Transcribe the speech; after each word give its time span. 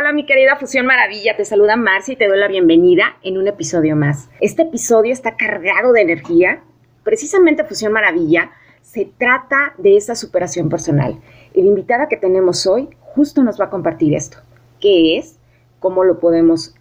Hola 0.00 0.12
mi 0.12 0.26
querida 0.26 0.54
Fusión 0.54 0.86
Maravilla, 0.86 1.36
te 1.36 1.44
saluda 1.44 1.74
Marcia 1.74 2.12
y 2.12 2.16
te 2.16 2.28
doy 2.28 2.38
la 2.38 2.46
bienvenida 2.46 3.16
en 3.24 3.36
un 3.36 3.48
episodio 3.48 3.96
más. 3.96 4.30
Este 4.40 4.62
episodio 4.62 5.12
está 5.12 5.36
cargado 5.36 5.92
de 5.92 6.02
energía. 6.02 6.62
Precisamente 7.02 7.64
Fusión 7.64 7.92
Maravilla 7.92 8.52
se 8.80 9.06
trata 9.06 9.74
de 9.76 9.96
esa 9.96 10.14
superación 10.14 10.68
personal. 10.68 11.18
El 11.52 11.66
invitada 11.66 12.06
que 12.06 12.16
tenemos 12.16 12.64
hoy 12.64 12.90
justo 13.00 13.42
nos 13.42 13.60
va 13.60 13.64
a 13.64 13.70
compartir 13.70 14.14
esto. 14.14 14.38
¿Qué 14.78 15.18
es? 15.18 15.36
¿Cómo 15.80 16.04
lo 16.04 16.20
podemos 16.20 16.76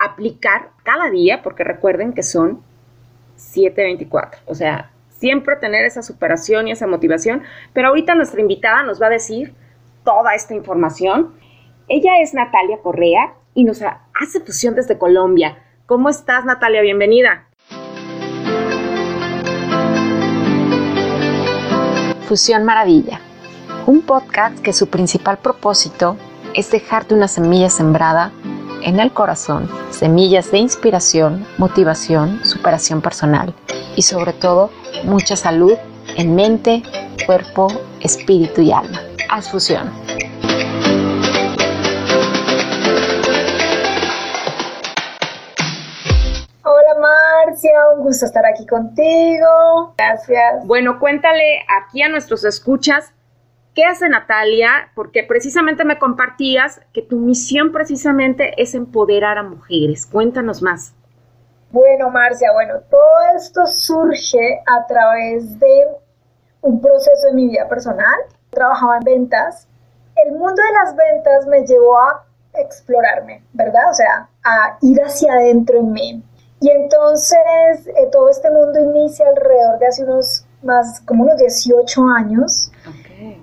aplicar 0.00 0.70
cada 0.82 1.10
día? 1.10 1.44
Porque 1.44 1.62
recuerden 1.62 2.12
que 2.12 2.24
son 2.24 2.60
724. 3.36 4.40
O 4.46 4.56
sea, 4.56 4.90
siempre 5.10 5.54
tener 5.54 5.84
esa 5.84 6.02
superación 6.02 6.66
y 6.66 6.72
esa 6.72 6.88
motivación. 6.88 7.44
Pero 7.72 7.86
ahorita 7.86 8.16
nuestra 8.16 8.40
invitada 8.40 8.82
nos 8.82 9.00
va 9.00 9.06
a 9.06 9.10
decir 9.10 9.54
toda 10.02 10.34
esta 10.34 10.54
información 10.54 11.45
ella 11.88 12.20
es 12.20 12.34
Natalia 12.34 12.78
Correa 12.82 13.34
y 13.54 13.64
nos 13.64 13.80
hace 13.82 14.40
fusión 14.40 14.74
desde 14.74 14.98
Colombia. 14.98 15.58
¿Cómo 15.86 16.08
estás, 16.08 16.44
Natalia? 16.44 16.82
Bienvenida. 16.82 17.48
Fusión 22.26 22.64
Maravilla, 22.64 23.20
un 23.86 24.02
podcast 24.02 24.58
que 24.58 24.72
su 24.72 24.88
principal 24.88 25.38
propósito 25.38 26.16
es 26.54 26.72
dejarte 26.72 27.14
una 27.14 27.28
semilla 27.28 27.70
sembrada 27.70 28.32
en 28.82 28.98
el 28.98 29.12
corazón, 29.12 29.68
semillas 29.90 30.50
de 30.50 30.58
inspiración, 30.58 31.46
motivación, 31.56 32.44
superación 32.44 33.00
personal 33.00 33.54
y 33.94 34.02
sobre 34.02 34.32
todo 34.32 34.70
mucha 35.04 35.36
salud 35.36 35.74
en 36.16 36.34
mente, 36.34 36.82
cuerpo, 37.26 37.68
espíritu 38.00 38.60
y 38.60 38.72
alma. 38.72 39.00
Haz 39.30 39.50
fusión. 39.50 40.05
Un 47.96 48.04
gusto 48.04 48.26
estar 48.26 48.44
aquí 48.46 48.66
contigo. 48.66 49.94
Gracias. 49.96 50.66
Bueno, 50.66 50.98
cuéntale 50.98 51.60
aquí 51.80 52.02
a 52.02 52.08
nuestros 52.08 52.44
escuchas 52.44 53.12
qué 53.74 53.84
hace 53.84 54.08
Natalia, 54.08 54.90
porque 54.94 55.22
precisamente 55.22 55.84
me 55.84 55.98
compartías 55.98 56.80
que 56.94 57.02
tu 57.02 57.16
misión 57.16 57.72
precisamente 57.72 58.60
es 58.60 58.74
empoderar 58.74 59.36
a 59.38 59.42
mujeres. 59.42 60.06
Cuéntanos 60.06 60.62
más. 60.62 60.94
Bueno, 61.70 62.10
Marcia, 62.10 62.52
bueno, 62.54 62.80
todo 62.90 63.36
esto 63.36 63.66
surge 63.66 64.62
a 64.66 64.86
través 64.86 65.58
de 65.58 65.88
un 66.62 66.80
proceso 66.80 67.26
de 67.28 67.34
mi 67.34 67.48
vida 67.48 67.68
personal. 67.68 68.16
Trabajaba 68.50 68.96
en 68.96 69.04
ventas. 69.04 69.68
El 70.24 70.32
mundo 70.32 70.54
de 70.54 70.72
las 70.72 70.96
ventas 70.96 71.46
me 71.46 71.66
llevó 71.66 71.98
a 71.98 72.24
explorarme, 72.54 73.42
¿verdad? 73.52 73.90
O 73.90 73.94
sea, 73.94 74.28
a 74.42 74.78
ir 74.80 74.98
hacia 75.02 75.34
adentro 75.34 75.78
en 75.78 75.92
mí 75.92 76.24
y 76.60 76.70
entonces 76.70 77.86
eh, 77.86 78.08
todo 78.10 78.28
este 78.28 78.50
mundo 78.50 78.80
inicia 78.80 79.28
alrededor 79.28 79.78
de 79.78 79.86
hace 79.86 80.04
unos 80.04 80.46
más, 80.62 81.00
como 81.02 81.24
unos 81.24 81.36
18 81.36 82.02
años, 82.08 82.72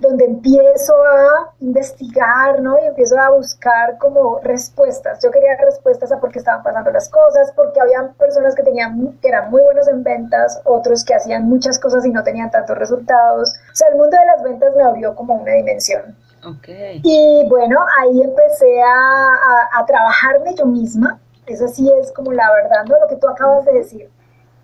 donde 0.00 0.24
empiezo 0.24 0.94
a 0.94 1.52
investigar, 1.60 2.60
¿no? 2.60 2.76
Y 2.82 2.86
empiezo 2.86 3.18
a 3.18 3.30
buscar 3.30 3.98
como 3.98 4.40
respuestas. 4.40 5.20
Yo 5.22 5.30
quería 5.30 5.56
respuestas 5.56 6.12
a 6.12 6.20
por 6.20 6.30
qué 6.30 6.38
estaban 6.38 6.62
pasando 6.62 6.90
las 6.90 7.08
cosas, 7.08 7.52
porque 7.56 7.80
había 7.80 8.12
personas 8.18 8.54
que, 8.54 8.62
tenían, 8.62 9.18
que 9.20 9.28
eran 9.28 9.50
muy 9.50 9.62
buenos 9.62 9.88
en 9.88 10.02
ventas, 10.02 10.60
otros 10.64 11.04
que 11.04 11.14
hacían 11.14 11.48
muchas 11.48 11.78
cosas 11.78 12.04
y 12.04 12.10
no 12.10 12.22
tenían 12.22 12.50
tantos 12.50 12.76
resultados. 12.76 13.54
O 13.72 13.74
sea, 13.74 13.88
el 13.88 13.96
mundo 13.96 14.16
de 14.16 14.26
las 14.26 14.42
ventas 14.42 14.76
me 14.76 14.82
abrió 14.82 15.14
como 15.14 15.34
una 15.34 15.52
dimensión. 15.52 16.16
Okay. 16.58 17.00
Y 17.02 17.46
bueno, 17.48 17.80
ahí 18.00 18.20
empecé 18.20 18.82
a, 18.82 18.86
a, 18.86 19.80
a 19.80 19.86
trabajarme 19.86 20.54
yo 20.54 20.66
misma, 20.66 21.18
eso 21.46 21.68
sí 21.68 21.90
es 22.00 22.12
como 22.12 22.32
la 22.32 22.50
verdad, 22.52 22.84
¿no? 22.88 22.98
Lo 22.98 23.08
que 23.08 23.16
tú 23.16 23.28
acabas 23.28 23.64
de 23.64 23.72
decir. 23.72 24.10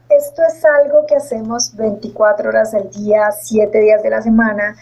Esto 0.08 0.42
es 0.42 0.64
algo 0.64 1.06
que 1.06 1.16
hacemos 1.16 1.76
24 1.76 2.48
horas 2.48 2.74
al 2.74 2.90
día, 2.90 3.30
7 3.30 3.78
días 3.78 4.02
de 4.02 4.10
la 4.10 4.22
semana, 4.22 4.74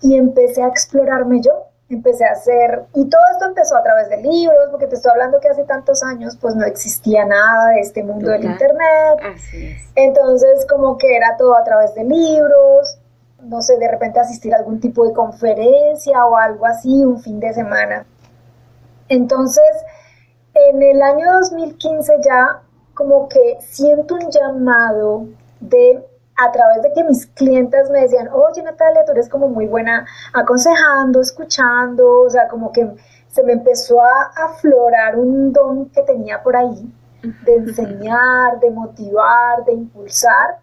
y 0.00 0.16
empecé 0.16 0.62
a 0.62 0.68
explorarme 0.68 1.40
yo, 1.40 1.66
empecé 1.88 2.24
a 2.24 2.32
hacer, 2.32 2.84
y 2.94 3.08
todo 3.08 3.22
esto 3.32 3.46
empezó 3.46 3.76
a 3.76 3.82
través 3.82 4.08
de 4.10 4.18
libros, 4.18 4.68
porque 4.70 4.86
te 4.86 4.96
estoy 4.96 5.10
hablando 5.12 5.40
que 5.40 5.48
hace 5.48 5.64
tantos 5.64 6.02
años 6.02 6.36
pues 6.40 6.54
no 6.54 6.64
existía 6.64 7.24
nada 7.24 7.70
de 7.70 7.80
este 7.80 8.02
mundo 8.02 8.30
del 8.30 8.44
Internet. 8.44 9.18
Así 9.34 9.68
es. 9.68 9.82
Entonces 9.94 10.66
como 10.68 10.98
que 10.98 11.16
era 11.16 11.36
todo 11.36 11.56
a 11.56 11.64
través 11.64 11.94
de 11.94 12.04
libros, 12.04 12.98
no 13.42 13.62
sé, 13.62 13.78
de 13.78 13.88
repente 13.88 14.18
asistir 14.20 14.54
a 14.54 14.58
algún 14.58 14.80
tipo 14.80 15.06
de 15.06 15.12
conferencia 15.12 16.24
o 16.26 16.36
algo 16.36 16.66
así, 16.66 17.04
un 17.04 17.20
fin 17.20 17.40
de 17.40 17.52
semana. 17.52 18.06
Entonces, 19.08 19.64
en 20.56 20.82
el 20.82 21.02
año 21.02 21.32
2015 21.40 22.20
ya 22.24 22.62
como 22.94 23.28
que 23.28 23.58
siento 23.60 24.14
un 24.14 24.30
llamado 24.30 25.26
de 25.60 26.02
a 26.38 26.52
través 26.52 26.82
de 26.82 26.92
que 26.92 27.04
mis 27.04 27.26
clientes 27.26 27.90
me 27.90 28.00
decían, 28.00 28.28
oye 28.28 28.62
Natalia, 28.62 29.04
tú 29.04 29.12
eres 29.12 29.28
como 29.28 29.48
muy 29.48 29.66
buena 29.66 30.06
aconsejando, 30.32 31.20
escuchando, 31.20 32.20
o 32.20 32.30
sea, 32.30 32.48
como 32.48 32.72
que 32.72 32.90
se 33.28 33.42
me 33.42 33.52
empezó 33.52 34.02
a 34.02 34.32
aflorar 34.36 35.18
un 35.18 35.52
don 35.52 35.90
que 35.90 36.02
tenía 36.02 36.42
por 36.42 36.56
ahí 36.56 36.92
de 37.44 37.54
enseñar, 37.54 38.60
de 38.60 38.70
motivar, 38.70 39.64
de 39.64 39.72
impulsar. 39.72 40.58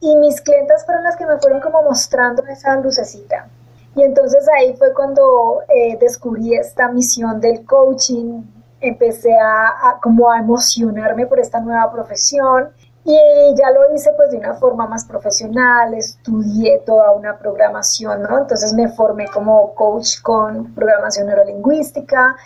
Y 0.00 0.14
mis 0.16 0.40
clientes 0.40 0.84
fueron 0.84 1.04
las 1.04 1.16
que 1.16 1.26
me 1.26 1.38
fueron 1.38 1.60
como 1.60 1.82
mostrando 1.82 2.44
esa 2.46 2.76
lucecita. 2.76 3.48
Y 3.96 4.02
entonces 4.02 4.46
ahí 4.56 4.76
fue 4.76 4.94
cuando 4.94 5.62
eh, 5.68 5.96
descubrí 6.00 6.54
esta 6.54 6.88
misión 6.88 7.40
del 7.40 7.64
coaching, 7.66 8.42
empecé 8.80 9.34
a, 9.34 9.98
como 10.02 10.30
a 10.30 10.38
emocionarme 10.38 11.26
por 11.26 11.40
esta 11.40 11.60
nueva 11.60 11.90
profesión 11.92 12.70
y 13.04 13.54
ya 13.56 13.70
lo 13.70 13.94
hice 13.94 14.10
pues 14.16 14.30
de 14.30 14.36
una 14.36 14.54
forma 14.54 14.86
más 14.86 15.06
profesional, 15.06 15.94
estudié 15.94 16.82
toda 16.84 17.12
una 17.12 17.38
programación, 17.38 18.22
¿no? 18.22 18.38
Entonces 18.38 18.74
me 18.74 18.88
formé 18.88 19.28
como 19.28 19.74
coach 19.74 20.20
con 20.20 20.74
programación 20.74 21.28
neurolingüística 21.28 22.36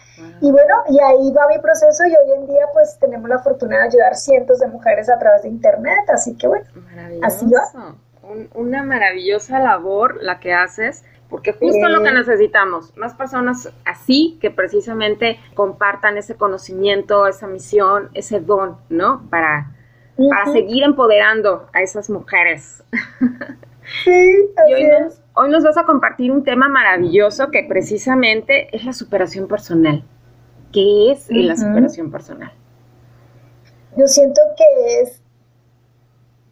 y 0.41 0.53
bueno, 0.53 0.75
y 0.89 1.01
ahí 1.01 1.33
va 1.33 1.49
mi 1.49 1.59
proceso 1.59 2.05
y 2.05 2.15
hoy 2.15 2.39
en 2.39 2.47
día 2.47 2.67
pues 2.73 2.97
tenemos 3.01 3.29
la 3.29 3.41
fortuna 3.41 3.79
de 3.79 3.85
ayudar 3.89 4.15
cientos 4.15 4.61
de 4.61 4.69
mujeres 4.69 5.09
a 5.11 5.19
través 5.19 5.43
de 5.43 5.49
internet, 5.49 6.09
así 6.15 6.37
que 6.37 6.47
bueno, 6.47 6.65
así 7.23 7.47
va. 7.51 7.97
una 8.55 8.85
maravillosa 8.85 9.59
labor 9.59 10.23
la 10.23 10.39
que 10.39 10.55
haces 10.55 11.03
porque 11.33 11.55
justo 11.55 11.89
lo 11.89 12.03
que 12.03 12.13
necesitamos, 12.13 12.95
más 12.95 13.15
personas 13.15 13.73
así 13.87 14.37
que 14.39 14.51
precisamente 14.51 15.41
compartan 15.55 16.19
ese 16.19 16.37
conocimiento, 16.37 17.27
esa 17.27 17.47
misión, 17.47 18.11
ese 18.13 18.39
don, 18.39 18.77
¿no? 18.91 19.27
Para, 19.31 19.75
para 20.29 20.53
seguir 20.53 20.85
empoderando 20.85 21.71
a 21.73 21.81
esas 21.81 22.11
mujeres. 22.11 22.85
Sí, 24.05 24.11
y 24.69 24.75
hoy 24.75 24.85
nos, 24.85 25.23
hoy 25.33 25.49
nos 25.49 25.65
vas 25.65 25.79
a 25.79 25.85
compartir 25.85 26.31
un 26.31 26.45
tema 26.45 26.69
maravilloso 26.69 27.51
que 27.51 27.65
precisamente 27.67 28.69
es 28.77 28.85
la 28.85 28.93
superación 28.93 29.49
personal. 29.49 30.05
¿Qué 30.71 31.13
es 31.13 31.29
la 31.31 31.57
superación 31.57 32.11
personal? 32.11 32.53
Yo 33.97 34.07
siento 34.07 34.41
que 34.59 35.01
es 35.01 35.23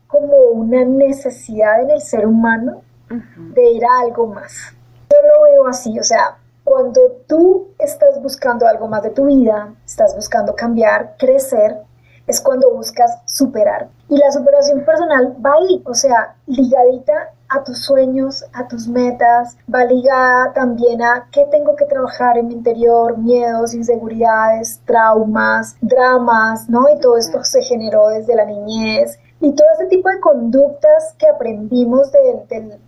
como 0.07 0.37
una 0.53 0.87
necesidad 0.87 1.83
en 1.83 1.91
el 1.91 2.01
ser 2.01 2.27
humano 2.27 2.83
de 3.11 3.71
ir 3.71 3.85
a 3.85 4.01
algo 4.01 4.27
más. 4.27 4.75
Yo 5.11 5.17
lo 5.27 5.43
veo 5.45 5.67
así, 5.67 5.99
o 5.99 6.05
sea, 6.05 6.39
cuando 6.65 7.01
tú 7.27 7.69
estás 7.79 8.23
buscando 8.23 8.67
algo 8.67 8.87
más 8.87 9.03
de 9.03 9.11
tu 9.11 9.27
vida, 9.27 9.75
estás 9.85 10.15
buscando 10.15 10.55
cambiar, 10.55 11.17
crecer, 11.19 11.79
es 12.27 12.41
cuando 12.41 12.71
buscas 12.71 13.11
superar. 13.27 13.89
Y 14.09 14.17
la 14.17 14.31
superación 14.31 14.85
personal 14.85 15.35
va 15.45 15.55
ahí, 15.55 15.83
o 15.85 15.95
sea, 15.95 16.37
ligadita 16.47 17.33
a 17.49 17.65
tus 17.65 17.79
sueños, 17.85 18.45
a 18.53 18.69
tus 18.69 18.87
metas, 18.87 19.57
va 19.73 19.85
ligada 19.85 20.53
también 20.53 21.03
a 21.03 21.29
qué 21.33 21.45
tengo 21.51 21.75
que 21.75 21.87
trabajar 21.87 22.39
en 22.39 22.47
mi 22.47 22.55
interior, 22.55 23.19
miedos, 23.19 23.75
inseguridades, 23.75 24.81
traumas, 24.85 25.77
dramas, 25.81 26.69
¿no? 26.69 26.89
Y 26.95 27.01
todo 27.01 27.17
esto 27.17 27.43
se 27.43 27.63
generó 27.63 28.09
desde 28.09 28.37
la 28.37 28.45
niñez. 28.45 29.19
Y 29.41 29.53
todo 29.53 29.67
ese 29.75 29.87
tipo 29.87 30.09
de 30.09 30.21
conductas 30.21 31.15
que 31.19 31.27
aprendimos 31.27 32.13
del, 32.13 32.47
del 32.47 32.79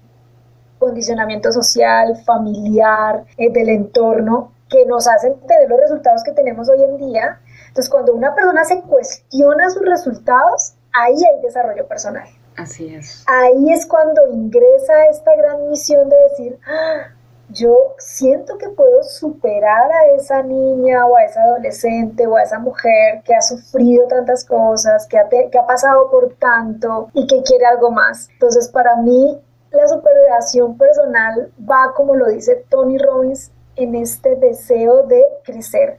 condicionamiento 0.82 1.50
social, 1.52 2.16
familiar, 2.24 3.24
eh, 3.38 3.50
del 3.52 3.70
entorno, 3.70 4.52
que 4.68 4.84
nos 4.86 5.06
hacen 5.06 5.38
tener 5.46 5.68
los 5.68 5.80
resultados 5.80 6.22
que 6.24 6.32
tenemos 6.32 6.68
hoy 6.68 6.82
en 6.82 6.96
día. 6.96 7.40
Entonces, 7.68 7.88
cuando 7.88 8.12
una 8.14 8.34
persona 8.34 8.64
se 8.64 8.80
cuestiona 8.82 9.70
sus 9.70 9.82
resultados, 9.82 10.74
ahí 10.92 11.14
hay 11.14 11.42
desarrollo 11.42 11.86
personal. 11.86 12.28
Así 12.56 12.94
es. 12.94 13.24
Ahí 13.26 13.72
es 13.72 13.86
cuando 13.86 14.26
ingresa 14.28 15.06
esta 15.10 15.34
gran 15.36 15.68
misión 15.70 16.08
de 16.08 16.16
decir, 16.30 16.58
ah, 16.66 17.14
yo 17.48 17.94
siento 17.98 18.56
que 18.56 18.68
puedo 18.70 19.02
superar 19.02 19.92
a 19.92 20.16
esa 20.16 20.42
niña 20.42 21.06
o 21.06 21.16
a 21.16 21.24
esa 21.24 21.42
adolescente 21.42 22.26
o 22.26 22.36
a 22.36 22.42
esa 22.42 22.58
mujer 22.58 23.22
que 23.24 23.34
ha 23.34 23.42
sufrido 23.42 24.06
tantas 24.06 24.44
cosas, 24.44 25.06
que 25.06 25.18
ha, 25.18 25.28
que 25.28 25.58
ha 25.58 25.66
pasado 25.66 26.10
por 26.10 26.34
tanto 26.36 27.08
y 27.12 27.26
que 27.26 27.42
quiere 27.42 27.66
algo 27.66 27.90
más. 27.90 28.28
Entonces, 28.32 28.68
para 28.68 28.96
mí, 28.96 29.40
la 29.72 29.88
superación 29.88 30.76
personal 30.76 31.50
va, 31.68 31.92
como 31.94 32.14
lo 32.14 32.28
dice 32.28 32.64
Tony 32.68 32.98
Robbins, 32.98 33.50
en 33.76 33.94
este 33.94 34.36
deseo 34.36 35.04
de 35.06 35.22
crecer. 35.44 35.98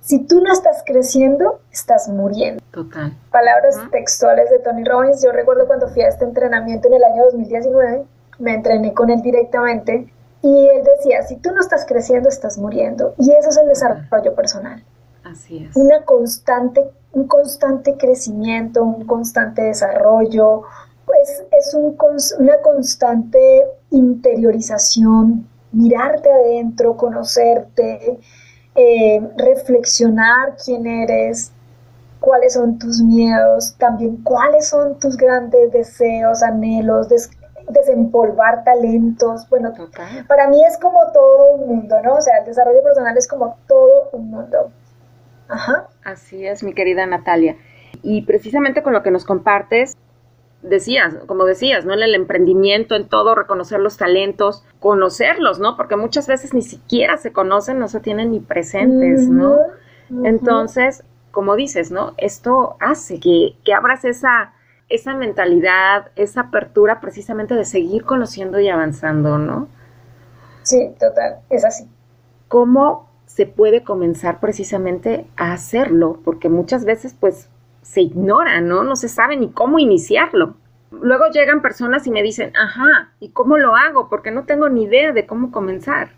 Si 0.00 0.18
tú 0.18 0.40
no 0.40 0.52
estás 0.52 0.82
creciendo, 0.84 1.60
estás 1.70 2.08
muriendo. 2.08 2.62
Total. 2.72 3.16
Palabras 3.30 3.76
textuales 3.92 4.50
de 4.50 4.58
Tony 4.58 4.84
Robbins. 4.84 5.22
Yo 5.22 5.30
recuerdo 5.30 5.68
cuando 5.68 5.88
fui 5.88 6.02
a 6.02 6.08
este 6.08 6.24
entrenamiento 6.24 6.88
en 6.88 6.94
el 6.94 7.04
año 7.04 7.24
2019, 7.26 8.04
me 8.40 8.54
entrené 8.54 8.92
con 8.94 9.10
él 9.10 9.22
directamente 9.22 10.12
y 10.42 10.66
él 10.66 10.82
decía, 10.82 11.22
si 11.22 11.36
tú 11.36 11.52
no 11.52 11.60
estás 11.60 11.86
creciendo, 11.86 12.28
estás 12.28 12.58
muriendo. 12.58 13.14
Y 13.16 13.30
eso 13.30 13.50
es 13.50 13.56
el 13.58 13.68
desarrollo 13.68 14.34
personal. 14.34 14.82
Así 15.22 15.64
es. 15.64 15.76
Una 15.76 16.04
constante, 16.04 16.82
un 17.12 17.28
constante 17.28 17.96
crecimiento, 17.96 18.82
un 18.82 19.06
constante 19.06 19.62
desarrollo, 19.62 20.64
pues 21.12 21.44
es 21.50 21.74
un, 21.74 21.96
una 22.38 22.56
constante 22.62 23.66
interiorización, 23.90 25.46
mirarte 25.72 26.30
adentro, 26.30 26.96
conocerte, 26.96 28.18
eh, 28.74 29.20
reflexionar 29.36 30.56
quién 30.64 30.86
eres, 30.86 31.52
cuáles 32.18 32.54
son 32.54 32.78
tus 32.78 33.02
miedos, 33.02 33.76
también 33.78 34.22
cuáles 34.22 34.68
son 34.68 34.98
tus 34.98 35.16
grandes 35.18 35.70
deseos, 35.72 36.42
anhelos, 36.42 37.08
desempolvar 37.68 38.64
talentos. 38.64 39.46
Bueno, 39.50 39.74
para 40.28 40.48
mí 40.48 40.64
es 40.64 40.78
como 40.78 40.98
todo 41.12 41.54
un 41.56 41.66
mundo, 41.66 41.96
¿no? 42.02 42.14
O 42.14 42.20
sea, 42.22 42.38
el 42.38 42.46
desarrollo 42.46 42.82
personal 42.82 43.16
es 43.18 43.28
como 43.28 43.58
todo 43.68 44.08
un 44.12 44.30
mundo. 44.30 44.70
Ajá. 45.48 45.88
Así 46.04 46.46
es, 46.46 46.62
mi 46.62 46.72
querida 46.72 47.04
Natalia. 47.04 47.56
Y 48.02 48.22
precisamente 48.22 48.82
con 48.82 48.94
lo 48.94 49.02
que 49.02 49.10
nos 49.10 49.26
compartes, 49.26 49.94
decías, 50.62 51.14
como 51.26 51.44
decías, 51.44 51.84
¿no? 51.84 51.92
En 51.92 52.02
el 52.02 52.14
emprendimiento, 52.14 52.94
en 52.94 53.08
todo, 53.08 53.34
reconocer 53.34 53.80
los 53.80 53.96
talentos, 53.96 54.64
conocerlos, 54.80 55.58
¿no? 55.58 55.76
Porque 55.76 55.96
muchas 55.96 56.26
veces 56.26 56.54
ni 56.54 56.62
siquiera 56.62 57.16
se 57.16 57.32
conocen, 57.32 57.78
no 57.78 57.88
se 57.88 58.00
tienen 58.00 58.30
ni 58.30 58.40
presentes, 58.40 59.28
¿no? 59.28 59.56
Entonces, 60.24 61.04
como 61.30 61.56
dices, 61.56 61.90
¿no? 61.90 62.14
Esto 62.16 62.76
hace 62.80 63.18
que, 63.18 63.56
que 63.64 63.74
abras 63.74 64.04
esa, 64.04 64.52
esa 64.88 65.14
mentalidad, 65.14 66.10
esa 66.16 66.42
apertura 66.42 67.00
precisamente 67.00 67.54
de 67.54 67.64
seguir 67.64 68.04
conociendo 68.04 68.60
y 68.60 68.68
avanzando, 68.68 69.38
¿no? 69.38 69.68
Sí, 70.62 70.94
total, 71.00 71.38
es 71.50 71.64
así. 71.64 71.88
¿Cómo 72.48 73.08
se 73.26 73.46
puede 73.46 73.82
comenzar 73.82 74.38
precisamente 74.38 75.26
a 75.36 75.52
hacerlo? 75.52 76.20
Porque 76.24 76.48
muchas 76.48 76.84
veces, 76.84 77.16
pues, 77.18 77.48
se 77.82 78.00
ignora, 78.00 78.60
¿no? 78.60 78.84
No 78.84 78.96
se 78.96 79.08
sabe 79.08 79.36
ni 79.36 79.50
cómo 79.50 79.78
iniciarlo. 79.78 80.54
Luego 80.90 81.26
llegan 81.28 81.62
personas 81.62 82.06
y 82.06 82.10
me 82.10 82.22
dicen, 82.22 82.52
ajá, 82.56 83.12
¿y 83.18 83.30
cómo 83.30 83.58
lo 83.58 83.74
hago? 83.74 84.08
Porque 84.08 84.30
no 84.30 84.44
tengo 84.44 84.68
ni 84.68 84.84
idea 84.84 85.12
de 85.12 85.26
cómo 85.26 85.50
comenzar. 85.50 86.10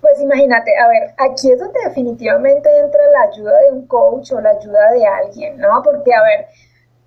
Pues 0.00 0.20
imagínate, 0.20 0.70
a 0.76 0.88
ver, 0.88 1.14
aquí 1.16 1.50
es 1.50 1.58
donde 1.58 1.80
definitivamente 1.86 2.68
entra 2.78 3.00
la 3.10 3.32
ayuda 3.32 3.58
de 3.60 3.72
un 3.72 3.86
coach 3.86 4.32
o 4.32 4.40
la 4.40 4.50
ayuda 4.50 4.90
de 4.90 5.06
alguien, 5.06 5.58
¿no? 5.58 5.82
Porque, 5.82 6.12
a 6.12 6.22
ver, 6.22 6.46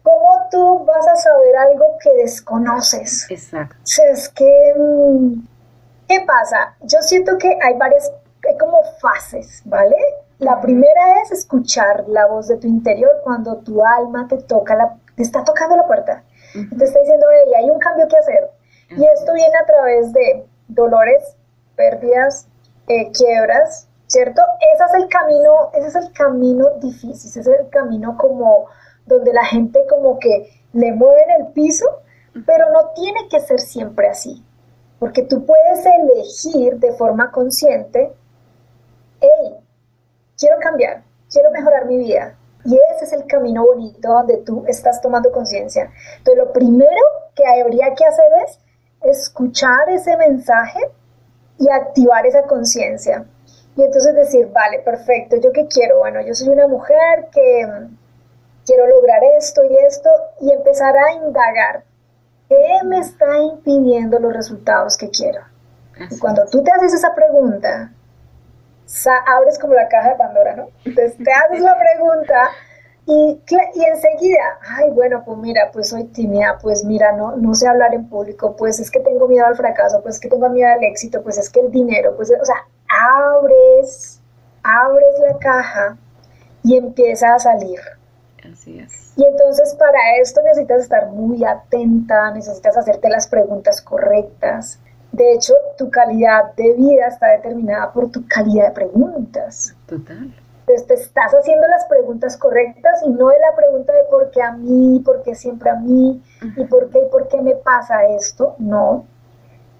¿cómo 0.01 0.47
tú 0.49 0.85
vas 0.85 1.07
a 1.07 1.15
saber 1.15 1.55
algo 1.57 1.85
que 2.01 2.09
desconoces? 2.23 3.29
Exacto. 3.29 3.75
O 3.75 3.85
sea, 3.85 4.09
es 4.09 4.29
que, 4.29 4.73
mm, 4.75 5.33
¿qué 6.07 6.21
pasa? 6.25 6.75
Yo 6.81 6.99
siento 7.01 7.37
que 7.37 7.49
hay 7.61 7.77
varias, 7.77 8.11
hay 8.49 8.57
como 8.57 8.81
fases, 8.99 9.61
¿vale? 9.65 9.97
La 10.39 10.61
primera 10.61 11.21
es 11.23 11.31
escuchar 11.31 12.05
la 12.07 12.27
voz 12.27 12.47
de 12.47 12.57
tu 12.57 12.67
interior 12.67 13.11
cuando 13.23 13.57
tu 13.57 13.83
alma 13.83 14.27
te 14.27 14.37
toca 14.37 14.75
la, 14.75 14.95
te 15.15 15.23
está 15.23 15.43
tocando 15.43 15.75
la 15.75 15.87
puerta. 15.87 16.23
Te 16.53 16.85
está 16.85 16.99
diciendo, 16.99 17.25
hey, 17.31 17.53
hay 17.57 17.69
un 17.69 17.79
cambio 17.79 18.07
que 18.07 18.17
hacer. 18.17 18.51
Y 18.91 19.03
esto 19.03 19.33
viene 19.33 19.57
a 19.57 19.65
través 19.65 20.13
de 20.13 20.45
dolores, 20.67 21.35
pérdidas, 21.75 22.47
eh, 22.87 23.11
quiebras, 23.11 23.87
¿cierto? 24.05 24.41
Ese 24.73 24.83
es 24.83 25.03
el 25.03 25.09
camino, 25.09 25.71
ese 25.73 25.87
es 25.87 25.95
el 25.95 26.11
camino 26.13 26.69
difícil, 26.81 27.29
ese 27.29 27.39
es 27.39 27.47
el 27.47 27.69
camino 27.69 28.15
como 28.17 28.67
donde 29.07 29.33
la 29.33 29.43
gente 29.43 29.85
como 29.89 30.19
que 30.19 30.51
le 30.73 30.91
mueve 30.93 31.23
en 31.23 31.41
el 31.41 31.53
piso, 31.53 31.85
pero 32.45 32.71
no 32.71 32.91
tiene 32.93 33.27
que 33.29 33.39
ser 33.39 33.59
siempre 33.59 34.07
así. 34.07 34.43
Porque 34.99 35.23
tú 35.23 35.45
puedes 35.45 35.83
elegir 35.85 36.77
de 36.77 36.93
forma 36.93 37.31
consciente, 37.31 38.13
hey, 39.19 39.57
quiero 40.37 40.57
cambiar, 40.59 41.03
quiero 41.31 41.51
mejorar 41.51 41.85
mi 41.85 41.97
vida. 41.97 42.35
Y 42.65 42.77
ese 42.93 43.05
es 43.05 43.13
el 43.13 43.25
camino 43.27 43.65
bonito 43.65 44.09
donde 44.09 44.37
tú 44.37 44.65
estás 44.67 45.01
tomando 45.01 45.31
conciencia. 45.31 45.91
Entonces, 46.17 46.43
lo 46.43 46.51
primero 46.51 47.01
que 47.35 47.45
habría 47.45 47.93
que 47.95 48.05
hacer 48.05 48.25
es 48.45 48.59
escuchar 49.01 49.89
ese 49.89 50.17
mensaje 50.17 50.79
y 51.59 51.69
activar 51.69 52.25
esa 52.25 52.43
conciencia. 52.43 53.25
Y 53.75 53.83
entonces 53.83 54.15
decir, 54.15 54.51
vale, 54.51 54.79
perfecto, 54.79 55.37
¿yo 55.37 55.51
qué 55.51 55.67
quiero? 55.67 55.99
Bueno, 55.99 56.19
yo 56.21 56.33
soy 56.33 56.49
una 56.49 56.67
mujer 56.67 57.29
que 57.31 57.65
mm, 57.65 57.97
quiero 58.65 58.87
lograr 58.87 59.21
esto 59.37 59.63
y 59.63 59.77
esto 59.85 60.09
y 60.41 60.51
empezar 60.51 60.95
a 60.97 61.13
indagar 61.13 61.83
qué 62.49 62.79
me 62.83 62.99
está 62.99 63.37
impidiendo 63.37 64.19
los 64.19 64.33
resultados 64.33 64.97
que 64.97 65.09
quiero. 65.09 65.41
Y 66.09 66.17
cuando 66.19 66.45
tú 66.45 66.63
te 66.63 66.71
haces 66.71 66.93
esa 66.93 67.13
pregunta, 67.13 67.91
abres 69.25 69.59
como 69.59 69.73
la 69.73 69.87
caja 69.87 70.11
de 70.11 70.15
Pandora, 70.15 70.55
¿no? 70.55 70.69
Entonces 70.85 71.17
te 71.17 71.31
haces 71.31 71.61
la 71.61 71.77
pregunta 71.77 72.49
y, 73.05 73.41
y, 73.73 73.85
enseguida, 73.85 74.59
ay, 74.67 74.89
bueno, 74.91 75.23
pues 75.25 75.37
mira, 75.37 75.69
pues 75.71 75.89
soy 75.89 76.03
tímida, 76.05 76.57
pues 76.61 76.83
mira, 76.83 77.13
no, 77.13 77.37
no 77.37 77.53
sé 77.53 77.65
hablar 77.65 77.93
en 77.93 78.09
público, 78.09 78.55
pues 78.57 78.81
es 78.81 78.91
que 78.91 78.99
tengo 78.99 79.29
miedo 79.29 79.45
al 79.45 79.55
fracaso, 79.55 80.01
pues 80.01 80.15
es 80.15 80.21
que 80.21 80.27
tengo 80.27 80.49
miedo 80.49 80.69
al 80.69 80.83
éxito, 80.83 81.23
pues 81.23 81.37
es 81.37 81.49
que 81.49 81.61
el 81.61 81.71
dinero, 81.71 82.17
pues, 82.17 82.29
o 82.31 82.45
sea, 82.45 82.67
abres, 82.89 84.21
abres 84.61 85.19
la 85.25 85.37
caja 85.37 85.97
y 86.63 86.75
empieza 86.75 87.33
a 87.33 87.39
salir. 87.39 87.79
Así 88.51 88.77
es. 88.79 89.13
Y 89.15 89.25
entonces 89.25 89.73
para 89.75 90.17
esto 90.21 90.41
necesitas 90.43 90.81
estar 90.81 91.07
muy 91.07 91.45
atenta, 91.45 92.31
necesitas 92.31 92.75
hacerte 92.75 93.09
las 93.09 93.27
preguntas 93.27 93.81
correctas, 93.81 94.81
de 95.11 95.33
hecho, 95.33 95.53
tu 95.77 95.89
calidad 95.89 96.53
de 96.55 96.73
vida 96.73 97.07
está 97.07 97.27
determinada 97.27 97.91
por 97.91 98.11
tu 98.11 98.25
calidad 98.27 98.67
de 98.67 98.71
preguntas. 98.73 99.75
Total. 99.87 100.33
Entonces 100.67 100.87
te 100.87 100.93
estás 100.95 101.31
haciendo 101.31 101.65
las 101.67 101.85
preguntas 101.85 102.35
correctas 102.35 103.01
y 103.05 103.09
no 103.09 103.31
es 103.31 103.37
la 103.39 103.55
pregunta 103.55 103.93
de 103.93 104.03
por 104.11 104.29
qué 104.31 104.41
a 104.41 104.51
mí, 104.51 105.01
por 105.05 105.23
qué 105.23 105.33
siempre 105.33 105.69
a 105.69 105.75
mí, 105.75 106.21
y 106.57 106.65
por 106.65 106.89
qué 106.89 106.99
y 106.99 107.09
por 107.09 107.29
qué 107.29 107.41
me 107.41 107.55
pasa 107.55 108.05
esto. 108.07 108.55
No, 108.59 109.05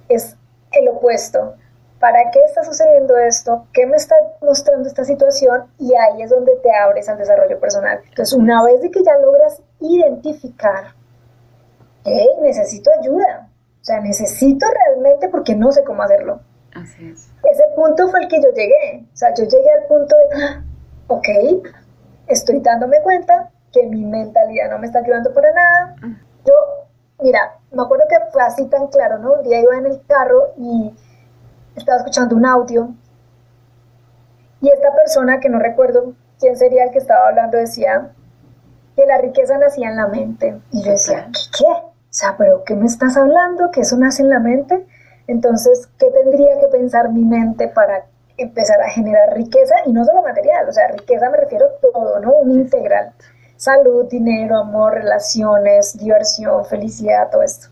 es 0.08 0.38
el 0.72 0.88
opuesto. 0.88 1.56
¿Para 2.00 2.32
qué 2.32 2.40
está 2.46 2.64
sucediendo 2.64 3.18
esto? 3.18 3.66
¿Qué 3.74 3.86
me 3.86 3.98
está 3.98 4.16
mostrando 4.42 4.88
esta 4.88 5.04
situación? 5.04 5.66
Y 5.78 5.94
ahí 5.94 6.22
es 6.22 6.30
donde 6.30 6.56
te 6.58 6.74
abres 6.74 7.10
al 7.10 7.18
desarrollo 7.18 7.60
personal. 7.60 8.00
Entonces, 8.08 8.34
una 8.34 8.64
vez 8.64 8.82
de 8.82 8.90
que 8.90 9.04
ya 9.04 9.18
logras 9.18 9.62
identificar, 9.80 10.94
hey, 12.06 12.30
necesito 12.42 12.92
ayuda, 13.02 13.50
sea, 13.88 14.00
necesito 14.02 14.66
realmente 14.68 15.30
porque 15.30 15.56
no 15.56 15.72
sé 15.72 15.84
cómo 15.84 16.04
hacerlo. 16.04 16.42
Así 16.74 17.10
es. 17.10 17.30
Ese 17.44 17.64
punto 17.76 18.08
fue 18.10 18.22
el 18.22 18.28
que 18.28 18.42
yo 18.42 18.50
llegué. 18.54 19.06
O 19.14 19.16
sea, 19.16 19.34
yo 19.34 19.46
llegué 19.46 19.72
al 19.72 19.88
punto 19.88 20.16
de, 20.16 20.44
ah, 20.44 20.64
ok, 21.08 21.28
estoy 22.28 22.60
dándome 22.60 23.02
cuenta 23.02 23.50
que 23.72 23.86
mi 23.88 24.06
mentalidad 24.06 24.70
no 24.70 24.80
me 24.80 24.88
está 24.88 25.00
ayudando 25.00 25.34
para 25.34 25.52
nada. 25.54 25.96
Yo, 26.46 26.54
mira, 27.22 27.58
me 27.72 27.82
acuerdo 27.84 28.06
que 28.10 28.18
fue 28.32 28.44
así 28.44 28.66
tan 28.68 28.88
claro, 28.88 29.20
¿no? 29.20 29.34
Un 29.34 29.44
día 29.44 29.60
iba 29.60 29.78
en 29.78 29.86
el 29.86 30.02
carro 30.06 30.54
y 30.58 30.94
estaba 31.76 32.00
escuchando 32.00 32.36
un 32.36 32.46
audio 32.46 32.94
y 34.62 34.70
esta 34.70 34.94
persona, 34.96 35.40
que 35.40 35.50
no 35.50 35.60
recuerdo 35.60 36.14
quién 36.40 36.58
sería 36.58 36.86
el 36.86 36.92
que 36.92 36.98
estaba 36.98 37.30
hablando, 37.30 37.58
decía 37.58 38.12
que 38.96 39.06
la 39.06 39.20
riqueza 39.20 39.58
nacía 39.58 39.90
en 39.90 39.96
la 39.98 40.08
mente. 40.08 40.60
Y 40.72 40.84
yo 40.84 40.92
decía, 40.92 41.30
¿qué? 41.58 41.66
Sea, 42.18 42.36
pero 42.36 42.64
¿qué 42.64 42.76
me 42.76 42.88
estás 42.88 43.16
hablando? 43.16 43.70
¿Que 43.70 43.82
eso 43.82 43.96
nace 43.96 44.24
en 44.24 44.30
la 44.30 44.40
mente? 44.40 44.88
Entonces, 45.28 45.88
¿qué 46.00 46.10
tendría 46.10 46.60
que 46.60 46.68
pensar 46.68 47.10
mi 47.10 47.24
mente 47.24 47.68
para 47.68 48.06
empezar 48.38 48.82
a 48.82 48.90
generar 48.90 49.36
riqueza? 49.36 49.76
Y 49.86 49.94
no 49.94 50.04
solo 50.04 50.24
material, 50.24 50.68
o 50.68 50.72
sea, 50.72 50.88
riqueza 50.88 51.30
me 51.30 51.38
refiero 51.38 51.68
a 51.68 51.80
todo, 51.80 52.20
¿no? 52.20 52.34
Un 52.38 52.52
integral. 52.54 53.12
Salud, 53.56 54.08
dinero, 54.10 54.58
amor, 54.58 54.96
relaciones, 54.96 55.96
diversión, 55.98 56.66
felicidad, 56.66 57.30
todo 57.30 57.44
esto. 57.44 57.68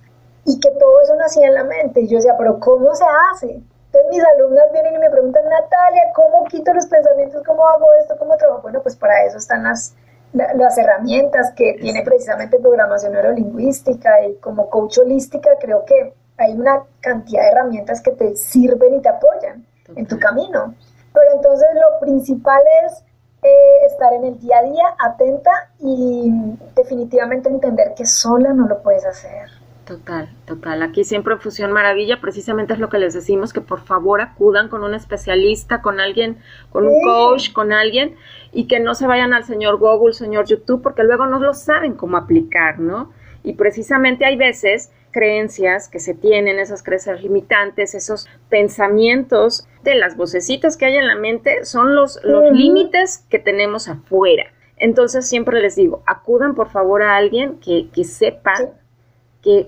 Y 0.46 0.60
que 0.60 0.70
todo 0.72 1.02
eso 1.02 1.16
nacía 1.16 1.48
en 1.48 1.56
la 1.56 1.64
mente. 1.64 2.02
Y 2.02 2.08
yo 2.08 2.18
decía, 2.18 2.36
pero 2.38 2.60
¿cómo 2.60 2.94
se 2.94 3.06
hace? 3.32 3.48
Entonces 3.48 4.12
mis 4.12 4.24
alumnas 4.24 4.66
vienen 4.74 4.94
y 4.94 5.00
me 5.00 5.10
preguntan, 5.10 5.44
Natalia, 5.50 6.04
¿cómo 6.14 6.46
quito 6.46 6.72
los 6.72 6.86
pensamientos? 6.86 7.42
¿Cómo 7.48 7.68
hago 7.68 7.88
esto? 8.00 8.16
¿Cómo 8.20 8.36
trabajo? 8.38 8.62
Bueno, 8.62 8.82
pues 8.84 8.96
para 8.96 9.24
eso 9.24 9.38
están 9.38 9.64
las 9.64 9.96
las 10.36 10.78
herramientas 10.78 11.54
que 11.56 11.78
tiene 11.80 12.02
precisamente 12.04 12.60
programación 12.60 13.14
neurolingüística 13.14 14.26
y 14.26 14.36
como 14.36 14.70
coach 14.70 15.00
holística, 15.00 15.52
creo 15.60 15.86
que 15.86 16.14
hay 16.38 16.54
una 16.54 16.84
cantidad 17.00 17.44
de 17.44 17.50
herramientas 17.50 18.02
que 18.02 18.12
te 18.12 18.36
sirven 18.36 18.96
y 18.96 19.02
te 19.02 19.10
apoyan 19.10 19.66
en 19.96 20.06
tu 20.06 20.20
camino. 20.20 20.76
Pero 21.14 21.32
entonces 21.34 21.68
lo 21.74 22.00
principal 22.00 22.62
es 22.86 23.04
eh, 23.42 23.86
estar 23.86 24.12
en 24.14 24.26
el 24.26 24.40
día 24.40 24.58
a 24.60 24.64
día 24.64 24.84
atenta 25.00 25.52
y 25.80 26.58
definitivamente 26.76 27.48
entender 27.48 27.94
que 27.96 28.06
sola 28.06 28.52
no 28.54 28.68
lo 28.68 28.82
puedes 28.82 29.06
hacer. 29.06 29.50
Total, 29.86 30.30
total. 30.46 30.82
Aquí 30.82 31.04
siempre 31.04 31.36
en 31.36 31.40
Fusión 31.40 31.72
Maravilla 31.72 32.20
precisamente 32.20 32.74
es 32.74 32.80
lo 32.80 32.90
que 32.90 32.98
les 32.98 33.14
decimos, 33.14 33.54
que 33.54 33.62
por 33.62 33.82
favor 33.82 34.20
acudan 34.20 34.68
con 34.68 34.84
un 34.84 34.96
especialista, 34.96 35.84
con 35.84 36.00
alguien, 36.00 36.38
con 36.72 36.88
un 36.88 37.04
coach, 37.04 37.54
con 37.54 37.72
alguien, 37.72 38.16
y 38.52 38.68
que 38.68 38.80
no 38.80 38.96
se 38.96 39.06
vayan 39.06 39.34
al 39.34 39.44
señor 39.44 39.78
Google, 39.78 40.14
señor 40.14 40.46
YouTube, 40.46 40.82
porque 40.82 41.04
luego 41.04 41.28
no 41.28 41.38
lo 41.38 41.54
saben 41.54 41.94
cómo 41.94 42.18
aplicar, 42.18 42.80
¿no? 42.80 43.12
Y 43.44 43.54
precisamente 43.54 44.26
hay 44.26 44.38
veces 44.38 44.92
creencias 45.12 45.88
que 45.88 46.00
se 46.00 46.16
tienen, 46.16 46.58
esas 46.58 46.82
creencias 46.82 47.22
limitantes, 47.22 47.94
esos 47.94 48.28
pensamientos 48.50 49.68
de 49.84 49.94
las 49.94 50.18
vocecitas 50.18 50.78
que 50.78 50.86
hay 50.86 50.98
en 50.98 51.08
la 51.08 51.16
mente, 51.16 51.64
son 51.64 51.94
los, 51.94 52.20
los 52.24 52.52
límites 52.52 53.24
que 53.30 53.38
tenemos 53.38 53.88
afuera. 53.88 54.52
Entonces 54.78 55.30
siempre 55.30 55.62
les 55.62 55.76
digo, 55.76 56.02
acudan 56.08 56.56
por 56.56 56.70
favor 56.70 57.04
a 57.04 57.16
alguien 57.16 57.60
que, 57.60 57.88
que 57.94 58.04
sepa 58.04 58.56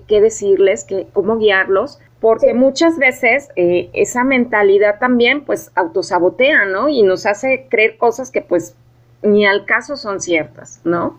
qué, 0.06 0.20
decirles, 0.20 0.84
que, 0.84 1.06
cómo 1.12 1.38
guiarlos, 1.38 1.98
porque 2.20 2.52
muchas 2.52 2.98
veces 2.98 3.48
eh, 3.56 3.90
esa 3.92 4.24
mentalidad 4.24 4.98
también 4.98 5.44
pues 5.44 5.70
autosabotea, 5.76 6.64
¿no? 6.64 6.88
Y 6.88 7.02
nos 7.02 7.26
hace 7.26 7.68
creer 7.70 7.96
cosas 7.96 8.30
que 8.30 8.42
pues 8.42 8.74
ni 9.22 9.46
al 9.46 9.66
caso 9.66 9.96
son 9.96 10.20
ciertas, 10.20 10.80
¿no? 10.84 11.18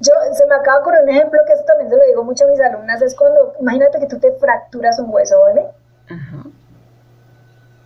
Yo, 0.00 0.12
se 0.32 0.46
me 0.46 0.54
acaba 0.54 0.80
ocurrir 0.80 1.02
un 1.02 1.08
ejemplo 1.10 1.40
que 1.46 1.52
eso 1.52 1.64
también 1.64 1.90
se 1.90 1.96
lo 1.96 2.04
digo 2.04 2.24
mucho 2.24 2.44
a 2.44 2.48
mis 2.48 2.60
alumnas, 2.60 3.00
es 3.02 3.14
cuando, 3.14 3.54
imagínate 3.60 4.00
que 4.00 4.06
tú 4.06 4.18
te 4.18 4.32
fracturas 4.32 4.98
un 4.98 5.10
hueso, 5.10 5.40
¿vale? 5.40 5.66
Ajá. 6.08 6.44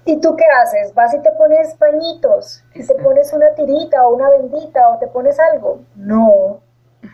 ¿Y 0.04 0.20
tú 0.20 0.34
qué 0.36 0.44
haces? 0.62 0.94
Vas 0.94 1.12
y 1.12 1.20
te 1.20 1.30
pones 1.32 1.74
pañitos, 1.74 2.64
y 2.74 2.84
te 2.86 2.94
pones 2.94 3.32
una 3.32 3.52
tirita 3.54 4.06
o 4.06 4.14
una 4.14 4.30
bendita 4.30 4.88
o 4.88 4.98
te 4.98 5.06
pones 5.08 5.38
algo. 5.52 5.80
No, 5.96 6.60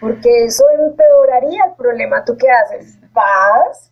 porque 0.05 0.45
eso 0.45 0.65
empeoraría 0.69 1.65
el 1.65 1.75
problema. 1.77 2.23
¿Tú 2.27 2.37
qué 2.37 2.51
haces? 2.51 2.99
Vas 3.15 3.91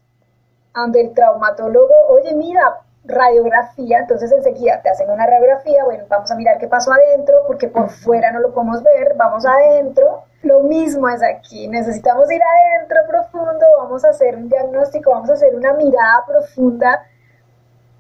donde 0.75 1.00
el 1.00 1.14
traumatólogo, 1.14 1.95
oye, 2.09 2.35
mira, 2.35 2.81
radiografía, 3.04 4.00
entonces 4.00 4.31
enseguida 4.31 4.83
te 4.83 4.90
hacen 4.90 5.11
una 5.11 5.26
radiografía, 5.26 5.85
bueno, 5.85 6.04
vamos 6.09 6.31
a 6.31 6.35
mirar 6.37 6.59
qué 6.59 6.69
pasó 6.69 6.92
adentro, 6.92 7.45
porque 7.47 7.69
por 7.69 7.88
fuera 7.88 8.31
no 8.31 8.40
lo 8.40 8.52
podemos 8.52 8.83
ver, 8.83 9.14
vamos 9.16 9.47
adentro. 9.47 10.25
Lo 10.42 10.61
mismo 10.61 11.09
es 11.09 11.23
aquí, 11.23 11.66
necesitamos 11.69 12.31
ir 12.31 12.42
adentro 12.42 12.99
profundo, 13.09 13.64
vamos 13.78 14.04
a 14.04 14.11
hacer 14.11 14.37
un 14.37 14.50
diagnóstico, 14.50 15.12
vamos 15.12 15.31
a 15.31 15.35
hacer 15.35 15.54
una 15.54 15.73
mirada 15.73 16.26
profunda 16.26 17.07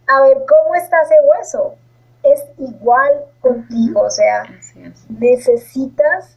a 0.06 0.20
ver 0.20 0.44
cómo 0.46 0.74
está 0.74 1.00
ese 1.00 1.16
hueso. 1.24 1.76
Es 2.22 2.44
igual 2.58 3.24
contigo, 3.40 4.02
o 4.02 4.10
sea, 4.10 4.44
necesitas 5.08 6.36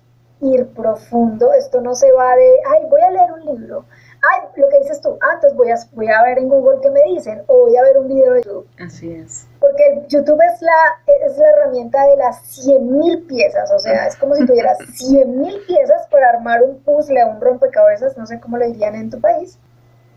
ir 0.53 0.67
profundo, 0.73 1.53
esto 1.53 1.81
no 1.81 1.95
se 1.95 2.11
va 2.11 2.35
de, 2.35 2.49
ay, 2.69 2.83
voy 2.89 3.01
a 3.01 3.11
leer 3.11 3.31
un 3.33 3.45
libro, 3.45 3.85
ay, 4.21 4.47
lo 4.55 4.69
que 4.69 4.79
dices 4.79 5.01
tú, 5.01 5.17
ah, 5.21 5.33
entonces 5.35 5.57
voy 5.57 5.71
a, 5.71 5.75
voy 5.93 6.07
a 6.07 6.23
ver 6.23 6.39
en 6.39 6.49
Google 6.49 6.79
qué 6.81 6.89
me 6.91 7.03
dicen, 7.03 7.43
o 7.47 7.65
voy 7.65 7.77
a 7.77 7.83
ver 7.83 7.97
un 7.97 8.07
video 8.07 8.33
de 8.33 8.41
YouTube. 8.41 8.67
Así 8.79 9.11
es. 9.11 9.47
Porque 9.59 10.05
YouTube 10.07 10.39
es 10.41 10.61
la, 10.61 11.23
es 11.25 11.37
la 11.37 11.49
herramienta 11.49 12.05
de 12.07 12.17
las 12.17 12.65
100.000 12.67 13.27
piezas, 13.27 13.71
o 13.71 13.79
sea, 13.79 14.07
es 14.07 14.15
como 14.15 14.35
si 14.35 14.45
tuvieras 14.45 14.79
100.000 14.79 15.65
piezas 15.67 16.07
para 16.07 16.29
armar 16.29 16.63
un 16.63 16.79
puzzle, 16.79 17.25
un 17.25 17.41
rompecabezas, 17.41 18.17
no 18.17 18.25
sé 18.25 18.39
cómo 18.39 18.57
lo 18.57 18.65
dirían 18.65 18.95
en 18.95 19.09
tu 19.09 19.19
país, 19.19 19.57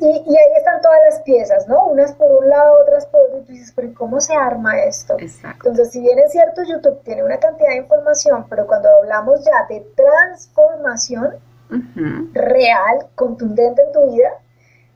y, 0.01 0.07
ahí 0.07 0.53
están 0.57 0.81
todas 0.81 0.99
las 1.11 1.21
piezas, 1.23 1.67
¿no? 1.67 1.87
Unas 1.87 2.13
por 2.13 2.31
un 2.31 2.49
lado, 2.49 2.83
otras 2.83 3.07
por 3.07 3.21
otro, 3.23 3.39
y 3.39 3.43
tú 3.43 3.53
dices, 3.53 3.73
pero 3.75 3.93
¿cómo 3.95 4.21
se 4.21 4.35
arma 4.35 4.81
esto? 4.81 5.17
Exacto. 5.19 5.69
Entonces, 5.69 5.93
si 5.93 6.01
bien 6.01 6.19
es 6.21 6.31
cierto, 6.31 6.63
YouTube 6.63 7.03
tiene 7.03 7.25
una 7.25 7.39
cantidad 7.39 7.71
de 7.71 7.79
información, 7.79 8.47
pero 8.49 8.67
cuando 8.67 8.89
hablamos 8.89 9.45
ya 9.45 9.67
de 9.69 9.81
transformación 9.97 11.35
real, 12.33 13.09
contundente 13.15 13.83
en 13.83 13.93
tu 13.93 14.11
vida, 14.13 14.31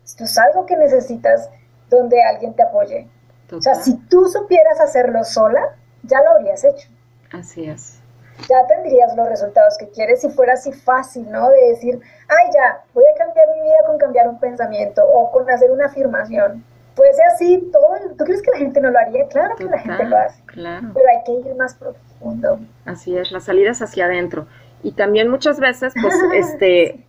esto 0.04 0.24
es 0.24 0.38
algo 0.38 0.66
que 0.66 0.76
necesitas 0.76 1.50
donde 1.90 2.22
alguien 2.22 2.54
te 2.54 2.62
apoye. 2.62 3.08
O 3.52 3.60
sea, 3.60 3.74
si 3.74 3.96
tú 4.08 4.26
supieras 4.28 4.80
hacerlo 4.80 5.24
sola, 5.24 5.76
ya 6.04 6.22
lo 6.22 6.30
habrías 6.30 6.64
hecho. 6.64 6.88
Así 7.30 7.68
es 7.68 8.01
ya 8.48 8.66
tendrías 8.66 9.16
los 9.16 9.28
resultados 9.28 9.76
que 9.78 9.88
quieres 9.88 10.20
si 10.20 10.28
fuera 10.30 10.54
así 10.54 10.72
fácil, 10.72 11.30
¿no? 11.30 11.50
De 11.50 11.68
decir, 11.70 12.00
ay, 12.28 12.50
ya, 12.54 12.84
voy 12.94 13.04
a 13.14 13.18
cambiar 13.18 13.46
mi 13.56 13.62
vida 13.62 13.76
con 13.86 13.98
cambiar 13.98 14.28
un 14.28 14.38
pensamiento 14.38 15.02
o 15.04 15.30
con 15.30 15.48
hacer 15.50 15.70
una 15.70 15.86
afirmación. 15.86 16.64
Fuese 16.94 17.22
así, 17.34 17.70
todo, 17.72 17.96
¿tú 18.18 18.24
crees 18.24 18.42
que 18.42 18.50
la 18.50 18.58
gente 18.58 18.80
no 18.80 18.90
lo 18.90 18.98
haría? 18.98 19.26
Claro 19.28 19.56
que 19.56 19.64
la 19.64 19.78
gente 19.78 20.04
lo 20.04 20.16
hace. 20.18 20.42
Claro. 20.44 20.88
Pero 20.92 21.06
hay 21.08 21.24
que 21.24 21.48
ir 21.48 21.56
más 21.56 21.74
profundo. 21.74 22.58
Así 22.84 23.16
es, 23.16 23.32
las 23.32 23.44
salidas 23.44 23.80
hacia 23.80 24.04
adentro. 24.04 24.46
Y 24.82 24.92
también 24.92 25.28
muchas 25.28 25.58
veces, 25.58 25.94
pues, 26.00 26.14
este, 26.34 27.06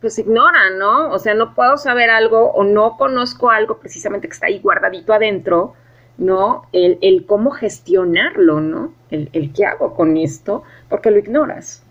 pues 0.00 0.18
ignoran, 0.18 0.78
¿no? 0.78 1.10
O 1.10 1.18
sea, 1.18 1.34
no 1.34 1.54
puedo 1.54 1.76
saber 1.76 2.10
algo 2.10 2.52
o 2.52 2.62
no 2.62 2.96
conozco 2.96 3.50
algo 3.50 3.78
precisamente 3.78 4.28
que 4.28 4.34
está 4.34 4.46
ahí 4.46 4.60
guardadito 4.60 5.12
adentro 5.12 5.74
¿no? 6.18 6.62
El, 6.72 6.98
el 7.02 7.26
cómo 7.26 7.50
gestionarlo, 7.50 8.60
¿no? 8.60 8.92
El, 9.10 9.30
el, 9.32 9.52
qué 9.52 9.66
hago 9.66 9.94
con 9.94 10.16
esto, 10.16 10.62
porque 10.88 11.10
lo 11.10 11.18
ignoras. 11.18 11.82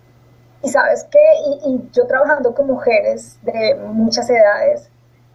Y 0.62 0.70
sabes 0.70 1.06
qué, 1.12 1.20
y, 1.66 1.90
yo 1.92 2.08
trabajando 2.08 2.54
con 2.56 2.68
mujeres 2.68 3.38
de 3.44 3.76
muchas 3.76 4.30
edades, 4.30 4.90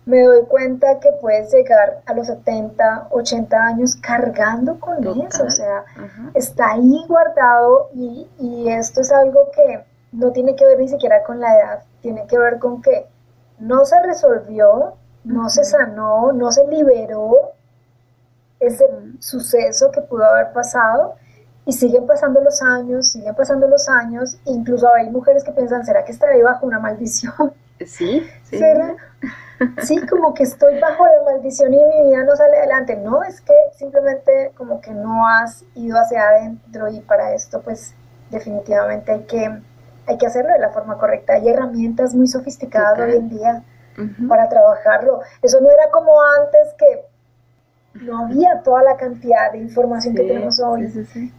me 0.06 0.22
doy 0.22 0.46
cuenta 0.46 1.00
que 1.00 1.10
puedes 1.20 1.52
llegar 1.52 2.00
a 2.06 2.14
los 2.14 2.28
70, 2.28 3.08
80 3.10 3.56
años 3.58 3.94
cargando 3.96 4.80
con 4.80 5.06
eso, 5.26 5.44
o 5.44 5.50
sea, 5.50 5.84
está 6.32 6.70
ahí 6.70 7.04
guardado 7.06 7.90
y, 7.94 8.26
y 8.38 8.70
esto 8.70 9.02
es 9.02 9.12
algo 9.12 9.50
que 9.54 9.84
no 10.12 10.32
tiene 10.32 10.56
que 10.56 10.64
ver 10.64 10.78
ni 10.78 10.88
siquiera 10.88 11.22
con 11.24 11.40
la 11.40 11.54
edad, 11.54 11.82
tiene 12.00 12.26
que 12.26 12.38
ver 12.38 12.58
con 12.58 12.80
que 12.80 13.06
no 13.58 13.84
se 13.84 14.00
resolvió, 14.02 14.94
no 15.24 15.50
se 15.50 15.64
sanó, 15.64 16.32
no 16.32 16.52
se 16.52 16.66
liberó 16.68 17.52
ese 18.68 18.84
suceso 19.20 19.90
que 19.90 20.00
pudo 20.00 20.24
haber 20.24 20.52
pasado 20.52 21.16
y 21.66 21.72
siguen 21.72 22.06
pasando 22.06 22.40
los 22.40 22.62
años, 22.62 23.08
siguen 23.08 23.34
pasando 23.34 23.68
los 23.68 23.88
años, 23.88 24.38
incluso 24.46 24.88
hay 24.94 25.10
mujeres 25.10 25.44
que 25.44 25.52
piensan, 25.52 25.84
¿será 25.84 26.04
que 26.04 26.12
estaré 26.12 26.42
bajo 26.42 26.66
una 26.66 26.78
maldición? 26.78 27.52
Sí, 27.86 28.26
sí. 28.44 28.60
Sí, 29.82 30.00
como 30.06 30.34
que 30.34 30.44
estoy 30.44 30.78
bajo 30.78 31.04
la 31.04 31.32
maldición 31.32 31.74
y 31.74 31.84
mi 31.84 32.10
vida 32.10 32.22
no 32.24 32.36
sale 32.36 32.58
adelante. 32.58 32.96
No, 32.96 33.22
es 33.24 33.40
que 33.40 33.54
simplemente 33.76 34.52
como 34.56 34.80
que 34.80 34.92
no 34.92 35.26
has 35.26 35.64
ido 35.74 35.98
hacia 35.98 36.28
adentro 36.28 36.88
y 36.88 37.00
para 37.00 37.34
esto 37.34 37.60
pues 37.62 37.94
definitivamente 38.30 39.12
hay 39.12 39.22
que, 39.24 39.60
hay 40.06 40.18
que 40.18 40.26
hacerlo 40.26 40.52
de 40.52 40.60
la 40.60 40.70
forma 40.70 40.96
correcta. 40.98 41.34
Hay 41.34 41.48
herramientas 41.48 42.14
muy 42.14 42.28
sofisticadas 42.28 42.98
hoy 43.00 43.16
en 43.16 43.28
día 43.28 43.64
para 44.28 44.48
trabajarlo. 44.48 45.22
Eso 45.42 45.60
no 45.60 45.70
era 45.70 45.90
como 45.90 46.12
antes 46.22 46.74
que 46.78 47.04
no 48.02 48.24
había 48.24 48.62
toda 48.62 48.82
la 48.82 48.96
cantidad 48.96 49.52
de 49.52 49.58
información 49.58 50.14
que 50.14 50.24
tenemos 50.24 50.60
hoy 50.60 50.88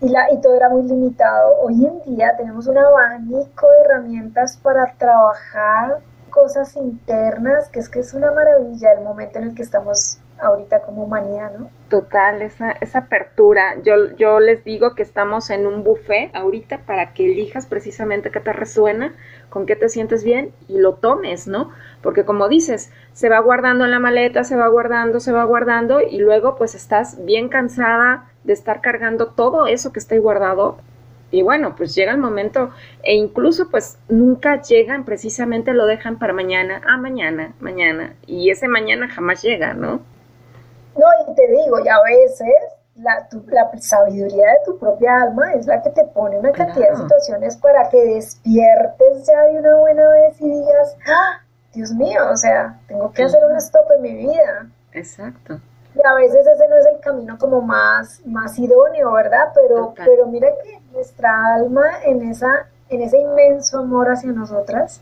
Y, 0.01 0.09
la, 0.09 0.31
y 0.31 0.39
todo 0.41 0.55
era 0.55 0.69
muy 0.69 0.83
limitado. 0.83 1.59
Hoy 1.61 1.85
en 1.85 2.15
día 2.15 2.35
tenemos 2.37 2.67
un 2.67 2.77
abanico 2.77 3.69
de 3.69 3.81
herramientas 3.85 4.57
para 4.57 4.93
trabajar 4.97 5.99
cosas 6.29 6.75
internas, 6.75 7.69
que 7.69 7.79
es 7.79 7.89
que 7.89 7.99
es 7.99 8.13
una 8.13 8.31
maravilla 8.31 8.93
el 8.93 9.03
momento 9.03 9.39
en 9.39 9.45
el 9.45 9.55
que 9.55 9.63
estamos 9.63 10.19
ahorita 10.41 10.81
como 10.81 11.03
humanidad, 11.03 11.51
¿no? 11.57 11.69
Total, 11.89 12.41
esa, 12.41 12.71
esa 12.71 12.99
apertura. 12.99 13.75
Yo, 13.83 14.15
yo 14.17 14.39
les 14.39 14.63
digo 14.63 14.95
que 14.95 15.03
estamos 15.03 15.49
en 15.49 15.65
un 15.65 15.83
buffet 15.83 16.35
ahorita 16.35 16.79
para 16.85 17.13
que 17.13 17.25
elijas 17.25 17.65
precisamente 17.65 18.31
qué 18.31 18.39
te 18.39 18.53
resuena, 18.53 19.13
con 19.49 19.65
qué 19.65 19.75
te 19.75 19.89
sientes 19.89 20.23
bien 20.23 20.51
y 20.67 20.77
lo 20.77 20.93
tomes, 20.93 21.47
¿no? 21.47 21.71
Porque 22.01 22.25
como 22.25 22.47
dices, 22.47 22.91
se 23.13 23.29
va 23.29 23.39
guardando 23.39 23.85
en 23.85 23.91
la 23.91 23.99
maleta, 23.99 24.43
se 24.43 24.55
va 24.55 24.67
guardando, 24.67 25.19
se 25.19 25.31
va 25.31 25.43
guardando 25.43 26.01
y 26.01 26.19
luego 26.19 26.55
pues 26.55 26.75
estás 26.75 27.23
bien 27.25 27.49
cansada 27.49 28.29
de 28.43 28.53
estar 28.53 28.81
cargando 28.81 29.27
todo 29.27 29.67
eso 29.67 29.91
que 29.91 29.99
está 29.99 30.15
ahí 30.15 30.21
guardado. 30.21 30.77
Y 31.31 31.43
bueno, 31.43 31.75
pues 31.75 31.93
llega 31.93 32.11
el 32.11 32.17
momento 32.17 32.71
e 33.03 33.13
incluso 33.15 33.69
pues 33.69 33.99
nunca 34.09 34.61
llegan, 34.61 35.05
precisamente 35.05 35.73
lo 35.73 35.85
dejan 35.85 36.17
para 36.17 36.33
mañana, 36.33 36.81
ah, 36.87 36.97
mañana, 36.97 37.53
mañana. 37.59 38.13
Y 38.25 38.49
ese 38.49 38.67
mañana 38.67 39.07
jamás 39.09 39.43
llega, 39.43 39.73
¿no? 39.73 40.01
No, 40.95 41.05
y 41.27 41.35
te 41.35 41.47
digo, 41.47 41.83
ya 41.83 41.95
a 41.95 42.03
veces 42.03 42.53
la, 42.95 43.27
la, 43.47 43.71
sabiduría 43.79 44.47
de 44.47 44.57
tu 44.65 44.77
propia 44.77 45.21
alma 45.21 45.53
es 45.53 45.65
la 45.65 45.81
que 45.81 45.89
te 45.91 46.03
pone 46.05 46.37
una 46.37 46.51
cantidad 46.51 46.89
de 46.89 46.97
situaciones 46.97 47.57
para 47.57 47.89
que 47.89 48.03
despiertes 48.03 49.25
ya 49.25 49.41
de 49.43 49.59
una 49.59 49.75
buena 49.77 50.09
vez 50.09 50.41
y 50.41 50.49
digas, 50.49 50.97
¡Ah, 51.07 51.41
Dios 51.73 51.91
mío, 51.91 52.21
o 52.31 52.35
sea, 52.35 52.79
tengo 52.87 53.11
que 53.11 53.23
hacer 53.23 53.43
un 53.45 53.55
stop 53.57 53.89
en 53.95 54.01
mi 54.01 54.15
vida. 54.15 54.67
Exacto. 54.93 55.59
Y 55.95 56.05
a 56.05 56.13
veces 56.15 56.45
ese 56.45 56.67
no 56.67 56.77
es 56.77 56.85
el 56.85 56.99
camino 56.99 57.37
como 57.37 57.61
más, 57.61 58.21
más 58.25 58.57
idóneo, 58.59 59.11
¿verdad? 59.13 59.51
Pero, 59.53 59.93
pero 59.95 60.27
mira 60.27 60.49
que 60.63 60.79
nuestra 60.91 61.55
alma 61.55 61.85
en, 62.05 62.29
esa, 62.29 62.67
en 62.89 63.01
ese 63.01 63.17
inmenso 63.17 63.79
amor 63.79 64.11
hacia 64.11 64.31
nosotras 64.31 65.01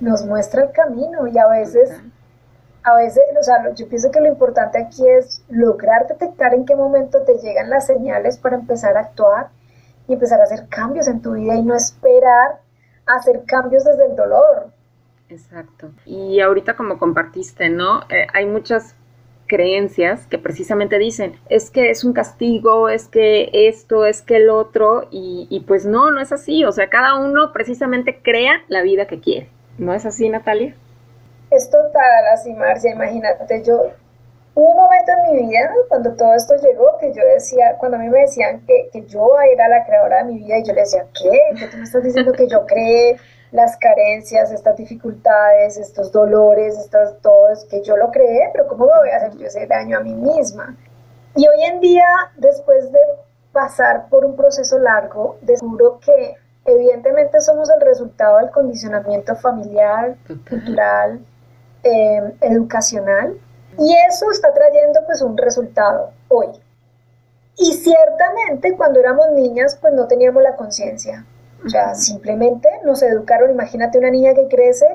nos 0.00 0.24
muestra 0.24 0.62
el 0.64 0.72
camino 0.72 1.26
y 1.26 1.38
a 1.38 1.46
veces 1.46 1.90
a 2.86 2.94
veces, 2.94 3.24
o 3.38 3.42
sea, 3.42 3.74
yo 3.74 3.88
pienso 3.88 4.12
que 4.12 4.20
lo 4.20 4.28
importante 4.28 4.78
aquí 4.78 5.02
es 5.08 5.42
lograr 5.48 6.06
detectar 6.06 6.54
en 6.54 6.64
qué 6.64 6.76
momento 6.76 7.20
te 7.22 7.34
llegan 7.38 7.68
las 7.68 7.84
señales 7.88 8.38
para 8.38 8.54
empezar 8.54 8.96
a 8.96 9.00
actuar 9.00 9.48
y 10.06 10.12
empezar 10.12 10.40
a 10.40 10.44
hacer 10.44 10.68
cambios 10.68 11.08
en 11.08 11.20
tu 11.20 11.32
vida 11.32 11.56
y 11.56 11.64
no 11.64 11.74
esperar 11.74 12.60
a 13.06 13.14
hacer 13.16 13.42
cambios 13.44 13.82
desde 13.82 14.06
el 14.06 14.14
dolor. 14.14 14.68
Exacto. 15.28 15.90
Y 16.04 16.38
ahorita 16.38 16.76
como 16.76 16.96
compartiste, 16.96 17.70
¿no? 17.70 18.02
Eh, 18.08 18.28
hay 18.32 18.46
muchas 18.46 18.94
creencias 19.48 20.24
que 20.28 20.38
precisamente 20.38 20.96
dicen, 20.96 21.34
es 21.48 21.72
que 21.72 21.90
es 21.90 22.04
un 22.04 22.12
castigo, 22.12 22.88
es 22.88 23.08
que 23.08 23.50
esto, 23.52 24.06
es 24.06 24.22
que 24.22 24.36
el 24.36 24.48
otro, 24.48 25.08
y, 25.10 25.48
y, 25.50 25.60
pues 25.60 25.86
no, 25.86 26.12
no 26.12 26.20
es 26.20 26.30
así, 26.30 26.64
o 26.64 26.70
sea, 26.70 26.88
cada 26.88 27.16
uno 27.16 27.52
precisamente 27.52 28.20
crea 28.22 28.62
la 28.68 28.82
vida 28.82 29.06
que 29.06 29.18
quiere. 29.18 29.48
¿No 29.76 29.92
es 29.92 30.06
así, 30.06 30.28
Natalia? 30.28 30.76
Es 31.56 31.70
total 31.70 32.26
así, 32.34 32.52
Marcia, 32.52 32.90
imagínate, 32.90 33.62
yo, 33.62 33.90
hubo 34.54 34.70
un 34.72 34.76
momento 34.76 35.10
en 35.12 35.32
mi 35.32 35.46
vida 35.48 35.70
cuando 35.88 36.14
todo 36.14 36.34
esto 36.34 36.54
llegó 36.56 36.98
que 37.00 37.14
yo 37.14 37.22
decía, 37.32 37.76
cuando 37.78 37.96
a 37.96 38.00
mí 38.00 38.10
me 38.10 38.20
decían 38.20 38.60
que, 38.66 38.90
que 38.92 39.06
yo 39.06 39.26
era 39.40 39.66
la 39.66 39.86
creadora 39.86 40.18
de 40.18 40.24
mi 40.24 40.38
vida, 40.40 40.58
y 40.58 40.64
yo 40.64 40.74
le 40.74 40.82
decía, 40.82 41.06
¿qué? 41.18 41.56
¿Qué 41.58 41.68
tú 41.68 41.78
me 41.78 41.84
estás 41.84 42.02
diciendo 42.02 42.32
que 42.32 42.46
yo 42.46 42.66
creé? 42.66 43.16
las 43.52 43.76
carencias, 43.78 44.50
estas 44.50 44.76
dificultades, 44.76 45.78
estos 45.78 46.10
dolores, 46.12 46.76
estas, 46.78 47.16
todo 47.22 47.48
es 47.50 47.64
que 47.64 47.80
yo 47.80 47.96
lo 47.96 48.10
creé, 48.10 48.50
pero 48.52 48.66
¿cómo 48.66 48.86
me 48.86 48.98
voy 48.98 49.08
a 49.10 49.16
hacer 49.16 49.38
yo 49.38 49.46
ese 49.46 49.66
daño 49.66 49.98
a 49.98 50.00
mí 50.00 50.12
misma? 50.12 50.76
Y 51.36 51.46
hoy 51.46 51.62
en 51.64 51.80
día, 51.80 52.06
después 52.36 52.90
de 52.92 52.98
pasar 53.52 54.08
por 54.10 54.26
un 54.26 54.36
proceso 54.36 54.78
largo, 54.78 55.38
descubro 55.40 56.00
que 56.00 56.34
evidentemente 56.66 57.40
somos 57.40 57.70
el 57.70 57.80
resultado 57.80 58.38
del 58.38 58.50
condicionamiento 58.50 59.36
familiar, 59.36 60.16
cultural, 60.26 61.20
em, 61.86 62.32
educacional, 62.40 63.38
y 63.78 63.94
eso 64.08 64.30
está 64.30 64.52
trayendo 64.52 65.00
pues 65.06 65.22
un 65.22 65.36
resultado 65.36 66.10
hoy. 66.28 66.48
Y 67.58 67.72
ciertamente 67.72 68.76
cuando 68.76 69.00
éramos 69.00 69.30
niñas 69.32 69.78
pues 69.80 69.92
no 69.94 70.06
teníamos 70.06 70.42
la 70.42 70.56
conciencia, 70.56 71.24
o 71.64 71.68
sea, 71.68 71.94
simplemente 71.94 72.68
nos 72.84 73.02
educaron, 73.02 73.50
imagínate 73.50 73.98
una 73.98 74.10
niña 74.10 74.34
que 74.34 74.46
crece 74.48 74.86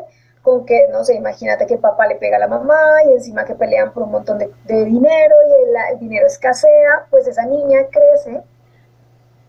con 0.42 0.66
que, 0.66 0.88
no 0.92 1.04
sé, 1.04 1.16
imagínate 1.16 1.68
que 1.68 1.76
el 1.76 1.80
papá 1.80 2.08
le 2.08 2.16
pega 2.16 2.38
a 2.38 2.40
la 2.40 2.48
mamá 2.48 3.04
y 3.08 3.14
encima 3.14 3.46
que 3.46 3.56
pelean 3.56 3.94
por 3.94 4.04
un 4.04 4.12
montón 4.12 4.40
de, 4.40 4.50
dinero 4.66 5.36
y 5.48 5.94
el, 5.94 6.00
dinero 6.00 6.26
escasea, 6.26 7.06
pues 7.10 7.28
esa 7.28 7.46
niña 7.46 7.80
crece 7.92 8.42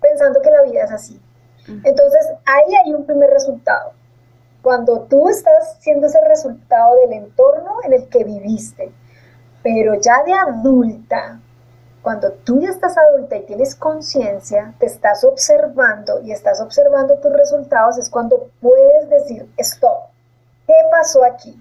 pensando 0.01 0.43
que 0.43 0.51
la 0.51 0.63
vida 0.63 0.85
es 0.85 0.93
así. 0.93 1.21
Entonces, 1.67 2.27
ahí 2.45 2.75
hay 2.85 2.93
un 2.93 3.07
primer 3.07 3.31
resultado. 3.31 3.93
Cuando 4.63 5.03
tú 5.03 5.29
estás 5.29 5.77
siendo 5.81 6.07
ese 6.07 6.21
resultado 6.27 6.95
del 6.97 7.13
entorno 7.15 7.79
en 7.85 7.95
el 7.95 8.09
que 8.09 8.23
viviste, 8.23 8.93
pero 9.63 9.95
ya 10.01 10.23
de 10.25 10.33
adulta, 10.33 11.41
cuando 12.01 12.33
tú 12.33 12.61
ya 12.61 12.71
estás 12.71 12.97
adulta 12.97 13.37
y 13.37 13.47
tienes 13.47 13.75
conciencia, 13.75 14.75
te 14.79 14.87
estás 14.87 15.25
observando 15.25 16.21
y 16.21 16.33
estás 16.33 16.61
observando 16.61 17.19
tus 17.19 17.33
resultados, 17.33 17.99
es 17.99 18.09
cuando 18.09 18.51
puedes 18.61 19.09
decir, 19.09 19.49
stop, 19.57 20.11
¿qué 20.67 20.75
pasó 20.91 21.25
aquí? 21.25 21.59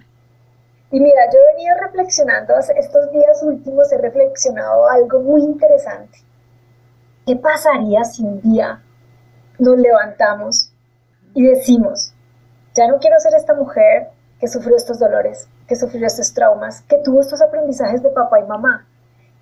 Y 0.91 1.00
mira, 1.00 1.22
yo 1.31 1.39
he 1.39 1.55
venido 1.55 1.75
reflexionando, 1.79 2.53
estos 2.58 3.12
días 3.12 3.41
últimos 3.43 3.91
he 3.91 3.98
reflexionado 3.98 4.88
algo 4.88 5.22
muy 5.22 5.41
interesante. 5.41 6.20
¿Qué 7.25 7.36
pasaría 7.36 8.03
si 8.03 8.24
un 8.24 8.41
día 8.41 8.84
nos 9.58 9.77
levantamos 9.77 10.74
y 11.34 11.43
decimos, 11.48 12.13
ya 12.74 12.88
no 12.88 13.00
quiero 13.00 13.20
ser 13.20 13.34
esta 13.36 13.54
mujer 13.54 14.10
que 14.40 14.48
sufrió 14.48 14.75
estos 14.75 15.00
dolores, 15.00 15.48
que 15.68 15.75
sufrió 15.75 16.08
estos 16.08 16.34
traumas, 16.34 16.82
que 16.84 16.98
tuvo 16.98 17.22
estos 17.22 17.42
aprendizajes 17.42 18.01
de 18.01 18.10
papá 18.10 18.40
y 18.40 18.44
mamá? 18.44 18.88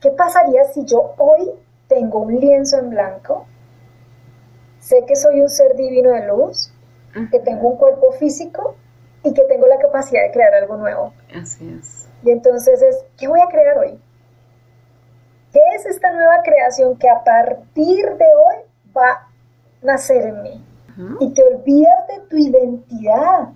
¿Qué 0.01 0.11
pasaría 0.11 0.63
si 0.65 0.85
yo 0.85 1.13
hoy 1.17 1.51
tengo 1.87 2.19
un 2.19 2.39
lienzo 2.39 2.77
en 2.77 2.89
blanco? 2.89 3.45
Sé 4.79 5.03
que 5.05 5.15
soy 5.15 5.41
un 5.41 5.49
ser 5.49 5.75
divino 5.75 6.11
de 6.11 6.25
luz, 6.27 6.71
que 7.31 7.39
tengo 7.39 7.69
un 7.69 7.77
cuerpo 7.77 8.11
físico 8.13 8.75
y 9.23 9.33
que 9.33 9.43
tengo 9.45 9.67
la 9.67 9.77
capacidad 9.77 10.23
de 10.23 10.31
crear 10.31 10.53
algo 10.53 10.77
nuevo. 10.77 11.13
Así 11.35 11.77
es. 11.77 12.07
Y 12.23 12.31
entonces 12.31 12.81
es, 12.81 13.05
¿qué 13.17 13.27
voy 13.27 13.39
a 13.41 13.47
crear 13.47 13.77
hoy? 13.77 13.99
¿Qué 15.51 15.59
es 15.75 15.85
esta 15.85 16.11
nueva 16.11 16.41
creación 16.43 16.97
que 16.97 17.09
a 17.09 17.23
partir 17.23 18.05
de 18.05 18.25
hoy 18.25 18.55
va 18.95 19.11
a 19.11 19.27
nacer 19.81 20.25
en 20.27 20.41
mí? 20.43 20.65
Y 21.21 21.33
te 21.33 21.43
olvidas 21.43 21.98
de 22.15 22.19
tu 22.29 22.37
identidad, 22.37 23.49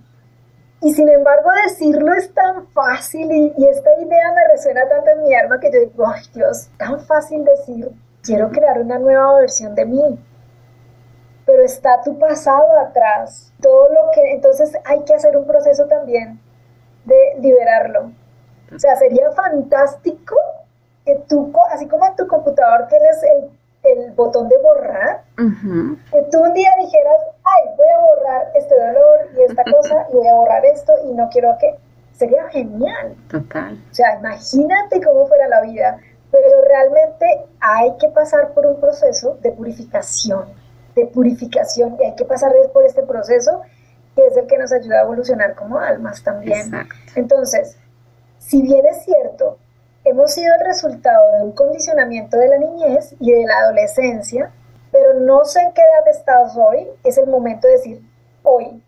y 0.80 0.92
sin 0.92 1.08
embargo 1.08 1.50
decirlo 1.64 2.12
es 2.14 2.32
tan 2.34 2.66
fácil 2.68 3.30
y, 3.32 3.66
esta 3.66 3.90
idea 3.94 4.32
me 4.34 4.48
resuena 4.52 4.88
tanto 4.88 5.10
en 5.10 5.22
mi 5.22 5.34
alma 5.34 5.58
que 5.58 5.70
yo 5.72 5.80
digo, 5.80 6.06
ay 6.06 6.22
Dios, 6.34 6.68
tan 6.76 7.00
fácil 7.00 7.44
decir, 7.44 7.90
quiero 8.22 8.50
crear 8.50 8.80
una 8.80 8.98
nueva 8.98 9.38
versión 9.40 9.74
de 9.74 9.86
mí. 9.86 10.18
Pero 11.46 11.62
está 11.62 12.02
tu 12.02 12.18
pasado 12.18 12.78
atrás, 12.80 13.52
todo 13.60 13.88
lo 13.90 14.10
que, 14.12 14.32
entonces 14.32 14.72
hay 14.84 15.02
que 15.04 15.14
hacer 15.14 15.36
un 15.36 15.46
proceso 15.46 15.86
también 15.86 16.40
de 17.04 17.16
liberarlo. 17.38 18.12
O 18.74 18.78
sea, 18.78 18.96
sería 18.96 19.30
fantástico 19.32 20.36
que 21.04 21.16
tú, 21.28 21.52
así 21.70 21.86
como 21.86 22.06
en 22.06 22.16
tu 22.16 22.26
computador 22.26 22.86
tienes 22.88 23.22
el 23.22 23.50
el 23.84 24.12
botón 24.12 24.48
de 24.48 24.56
borrar, 24.58 25.22
que 25.36 26.22
tú 26.30 26.40
un 26.40 26.54
día 26.54 26.70
dijeras, 26.80 27.16
ay, 27.44 27.74
voy 27.76 27.88
a 27.88 27.98
borrar 27.98 28.52
este 28.54 28.74
dolor 28.74 29.28
y 29.36 29.42
esta 29.42 29.64
cosa 29.64 30.06
y 30.10 30.16
voy 30.16 30.28
a 30.28 30.34
borrar 30.34 30.64
esto 30.64 30.92
y 31.04 31.12
no 31.12 31.28
quiero 31.30 31.56
que... 31.58 31.76
Sería 32.12 32.48
genial. 32.50 33.16
Total. 33.28 33.74
O 33.90 33.94
sea, 33.94 34.16
imagínate 34.20 35.02
cómo 35.02 35.26
fuera 35.26 35.48
la 35.48 35.62
vida, 35.62 35.98
pero 36.30 36.62
realmente 36.62 37.26
hay 37.58 37.96
que 37.98 38.08
pasar 38.08 38.52
por 38.52 38.66
un 38.66 38.80
proceso 38.80 39.36
de 39.42 39.50
purificación, 39.50 40.44
de 40.94 41.06
purificación 41.06 41.96
y 42.00 42.04
hay 42.04 42.14
que 42.14 42.24
pasar 42.24 42.52
por 42.72 42.84
este 42.84 43.02
proceso 43.02 43.62
que 44.14 44.28
es 44.28 44.36
el 44.36 44.46
que 44.46 44.58
nos 44.58 44.72
ayuda 44.72 45.00
a 45.00 45.02
evolucionar 45.02 45.56
como 45.56 45.78
almas 45.78 46.22
también. 46.22 46.70
Entonces, 47.16 47.76
si 48.38 48.62
bien 48.62 48.86
es 48.86 49.04
cierto 49.04 49.58
hemos 50.04 50.32
sido 50.32 50.54
el 50.54 50.66
resultado 50.66 51.38
de 51.38 51.44
un 51.44 51.52
condicionamiento 51.52 52.36
de 52.36 52.48
la 52.48 52.58
niñez 52.58 53.14
y 53.18 53.32
de 53.32 53.44
la 53.44 53.58
adolescencia, 53.58 54.52
pero 54.94 55.14
no 55.14 55.44
sé 55.44 55.60
en 55.60 55.72
qué 55.72 55.82
edad 55.82 56.06
estás 56.08 56.56
hoy, 56.56 56.88
es 57.02 57.18
el 57.18 57.26
momento 57.26 57.66
de 57.66 57.72
decir, 57.72 58.00
hoy, 58.44 58.80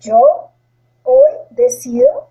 yo, 0.00 0.50
hoy 1.04 1.30
decido 1.50 2.30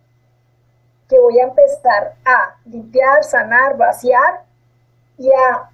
que 1.07 1.17
voy 1.17 1.39
a 1.39 1.45
empezar 1.45 2.15
a 2.25 2.57
limpiar, 2.65 3.23
sanar, 3.23 3.77
vaciar 3.77 4.43
y 5.17 5.29
a 5.31 5.69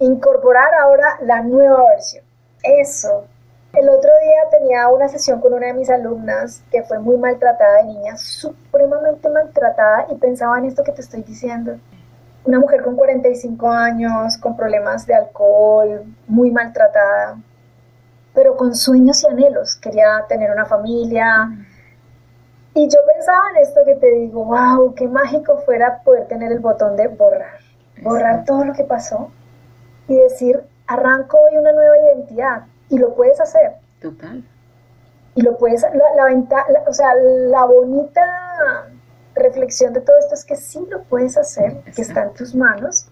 incorporar 0.00 0.74
ahora 0.74 1.16
la 1.22 1.40
nueva 1.40 1.86
versión. 1.88 2.22
Eso. 2.62 3.24
El 3.72 3.88
otro 3.88 4.10
día 4.22 4.50
tenía 4.50 4.88
una 4.88 5.08
sesión 5.08 5.40
con 5.40 5.54
una 5.54 5.68
de 5.68 5.72
mis 5.72 5.88
alumnas 5.88 6.62
que 6.70 6.82
fue 6.82 6.98
muy 6.98 7.16
maltratada 7.16 7.78
de 7.78 7.84
niña, 7.84 8.14
supremamente 8.18 9.30
maltratada 9.30 10.06
y 10.10 10.16
pensaba 10.16 10.58
en 10.58 10.66
esto 10.66 10.84
que 10.84 10.92
te 10.92 11.00
estoy 11.00 11.22
diciendo. 11.22 11.78
Una 12.44 12.58
mujer 12.60 12.82
con 12.82 12.96
45 12.96 13.70
años, 13.70 14.38
con 14.38 14.56
problemas 14.56 15.06
de 15.06 15.14
alcohol, 15.14 16.04
muy 16.26 16.50
maltratada, 16.50 17.38
pero 18.34 18.56
con 18.56 18.74
sueños 18.74 19.22
y 19.22 19.26
anhelos. 19.26 19.76
Quería 19.76 20.24
tener 20.28 20.50
una 20.50 20.64
familia. 20.64 21.50
Y 22.74 22.88
yo 22.88 22.98
pensaba 23.14 23.50
en 23.50 23.56
esto 23.62 23.80
que 23.84 23.96
te 23.96 24.10
digo, 24.12 24.44
wow, 24.44 24.94
qué 24.94 25.08
mágico 25.08 25.58
fuera 25.58 26.02
poder 26.02 26.26
tener 26.28 26.52
el 26.52 26.60
botón 26.60 26.96
de 26.96 27.08
borrar, 27.08 27.58
borrar 28.02 28.44
todo 28.44 28.64
lo 28.64 28.72
que 28.72 28.84
pasó 28.84 29.30
y 30.06 30.16
decir, 30.16 30.62
arranco 30.86 31.38
hoy 31.38 31.56
una 31.56 31.72
nueva 31.72 31.96
identidad 31.98 32.62
y 32.88 32.98
lo 32.98 33.14
puedes 33.14 33.40
hacer. 33.40 33.72
Total. 34.00 34.44
Y 35.34 35.42
lo 35.42 35.56
puedes, 35.58 35.82
la, 35.82 36.14
la 36.16 36.24
venta, 36.24 36.64
o 36.86 36.92
sea, 36.92 37.14
la 37.14 37.64
bonita 37.64 38.22
reflexión 39.38 39.92
de 39.92 40.00
todo 40.00 40.16
esto 40.18 40.34
es 40.34 40.44
que 40.44 40.56
sí 40.56 40.80
lo 40.90 41.02
puedes 41.04 41.36
hacer, 41.36 41.78
que 41.94 42.02
está 42.02 42.24
en 42.24 42.34
tus 42.34 42.54
manos 42.54 43.08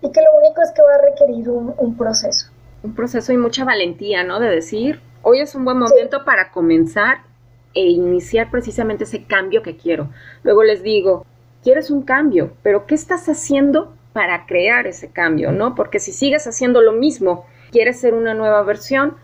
y 0.00 0.10
que 0.10 0.20
lo 0.20 0.38
único 0.38 0.62
es 0.62 0.70
que 0.72 0.82
va 0.82 0.94
a 0.94 1.10
requerir 1.10 1.48
un, 1.48 1.74
un, 1.76 1.96
proceso. 1.96 2.48
Un 2.82 2.94
proceso 2.94 3.32
y 3.32 3.36
mucha 3.36 3.64
valentía, 3.64 4.24
¿no? 4.24 4.40
De 4.40 4.48
decir, 4.48 5.00
hoy 5.22 5.40
es 5.40 5.54
un 5.54 5.64
buen 5.64 5.78
momento 5.78 6.24
para 6.24 6.50
comenzar 6.50 7.18
e 7.74 7.82
iniciar 7.82 8.50
precisamente 8.50 9.04
ese 9.04 9.24
cambio 9.24 9.62
que 9.62 9.76
quiero. 9.76 10.10
Luego 10.42 10.62
les 10.62 10.82
digo, 10.82 11.26
quieres 11.62 11.90
un 11.90 12.02
cambio, 12.02 12.52
pero 12.62 12.86
¿qué 12.86 12.94
estás 12.94 13.28
haciendo 13.28 13.94
para 14.12 14.46
crear 14.46 14.86
ese 14.86 15.10
cambio, 15.10 15.50
¿no? 15.50 15.74
Porque 15.74 15.98
si 15.98 16.12
sigues 16.12 16.46
haciendo 16.46 16.80
lo 16.80 16.92
mismo 16.92 17.46
quieres 17.72 17.98
ser 17.98 18.14
una 18.14 18.34
nueva 18.34 18.62
versión, 18.62 19.16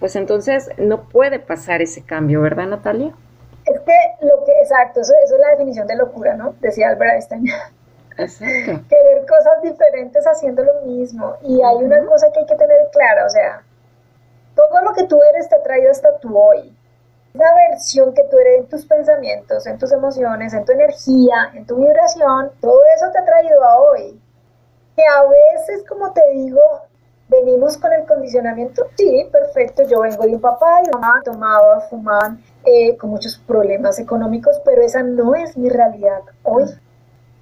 pues 0.00 0.16
entonces 0.16 0.70
no 0.78 1.08
puede 1.08 1.38
pasar 1.38 1.82
ese 1.82 2.02
cambio, 2.02 2.40
¿verdad, 2.40 2.66
Natalia? 2.68 3.12
Es 3.66 3.80
que 3.80 4.26
lo 4.26 4.45
exacto, 4.66 5.00
eso, 5.00 5.12
es 5.24 5.30
la 5.30 5.50
definición 5.50 5.86
de 5.86 5.96
locura, 5.96 6.34
¿no? 6.34 6.54
Decía 6.60 6.88
Albert 6.88 7.14
Einstein. 7.14 7.46
Exacto. 8.18 8.84
Querer 8.88 9.26
cosas 9.26 9.62
diferentes 9.62 10.26
haciendo 10.26 10.64
lo 10.64 10.82
mismo. 10.82 11.36
Y 11.42 11.62
hay 11.62 11.76
una 11.76 12.04
cosa 12.04 12.30
que 12.32 12.40
hay 12.40 12.46
que 12.46 12.56
tener 12.56 12.88
clara, 12.92 13.26
o 13.26 13.30
sea, 13.30 13.62
todo 14.54 14.82
lo 14.82 14.92
que 14.94 15.04
tú 15.04 15.20
eres 15.30 15.48
te 15.48 15.56
ha 15.56 15.62
traído 15.62 15.90
hasta 15.90 16.18
tu 16.18 16.36
hoy. 16.36 16.76
La 17.34 17.54
versión 17.68 18.14
que 18.14 18.24
tú 18.24 18.38
eres 18.38 18.60
en 18.60 18.68
tus 18.68 18.86
pensamientos, 18.86 19.66
en 19.66 19.78
tus 19.78 19.92
emociones, 19.92 20.54
en 20.54 20.64
tu 20.64 20.72
energía, 20.72 21.50
en 21.54 21.66
tu 21.66 21.76
vibración, 21.76 22.50
todo 22.60 22.80
eso 22.96 23.10
te 23.12 23.18
ha 23.18 23.24
traído 23.24 23.62
a 23.62 23.78
hoy. 23.78 24.20
Que 24.96 25.02
a 25.02 25.22
veces, 25.24 25.84
como 25.86 26.12
te 26.12 26.22
digo, 26.32 26.60
venimos 27.44 27.76
con 27.76 27.92
el 27.92 28.06
condicionamiento. 28.06 28.86
Sí, 28.96 29.28
perfecto, 29.30 29.82
yo 29.88 30.00
vengo 30.00 30.24
de 30.24 30.34
un 30.34 30.40
papá 30.40 30.80
y 30.84 30.90
mamá 30.90 31.20
tomaba, 31.24 31.80
fumaban, 31.88 32.42
eh, 32.64 32.96
con 32.96 33.10
muchos 33.10 33.38
problemas 33.38 33.98
económicos, 33.98 34.60
pero 34.64 34.82
esa 34.82 35.02
no 35.02 35.34
es 35.34 35.56
mi 35.56 35.68
realidad 35.68 36.20
hoy. 36.42 36.64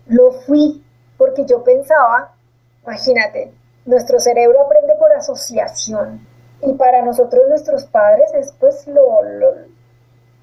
Lo 0.07 0.33
fui 0.33 0.85
porque 1.17 1.45
yo 1.45 1.63
pensaba, 1.63 2.35
imagínate, 2.83 3.53
nuestro 3.87 4.19
cerebro 4.19 4.65
aprende 4.65 4.95
por 4.99 5.13
asociación 5.13 6.27
y 6.63 6.73
para 6.75 7.03
nosotros 7.03 7.43
nuestros 7.49 7.85
padres 7.87 8.33
es 8.35 8.53
pues 8.53 8.87
lo, 8.87 9.23
lo 9.23 9.55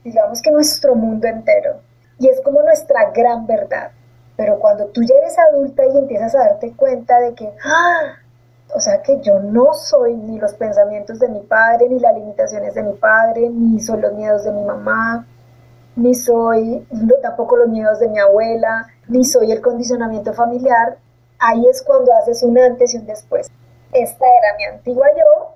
digamos 0.03 0.41
que 0.41 0.51
nuestro 0.51 0.95
mundo 0.95 1.27
entero 1.27 1.81
y 2.19 2.29
es 2.29 2.39
como 2.41 2.61
nuestra 2.61 3.11
gran 3.11 3.47
verdad. 3.47 3.91
Pero 4.37 4.59
cuando 4.59 4.87
tú 4.87 5.01
ya 5.03 5.15
eres 5.15 5.37
adulta 5.37 5.83
y 5.85 5.97
empiezas 5.97 6.35
a 6.35 6.39
darte 6.39 6.73
cuenta 6.75 7.19
de 7.19 7.33
que, 7.35 7.51
¡ah! 7.63 8.20
O 8.73 8.79
sea 8.79 9.01
que 9.01 9.19
yo 9.21 9.39
no 9.39 9.73
soy 9.73 10.15
ni 10.15 10.39
los 10.39 10.53
pensamientos 10.53 11.19
de 11.19 11.27
mi 11.29 11.41
padre, 11.41 11.89
ni 11.89 11.99
las 11.99 12.15
limitaciones 12.15 12.73
de 12.73 12.83
mi 12.83 12.93
padre, 12.93 13.49
ni 13.49 13.79
soy 13.79 14.01
los 14.01 14.13
miedos 14.13 14.43
de 14.43 14.51
mi 14.51 14.63
mamá, 14.63 15.25
ni 15.95 16.15
soy 16.15 16.87
tampoco 17.21 17.57
los 17.57 17.69
miedos 17.69 17.99
de 17.99 18.07
mi 18.07 18.19
abuela, 18.19 18.87
ni 19.07 19.23
soy 19.23 19.51
el 19.51 19.61
condicionamiento 19.61 20.33
familiar, 20.33 20.97
ahí 21.39 21.65
es 21.67 21.81
cuando 21.81 22.13
haces 22.13 22.43
un 22.43 22.57
antes 22.57 22.93
y 22.93 22.97
un 22.97 23.05
después. 23.05 23.49
Esta 23.91 24.25
era 24.25 24.57
mi 24.57 24.65
antigua 24.65 25.07
yo, 25.17 25.55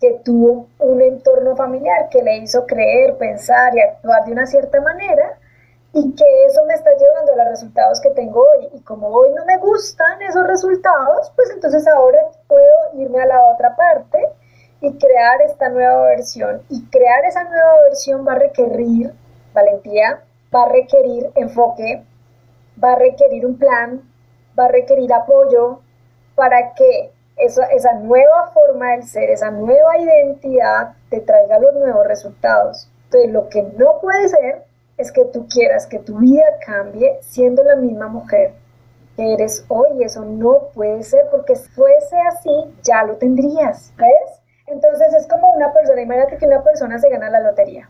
que 0.00 0.20
tuvo 0.24 0.68
un 0.78 1.00
entorno 1.00 1.56
familiar 1.56 2.08
que 2.10 2.22
le 2.22 2.38
hizo 2.38 2.66
creer, 2.66 3.16
pensar 3.16 3.74
y 3.74 3.80
actuar 3.80 4.24
de 4.24 4.32
una 4.32 4.46
cierta 4.46 4.80
manera, 4.80 5.38
y 5.92 6.14
que 6.14 6.44
eso 6.44 6.62
me 6.66 6.74
está 6.74 6.90
llevando 6.90 7.32
a 7.32 7.36
los 7.36 7.48
resultados 7.48 8.00
que 8.02 8.10
tengo 8.10 8.40
hoy. 8.40 8.68
Y 8.74 8.80
como 8.82 9.08
hoy 9.08 9.30
no 9.32 9.46
me 9.46 9.56
gustan 9.56 10.20
esos 10.22 10.46
resultados, 10.46 11.32
pues 11.34 11.50
entonces 11.50 11.86
ahora 11.88 12.18
irme 12.94 13.22
a 13.22 13.26
la 13.26 13.42
otra 13.52 13.76
parte 13.76 14.18
y 14.80 14.92
crear 14.98 15.42
esta 15.42 15.68
nueva 15.68 16.04
versión. 16.04 16.62
Y 16.68 16.84
crear 16.86 17.24
esa 17.24 17.44
nueva 17.44 17.82
versión 17.88 18.26
va 18.26 18.32
a 18.32 18.38
requerir 18.38 19.12
valentía, 19.54 20.22
va 20.54 20.64
a 20.64 20.68
requerir 20.68 21.30
enfoque, 21.34 22.04
va 22.82 22.92
a 22.92 22.96
requerir 22.96 23.46
un 23.46 23.58
plan, 23.58 24.02
va 24.58 24.66
a 24.66 24.68
requerir 24.68 25.12
apoyo 25.12 25.80
para 26.34 26.74
que 26.74 27.10
esa, 27.36 27.66
esa 27.66 27.94
nueva 27.94 28.50
forma 28.52 28.92
del 28.92 29.04
ser, 29.04 29.30
esa 29.30 29.50
nueva 29.50 29.98
identidad 29.98 30.94
te 31.10 31.20
traiga 31.20 31.58
los 31.58 31.74
nuevos 31.74 32.06
resultados. 32.06 32.90
Entonces, 33.04 33.30
lo 33.32 33.48
que 33.48 33.62
no 33.62 34.00
puede 34.00 34.28
ser 34.28 34.64
es 34.98 35.12
que 35.12 35.24
tú 35.26 35.46
quieras 35.48 35.86
que 35.86 35.98
tu 35.98 36.18
vida 36.18 36.44
cambie 36.64 37.18
siendo 37.20 37.62
la 37.62 37.76
misma 37.76 38.08
mujer 38.08 38.54
que 39.16 39.32
eres 39.32 39.64
hoy. 39.68 40.02
Eso 40.04 40.24
no 40.24 40.68
puede 40.74 41.02
ser 41.02 41.26
porque 41.30 41.56
si 41.56 41.68
fuese 41.70 42.16
así, 42.28 42.74
ya 42.82 43.02
lo 43.04 43.16
tendrías. 43.16 43.92
¿Ves? 43.96 44.42
Entonces 44.66 45.14
es 45.14 45.26
como 45.26 45.52
una 45.54 45.72
persona, 45.72 46.02
imagínate 46.02 46.38
que 46.38 46.46
una 46.46 46.62
persona 46.62 46.98
se 46.98 47.08
gana 47.08 47.30
la 47.30 47.40
lotería, 47.40 47.88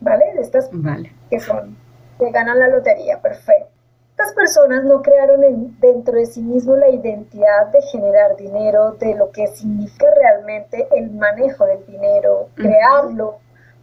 ¿vale? 0.00 0.32
De 0.34 0.40
estas 0.40 0.68
vale. 0.72 1.12
que 1.30 1.38
son, 1.38 1.76
que 2.18 2.30
ganan 2.30 2.58
la 2.58 2.68
lotería, 2.68 3.20
perfecto. 3.20 3.70
Estas 4.10 4.32
personas 4.32 4.82
no 4.84 5.02
crearon 5.02 5.76
dentro 5.78 6.14
de 6.14 6.24
sí 6.24 6.40
mismos 6.42 6.78
la 6.78 6.88
identidad 6.88 7.66
de 7.70 7.82
generar 7.82 8.34
dinero, 8.36 8.92
de 8.92 9.14
lo 9.14 9.30
que 9.30 9.46
significa 9.48 10.06
realmente 10.10 10.88
el 10.96 11.10
manejo 11.10 11.66
del 11.66 11.84
dinero, 11.86 12.48
crearlo, 12.54 13.36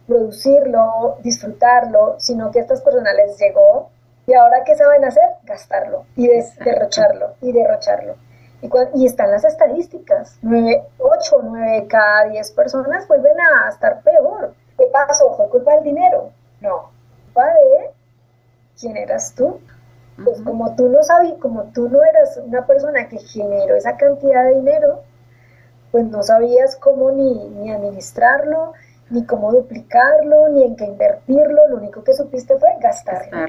producirlo, 0.08 1.18
disfrutarlo, 1.22 2.16
sino 2.18 2.50
que 2.50 2.58
a 2.58 2.62
estas 2.62 2.82
personas 2.82 3.14
les 3.14 3.38
llegó 3.38 3.90
y 4.26 4.34
ahora 4.34 4.64
¿qué 4.64 4.74
saben 4.74 5.04
hacer? 5.04 5.24
Gastarlo 5.44 6.06
y 6.16 6.28
derrocharlo 6.28 7.34
y 7.40 7.52
derrocharlo. 7.52 8.16
Y, 8.62 8.70
y, 8.94 9.06
están 9.06 9.30
las 9.30 9.44
estadísticas, 9.44 10.38
9, 10.40 10.84
8, 10.98 11.40
9 11.42 11.86
cada 11.86 12.28
10 12.28 12.52
personas 12.52 13.06
vuelven 13.06 13.36
a 13.38 13.68
estar 13.68 14.00
peor. 14.00 14.54
¿Qué 14.78 14.86
pasó? 14.90 15.34
¿Fue 15.36 15.50
culpa 15.50 15.74
del 15.74 15.84
dinero? 15.84 16.30
No, 16.60 16.90
culpa 17.26 17.46
de 17.46 17.90
quién 18.80 18.96
eras 18.96 19.34
tú. 19.34 19.60
Pues 20.22 20.40
como 20.42 20.74
tú 20.76 20.88
no 20.88 21.02
sabías, 21.02 21.38
como 21.40 21.64
tú 21.74 21.88
no 21.88 22.02
eras 22.04 22.36
una 22.36 22.64
persona 22.64 23.08
que 23.08 23.18
generó 23.18 23.74
esa 23.74 23.96
cantidad 23.96 24.44
de 24.44 24.54
dinero, 24.54 25.02
pues 25.90 26.04
no 26.06 26.22
sabías 26.22 26.76
cómo 26.76 27.10
ni, 27.10 27.48
ni 27.50 27.72
administrarlo, 27.72 28.72
ni 29.10 29.26
cómo 29.26 29.52
duplicarlo, 29.52 30.48
ni 30.48 30.62
en 30.62 30.76
qué 30.76 30.84
invertirlo, 30.84 31.68
lo 31.68 31.76
único 31.76 32.02
que 32.04 32.14
supiste 32.14 32.56
fue 32.58 32.70
gastarlo. 32.80 33.46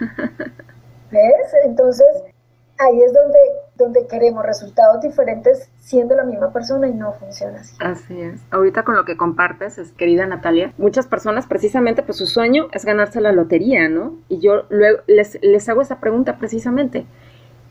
¿Ves? 1.10 1.54
Entonces, 1.64 2.06
ahí 2.78 3.02
es 3.02 3.12
donde, 3.12 3.38
donde 3.76 4.06
queremos 4.06 4.44
resultados 4.44 5.00
diferentes 5.02 5.70
siendo 5.78 6.14
la 6.14 6.24
misma 6.24 6.52
persona 6.52 6.88
y 6.88 6.94
no 6.94 7.12
funciona 7.12 7.60
así. 7.60 7.76
Así 7.80 8.20
es. 8.20 8.40
Ahorita 8.50 8.84
con 8.84 8.96
lo 8.96 9.04
que 9.04 9.16
compartes, 9.16 9.78
es, 9.78 9.92
querida 9.92 10.26
Natalia, 10.26 10.72
muchas 10.78 11.06
personas 11.06 11.46
precisamente, 11.46 12.02
pues 12.02 12.18
su 12.18 12.26
sueño 12.26 12.68
es 12.72 12.84
ganarse 12.84 13.20
la 13.20 13.32
lotería, 13.32 13.88
¿no? 13.88 14.16
Y 14.28 14.40
yo 14.40 14.64
luego 14.68 15.00
les, 15.06 15.38
les 15.42 15.68
hago 15.68 15.82
esa 15.82 16.00
pregunta 16.00 16.38
precisamente. 16.38 17.06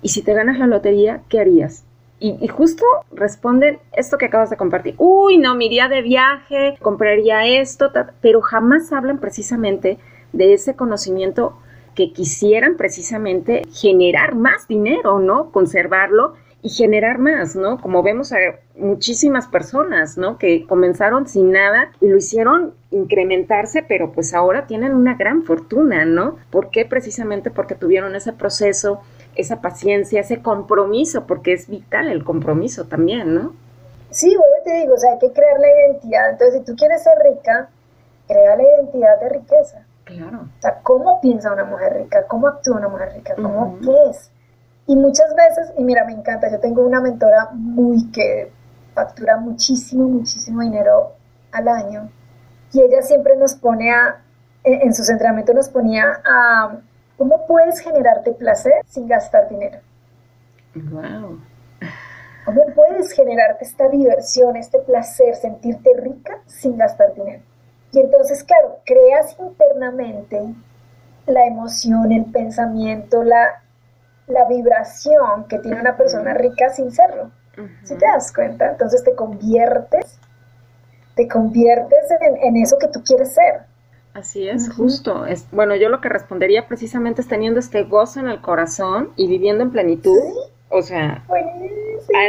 ¿Y 0.02 0.10
si 0.10 0.22
te 0.22 0.34
ganas 0.34 0.60
la 0.60 0.68
lotería, 0.68 1.22
qué 1.30 1.40
harías? 1.40 1.84
Y, 2.22 2.48
justo 2.50 2.84
responden 3.14 3.80
esto 3.94 4.18
que 4.18 4.26
acabas 4.26 4.50
de 4.50 4.58
compartir. 4.58 4.96
Uy, 4.98 5.38
no, 5.38 5.56
me 5.56 5.66
iría 5.66 5.88
de 5.88 6.02
viaje, 6.02 6.78
compraría 6.82 7.46
esto, 7.46 7.92
pero 8.20 8.42
jamás 8.42 8.92
hablan 8.92 9.20
precisamente 9.20 10.00
de 10.34 10.54
ese 10.54 10.76
conocimiento 10.76 11.58
que 12.00 12.14
quisieran 12.14 12.78
precisamente 12.78 13.64
generar 13.74 14.34
más 14.34 14.70
dinero, 14.70 15.20
¿no? 15.20 15.52
Conservarlo 15.52 16.36
y 16.62 16.70
generar 16.70 17.18
más, 17.18 17.58
¿no? 17.58 17.82
Como 17.82 18.04
vemos 18.04 18.32
a 18.32 18.38
muchísimas 18.78 19.48
personas, 19.48 20.18
¿no? 20.18 20.38
Que 20.38 20.66
comenzaron 20.66 21.28
sin 21.28 21.52
nada 21.52 21.92
y 22.00 22.08
lo 22.08 22.16
hicieron 22.16 22.74
incrementarse, 22.92 23.84
pero 23.84 24.14
pues 24.14 24.34
ahora 24.34 24.66
tienen 24.66 24.96
una 24.96 25.16
gran 25.16 25.44
fortuna, 25.44 26.06
¿no? 26.06 26.38
¿Por 26.52 26.70
qué? 26.70 26.86
Precisamente 26.86 27.52
porque 27.52 27.76
tuvieron 27.76 28.16
ese 28.16 28.32
proceso 28.32 29.02
esa 29.36 29.60
paciencia, 29.60 30.22
ese 30.22 30.42
compromiso, 30.42 31.28
porque 31.28 31.52
es 31.52 31.68
vital 31.68 32.08
el 32.08 32.24
compromiso 32.24 32.86
también, 32.86 33.36
¿no? 33.36 33.54
Sí, 34.10 34.30
bueno, 34.38 34.56
te 34.64 34.74
digo, 34.76 34.94
o 34.94 34.98
sea, 34.98 35.12
hay 35.12 35.20
que 35.20 35.34
crear 35.34 35.60
la 35.60 35.68
identidad. 35.68 36.30
Entonces, 36.32 36.60
si 36.60 36.66
tú 36.66 36.78
quieres 36.78 37.04
ser 37.04 37.14
rica, 37.30 37.70
crea 38.26 38.56
la 38.56 38.64
identidad 38.64 39.20
de 39.20 39.30
riqueza. 39.30 39.86
Claro. 40.10 40.42
O 40.42 40.62
sea, 40.62 40.80
¿cómo 40.82 41.22
piensa 41.22 41.54
una 41.54 41.64
mujer 41.64 41.94
rica? 41.94 42.26
¿Cómo 42.28 42.48
actúa 42.48 42.78
una 42.78 42.88
mujer 42.88 43.14
rica? 43.14 43.36
¿Cómo 43.36 43.80
qué 43.80 44.10
es? 44.10 44.32
Y 44.88 44.96
muchas 44.96 45.34
veces, 45.36 45.72
y 45.78 45.84
mira, 45.84 46.04
me 46.06 46.14
encanta, 46.14 46.52
yo 46.52 46.60
tengo 46.60 46.86
una 46.86 47.00
mentora 47.00 47.50
muy 47.54 48.10
que 48.12 48.52
factura 48.94 49.38
muchísimo, 49.38 50.08
muchísimo 50.08 50.62
dinero 50.62 51.14
al 51.52 51.68
año. 51.68 52.10
Y 52.74 52.82
ella 52.82 53.02
siempre 53.02 53.36
nos 53.38 53.56
pone 53.56 53.92
a, 53.94 54.22
en 54.64 54.94
sus 54.94 55.10
entrenamientos 55.10 55.56
nos 55.56 55.70
ponía 55.70 56.22
a 56.26 56.80
¿Cómo 57.20 57.46
puedes 57.48 57.82
generarte 57.82 58.32
placer 58.32 58.82
sin 58.88 59.06
gastar 59.06 59.50
dinero? 59.50 59.80
Wow. 60.74 61.42
¿Cómo 62.46 62.66
puedes 62.74 63.12
generarte 63.12 63.66
esta 63.66 63.90
diversión, 63.90 64.56
este 64.56 64.80
placer, 64.80 65.36
sentirte 65.36 65.90
rica 65.98 66.40
sin 66.46 66.78
gastar 66.78 67.14
dinero? 67.14 67.44
Y 67.92 68.00
entonces, 68.00 68.44
claro, 68.44 68.80
creas 68.86 69.36
internamente 69.40 70.42
la 71.26 71.46
emoción, 71.46 72.12
el 72.12 72.26
pensamiento, 72.26 73.24
la, 73.24 73.64
la 74.28 74.46
vibración 74.48 75.46
que 75.48 75.60
tiene 75.60 75.80
una 75.80 75.98
persona 75.98 76.34
rica 76.34 76.70
sin 76.70 76.92
serlo. 76.92 77.32
¿Sí 77.84 77.96
te 77.96 78.06
das 78.06 78.32
cuenta? 78.32 78.72
Entonces 78.72 79.04
te 79.04 79.16
conviertes, 79.16 80.18
te 81.16 81.28
conviertes 81.28 82.10
en, 82.22 82.38
en 82.38 82.56
eso 82.56 82.78
que 82.80 82.88
tú 82.88 83.04
quieres 83.04 83.34
ser. 83.34 83.64
Así 84.14 84.48
es, 84.48 84.74
justo. 84.74 85.26
Es, 85.26 85.48
bueno, 85.52 85.76
yo 85.76 85.90
lo 85.90 86.02
que 86.02 86.10
respondería 86.10 86.68
precisamente 86.68 87.22
es 87.22 87.28
teniendo 87.28 87.60
este 87.60 87.84
gozo 87.84 88.20
en 88.20 88.30
el 88.30 88.42
corazón 88.42 89.12
y 89.16 89.28
viviendo 89.28 89.64
en 89.64 89.72
plenitud. 89.72 90.18
O 90.70 90.82
sea, 90.82 91.24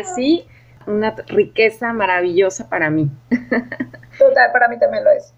así 0.01 0.47
una 0.87 1.15
riqueza 1.27 1.93
maravillosa 1.93 2.69
para 2.69 2.91
mí. 2.91 3.11
Para 4.53 4.69
mí 4.69 4.79
también 4.79 5.05
lo 5.05 5.11
es. 5.11 5.35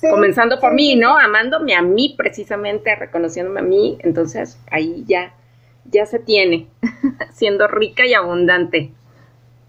Comenzando 0.00 0.58
por 0.60 0.74
mí, 0.74 0.96
¿no? 0.96 1.16
Amándome 1.18 1.74
a 1.74 1.82
mí 1.82 2.14
precisamente, 2.16 2.94
reconociéndome 2.94 3.60
a 3.60 3.64
mí, 3.64 3.98
entonces 4.00 4.58
ahí 4.70 5.04
ya, 5.06 5.32
ya 5.86 6.04
se 6.06 6.18
tiene, 6.18 6.68
siendo 7.32 7.66
rica 7.66 8.04
y 8.06 8.14
abundante. 8.14 8.92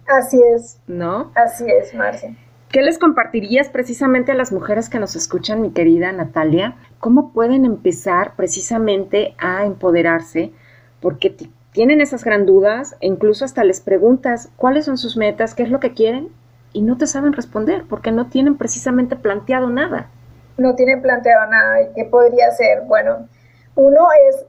Así 0.08 0.40
es. 0.56 0.80
¿No? 0.88 1.32
Así 1.36 1.66
es, 1.70 1.94
Marcia. 1.94 2.36
¿Qué 2.70 2.82
les 2.82 3.00
compartirías 3.00 3.70
precisamente 3.70 4.34
a 4.34 4.36
las 4.36 4.52
mujeres 4.52 4.90
que 4.90 5.00
nos 5.00 5.16
escuchan, 5.16 5.62
mi 5.62 5.72
querida 5.72 6.12
Natalia? 6.12 6.76
¿Cómo 7.00 7.32
pueden 7.32 7.64
empezar 7.64 8.36
precisamente 8.36 9.36
a 9.38 9.66
empoderarse? 9.66 10.52
Porque 11.00 11.34
tienen 11.72 12.02
esas 12.02 12.26
gran 12.26 12.46
dudas 12.46 12.98
e 13.00 13.08
incluso 13.08 13.46
hasta 13.46 13.64
les 13.64 13.80
preguntas 13.80 14.50
cuáles 14.58 14.84
son 14.84 14.98
sus 14.98 15.16
metas, 15.16 15.56
qué 15.56 15.64
es 15.64 15.70
lo 15.70 15.80
que 15.80 15.94
quieren 15.94 16.30
y 16.78 16.82
no 16.82 16.96
te 16.96 17.08
saben 17.08 17.34
responder 17.34 17.86
porque 17.90 18.12
no 18.12 18.28
tienen 18.28 18.56
precisamente 18.56 19.16
planteado 19.16 19.68
nada. 19.68 20.12
No 20.58 20.76
tienen 20.76 21.02
planteado 21.02 21.50
nada. 21.50 21.82
¿Y 21.82 21.94
qué 21.96 22.06
podría 22.06 22.52
ser? 22.52 22.82
Bueno, 22.82 23.28
uno 23.74 24.08
es 24.30 24.46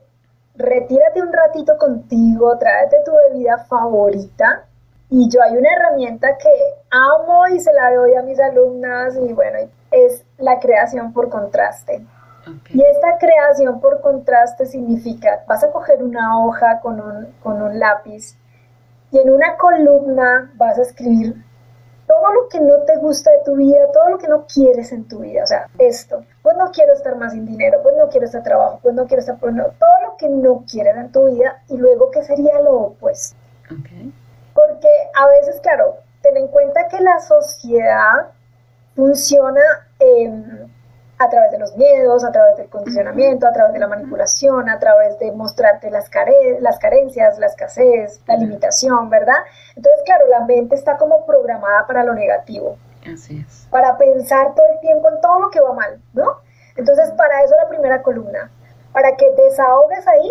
retírate 0.55 1.23
un 1.23 1.33
ratito 1.33 1.79
contigo, 1.79 2.59
tráete 2.59 2.97
tu 3.07 3.13
bebida 3.13 3.57
favorita 3.65 4.67
Y 5.09 5.31
yo 5.31 5.43
hay 5.43 5.57
una 5.57 5.71
herramienta 5.73 6.37
que 6.37 6.51
amo 6.91 7.47
y 7.47 7.61
se 7.61 7.73
la 7.73 7.95
doy 7.95 8.15
a 8.15 8.23
mis 8.23 8.39
alumnas 8.39 9.17
y 9.17 9.33
bueno, 9.33 9.61
es 9.91 10.23
la 10.37 10.61
creación 10.61 11.15
por 11.15 11.31
contraste. 11.31 12.05
Y 12.75 12.83
esta 12.83 13.17
creación 13.19 13.81
por 13.81 14.03
contraste 14.03 14.67
significa, 14.67 15.45
vas 15.47 15.65
a 15.65 15.71
coger 15.71 16.03
una 16.03 16.45
hoja 16.45 16.81
con 16.81 17.01
un, 17.01 17.33
con 17.43 17.63
un 17.63 17.79
lápiz 17.79 18.37
y 19.13 19.19
en 19.19 19.31
una 19.31 19.57
columna 19.57 20.51
vas 20.57 20.79
a 20.79 20.83
escribir 20.83 21.48
todo 22.09 22.33
lo 22.33 22.49
que 22.49 22.59
no 22.59 22.79
te 22.85 22.97
gusta 22.97 23.31
de 23.31 23.39
tu 23.45 23.55
vida, 23.55 23.87
todo 23.93 24.09
lo 24.09 24.19
que 24.19 24.29
no 24.29 24.47
quieres 24.47 24.91
en 24.93 25.07
tu 25.07 25.21
vida, 25.21 25.45
o 25.45 25.47
sea, 25.47 25.69
esto, 25.79 26.25
pues 26.43 26.57
no 26.57 26.71
quiero 26.73 26.95
estar 26.95 27.15
más 27.17 27.33
sin 27.33 27.45
dinero, 27.45 27.81
pues 27.83 27.95
no 27.97 28.09
quiero 28.09 28.27
este 28.27 28.41
trabajo, 28.41 28.81
pues 28.83 28.95
no 28.95 29.07
quiero 29.07 29.21
estar, 29.21 29.39
pues 29.39 29.55
no, 29.55 29.65
todo 29.79 30.03
lo 30.05 30.17
que 30.17 30.29
no 30.29 30.65
quieres 30.69 30.97
en 30.97 31.13
tu 31.13 31.27
vida 31.27 31.63
y 31.69 31.77
luego 31.77 32.11
qué 32.11 32.25
sería 32.25 32.61
lo 32.61 32.73
opuesto. 32.73 33.37
Porque 34.55 34.89
a 35.15 35.27
veces, 35.29 35.61
claro, 35.61 35.99
ten 36.23 36.37
en 36.39 36.49
cuenta 36.49 36.89
que 36.89 36.99
la 37.01 37.21
sociedad 37.21 38.31
funciona 38.97 39.61
a 41.19 41.29
través 41.29 41.51
de 41.51 41.59
los 41.59 41.77
miedos, 41.77 42.25
a 42.25 42.31
través 42.31 42.57
del 42.57 42.69
condicionamiento, 42.69 43.47
a 43.47 43.53
través 43.53 43.73
de 43.73 43.81
la 43.81 43.89
manipulación, 43.89 44.69
a 44.69 44.79
través 44.79 45.19
de 45.19 45.33
mostrarte 45.33 45.91
las, 45.91 46.09
las 46.61 46.79
carencias, 46.79 47.39
la 47.39 47.47
escasez, 47.47 48.21
la 48.27 48.37
limitación, 48.37 49.11
¿verdad? 49.11 49.39
Entonces, 49.75 50.01
claro, 50.05 50.27
la 50.29 50.41
mente 50.41 50.77
está 50.77 50.97
como 50.97 51.27
programada 51.27 51.87
para 51.87 52.05
lo 52.05 52.15
negativo. 52.15 52.79
Así 53.13 53.45
es. 53.47 53.67
Para 53.71 53.97
pensar 53.97 54.55
todo 54.55 54.67
el 54.75 54.81
tiempo 54.81 55.09
en 55.09 55.21
todo 55.21 55.41
lo 55.41 55.51
que 55.51 55.61
va 55.61 55.73
mal, 55.73 56.01
¿no? 56.13 56.41
Entonces, 56.77 57.11
para 57.13 57.43
eso 57.43 57.55
la 57.57 57.69
primera 57.69 58.03
columna, 58.03 58.53
para 58.93 59.17
que 59.17 59.29
desahogues 59.33 60.07
ahí 60.07 60.31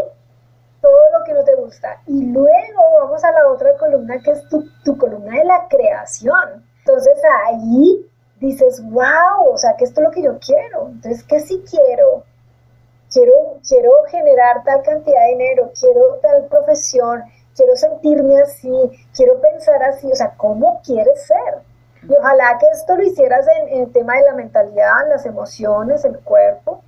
todo 0.81 1.17
lo 1.17 1.25
que 1.25 1.33
no 1.33 1.43
te 1.43 1.55
gusta. 1.55 2.01
Y 2.05 2.27
luego 2.27 2.81
vamos 3.01 3.21
a 3.25 3.31
la 3.31 3.47
otra 3.49 3.75
columna, 3.77 4.19
que 4.23 4.31
es 4.31 4.47
tu, 4.47 4.63
tu 4.85 4.97
columna 4.97 5.37
de 5.37 5.43
la 5.43 5.67
creación. 5.67 6.65
Entonces, 6.79 7.21
ahí 7.45 8.09
dices, 8.39 8.83
wow, 8.85 9.51
o 9.51 9.57
sea, 9.57 9.75
que 9.75 9.85
esto 9.85 10.01
es 10.01 10.05
lo 10.05 10.11
que 10.11 10.23
yo 10.23 10.37
quiero. 10.39 10.87
Entonces, 10.87 11.23
¿qué 11.23 11.39
sí 11.39 11.63
quiero? 11.69 12.23
Quiero, 13.11 13.33
quiero 13.67 13.91
generar 14.09 14.63
tal 14.63 14.83
cantidad 14.83 15.21
de 15.21 15.29
dinero, 15.29 15.71
quiero 15.79 16.15
tal 16.21 16.45
profesión, 16.47 17.23
quiero 17.55 17.75
sentirme 17.75 18.39
así, 18.41 18.69
quiero 19.15 19.39
pensar 19.39 19.81
así, 19.83 20.11
o 20.11 20.15
sea, 20.15 20.33
¿cómo 20.35 20.81
quieres 20.85 21.25
ser? 21.25 21.61
Y 22.03 22.13
ojalá 22.13 22.57
que 22.59 22.67
esto 22.73 22.95
lo 22.95 23.03
hicieras 23.03 23.45
en, 23.59 23.81
el 23.81 23.91
tema 23.91 24.15
de 24.15 24.23
la 24.23 24.33
mentalidad, 24.33 25.07
las 25.09 25.25
emociones, 25.25 26.05
el 26.05 26.19
cuerpo. 26.19 26.81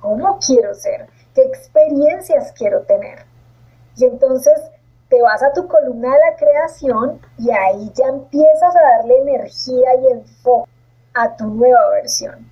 ¿Cómo 0.00 0.38
quiero 0.44 0.74
ser? 0.74 1.08
¿Qué 1.34 1.42
experiencias 1.42 2.52
quiero 2.52 2.82
tener? 2.82 3.24
Y 3.96 4.04
entonces 4.04 4.60
te 5.08 5.20
vas 5.20 5.42
a 5.42 5.52
tu 5.52 5.68
columna 5.68 6.12
de 6.12 6.18
la 6.30 6.36
creación 6.36 7.20
y 7.38 7.50
ahí 7.50 7.90
ya 7.94 8.06
empiezas 8.06 8.74
a 8.74 8.80
darle 8.80 9.18
energía 9.18 9.94
y 9.96 10.12
enfoque 10.12 10.71
a 11.14 11.36
tu 11.36 11.46
nueva 11.46 11.90
versión. 11.90 12.50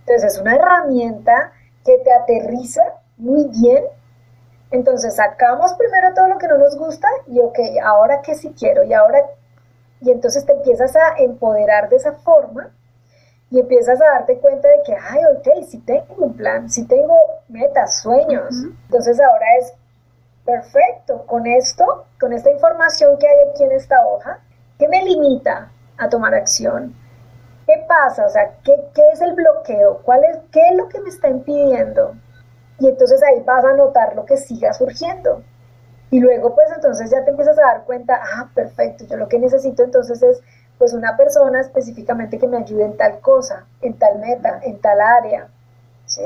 Entonces 0.00 0.34
es 0.34 0.40
una 0.40 0.56
herramienta 0.56 1.52
que 1.84 1.98
te 1.98 2.12
aterriza 2.12 2.82
muy 3.16 3.48
bien. 3.48 3.84
Entonces 4.70 5.16
sacamos 5.16 5.74
primero 5.74 6.14
todo 6.14 6.28
lo 6.28 6.38
que 6.38 6.48
no 6.48 6.58
nos 6.58 6.76
gusta 6.76 7.08
y 7.26 7.40
ok, 7.40 7.58
ahora 7.84 8.22
qué 8.22 8.34
sí 8.34 8.54
quiero 8.58 8.84
y 8.84 8.92
ahora... 8.92 9.18
Y 10.00 10.10
entonces 10.10 10.44
te 10.44 10.52
empiezas 10.52 10.96
a 10.96 11.18
empoderar 11.18 11.88
de 11.88 11.96
esa 11.96 12.12
forma 12.12 12.70
y 13.50 13.60
empiezas 13.60 14.00
a 14.00 14.18
darte 14.18 14.38
cuenta 14.38 14.66
de 14.66 14.82
que, 14.84 14.94
ay, 14.94 15.20
ok, 15.36 15.64
si 15.68 15.78
tengo 15.78 16.14
un 16.16 16.34
plan, 16.34 16.68
si 16.68 16.86
tengo 16.86 17.16
metas, 17.48 18.00
sueños. 18.00 18.52
Entonces 18.86 19.20
ahora 19.20 19.46
es 19.60 19.74
perfecto 20.44 21.24
con 21.26 21.46
esto, 21.46 22.06
con 22.18 22.32
esta 22.32 22.50
información 22.50 23.16
que 23.18 23.28
hay 23.28 23.50
aquí 23.50 23.62
en 23.62 23.72
esta 23.72 24.04
hoja, 24.06 24.40
que 24.78 24.88
me 24.88 25.04
limita 25.04 25.70
a 25.98 26.08
tomar 26.08 26.34
acción, 26.34 26.96
¿Qué 27.66 27.74
pasa? 27.88 28.26
O 28.26 28.28
sea, 28.28 28.54
¿qué, 28.64 28.74
es 29.12 29.20
el 29.20 29.34
bloqueo? 29.34 29.98
¿Cuál 30.02 30.24
es, 30.24 30.38
¿Qué 30.50 30.60
es 30.70 30.76
lo 30.76 30.88
que 30.88 31.00
me 31.00 31.08
está 31.08 31.28
impidiendo? 31.28 32.14
Y 32.78 32.88
entonces 32.88 33.22
ahí 33.22 33.42
vas 33.44 33.64
a 33.64 33.74
notar 33.74 34.16
lo 34.16 34.24
que 34.24 34.36
siga 34.36 34.72
surgiendo. 34.72 35.42
Y 36.10 36.20
luego 36.20 36.54
pues 36.54 36.68
entonces 36.74 37.10
ya 37.10 37.24
te 37.24 37.30
empiezas 37.30 37.58
a 37.58 37.62
dar 37.62 37.84
cuenta, 37.84 38.20
ah, 38.36 38.50
perfecto, 38.54 39.04
yo 39.08 39.16
lo 39.16 39.28
que 39.28 39.38
necesito 39.38 39.82
entonces 39.82 40.22
es 40.22 40.42
pues 40.76 40.92
una 40.92 41.16
persona 41.16 41.60
específicamente 41.60 42.38
que 42.38 42.48
me 42.48 42.58
ayude 42.58 42.84
en 42.84 42.96
tal 42.96 43.20
cosa, 43.20 43.66
en 43.80 43.94
tal 43.94 44.18
meta, 44.18 44.60
en 44.62 44.78
tal 44.80 45.00
área. 45.00 45.48
¿Sí? 46.06 46.22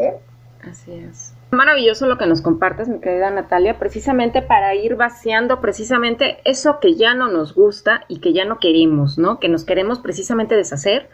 Así 0.68 0.94
es. 0.94 1.34
Maravilloso 1.50 2.06
lo 2.06 2.18
que 2.18 2.26
nos 2.26 2.42
compartes, 2.42 2.88
mi 2.88 2.98
querida 2.98 3.30
Natalia, 3.30 3.78
precisamente 3.78 4.42
para 4.42 4.74
ir 4.74 4.96
vaciando 4.96 5.60
precisamente 5.60 6.38
eso 6.44 6.80
que 6.80 6.96
ya 6.96 7.14
no 7.14 7.28
nos 7.28 7.54
gusta 7.54 8.02
y 8.08 8.20
que 8.20 8.32
ya 8.32 8.44
no 8.44 8.58
queremos, 8.58 9.16
¿no? 9.16 9.38
Que 9.38 9.48
nos 9.48 9.64
queremos 9.64 10.00
precisamente 10.00 10.56
deshacer 10.56 11.08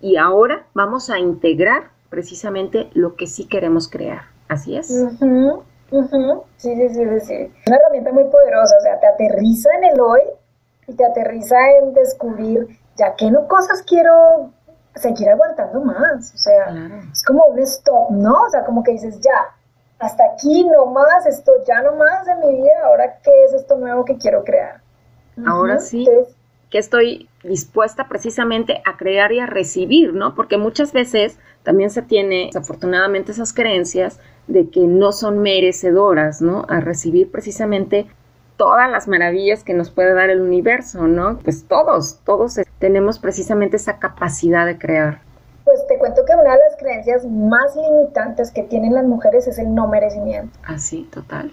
y 0.00 0.16
ahora 0.16 0.66
vamos 0.74 1.10
a 1.10 1.18
integrar 1.18 1.90
precisamente 2.10 2.90
lo 2.94 3.16
que 3.16 3.26
sí 3.26 3.48
queremos 3.48 3.88
crear. 3.88 4.22
¿Así 4.48 4.76
es? 4.76 4.88
Sí, 6.56 6.74
sí, 6.74 6.88
sí, 6.88 7.20
sí. 7.20 7.52
Una 7.66 7.76
herramienta 7.76 8.12
muy 8.12 8.24
poderosa, 8.24 8.76
o 8.76 8.80
sea, 8.80 8.98
te 9.00 9.06
aterriza 9.06 9.68
en 9.78 9.84
el 9.84 10.00
hoy 10.00 10.22
y 10.88 10.94
te 10.94 11.04
aterriza 11.04 11.56
en 11.80 11.94
descubrir 11.94 12.66
ya 12.96 13.14
qué 13.16 13.30
no 13.30 13.46
cosas 13.48 13.82
quiero 13.82 14.50
seguir 14.94 15.28
aguantando 15.28 15.80
más. 15.80 16.32
O 16.34 16.38
sea, 16.38 16.66
es 17.12 17.24
como 17.24 17.44
un 17.46 17.58
stop, 17.60 18.10
¿no? 18.10 18.34
O 18.42 18.50
sea, 18.50 18.64
como 18.64 18.82
que 18.82 18.92
dices, 18.92 19.20
ya, 19.20 19.54
hasta 19.98 20.24
aquí 20.32 20.64
no 20.64 20.86
más, 20.86 21.26
esto 21.26 21.52
ya 21.66 21.82
no 21.82 21.96
más 21.96 22.26
de 22.26 22.34
mi 22.36 22.62
vida, 22.62 22.84
ahora 22.84 23.18
qué 23.22 23.44
es 23.44 23.52
esto 23.52 23.76
nuevo 23.76 24.04
que 24.04 24.16
quiero 24.16 24.44
crear. 24.44 24.80
Ahora 25.44 25.78
sí 25.78 26.08
que 26.70 26.78
estoy 26.78 27.28
dispuesta 27.44 28.08
precisamente 28.08 28.82
a 28.84 28.96
crear 28.96 29.32
y 29.32 29.40
a 29.40 29.46
recibir, 29.46 30.12
¿no? 30.12 30.34
Porque 30.34 30.56
muchas 30.56 30.92
veces 30.92 31.38
también 31.62 31.90
se 31.90 32.02
tiene, 32.02 32.46
desafortunadamente, 32.46 33.32
esas 33.32 33.52
creencias 33.52 34.18
de 34.46 34.68
que 34.68 34.80
no 34.80 35.12
son 35.12 35.40
merecedoras, 35.40 36.40
¿no? 36.40 36.64
A 36.68 36.80
recibir 36.80 37.30
precisamente 37.30 38.06
todas 38.56 38.90
las 38.90 39.06
maravillas 39.06 39.64
que 39.64 39.74
nos 39.74 39.90
puede 39.90 40.14
dar 40.14 40.30
el 40.30 40.40
universo, 40.40 41.06
¿no? 41.06 41.38
Pues 41.38 41.64
todos, 41.64 42.20
todos 42.24 42.60
tenemos 42.78 43.18
precisamente 43.18 43.76
esa 43.76 43.98
capacidad 43.98 44.66
de 44.66 44.78
crear. 44.78 45.20
Pues 45.64 45.86
te 45.88 45.98
cuento 45.98 46.24
que 46.24 46.32
una 46.32 46.52
de 46.52 46.60
las 46.68 46.76
creencias 46.78 47.24
más 47.26 47.74
limitantes 47.76 48.50
que 48.50 48.62
tienen 48.62 48.94
las 48.94 49.04
mujeres 49.04 49.46
es 49.46 49.58
el 49.58 49.74
no 49.74 49.88
merecimiento. 49.88 50.56
Así, 50.64 51.08
total 51.12 51.52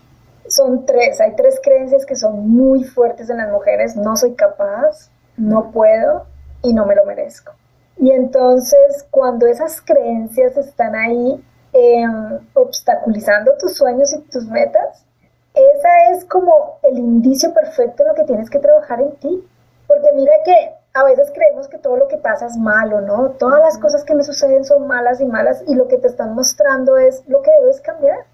son 0.54 0.86
tres, 0.86 1.20
hay 1.20 1.36
tres 1.36 1.60
creencias 1.64 2.06
que 2.06 2.16
son 2.16 2.48
muy 2.50 2.84
fuertes 2.84 3.30
en 3.30 3.38
las 3.38 3.52
mujeres, 3.52 3.96
no 3.96 4.16
soy 4.16 4.36
capaz, 4.36 5.10
no 5.38 5.72
puedo 5.72 6.26
y 6.62 6.74
no 6.74 6.86
me 6.86 6.96
lo 6.96 7.06
merezco. 7.06 7.54
Y 7.98 8.12
entonces 8.12 9.06
cuando 9.10 9.46
esas 9.48 9.82
creencias 9.82 10.58
están 10.58 10.96
ahí 10.96 11.44
em, 11.74 12.40
obstaculizando 12.54 13.54
tus 13.58 13.76
sueños 13.76 14.14
y 14.14 14.20
tus 14.22 14.48
metas, 14.48 15.06
esa 15.54 16.12
es 16.12 16.26
como 16.26 16.80
el 16.84 16.98
indicio 16.98 17.54
perfecto 17.54 18.04
en 18.04 18.10
lo 18.10 18.16
que 18.16 18.24
tienes 18.24 18.50
que 18.50 18.60
trabajar 18.60 19.02
en 19.02 19.16
ti. 19.18 19.48
Porque 19.88 20.12
mira 20.16 20.32
que 20.44 20.74
a 20.94 21.04
veces 21.04 21.32
creemos 21.34 21.68
que 21.68 21.78
todo 21.78 21.98
lo 21.98 22.08
que 22.08 22.18
pasa 22.18 22.48
es 22.48 22.58
malo, 22.58 23.02
¿no? 23.02 23.32
Todas 23.32 23.60
las 23.60 23.78
cosas 23.78 24.04
que 24.04 24.16
me 24.16 24.24
suceden 24.24 24.64
son 24.64 24.88
malas 24.88 25.22
y 25.22 25.26
malas 25.26 25.64
y 25.68 25.76
lo 25.76 25.88
que 25.88 25.98
te 25.98 26.08
están 26.08 26.34
mostrando 26.34 26.98
es 26.98 27.24
lo 27.28 27.42
que 27.42 27.52
debes 27.62 27.82
cambiar 27.82 28.26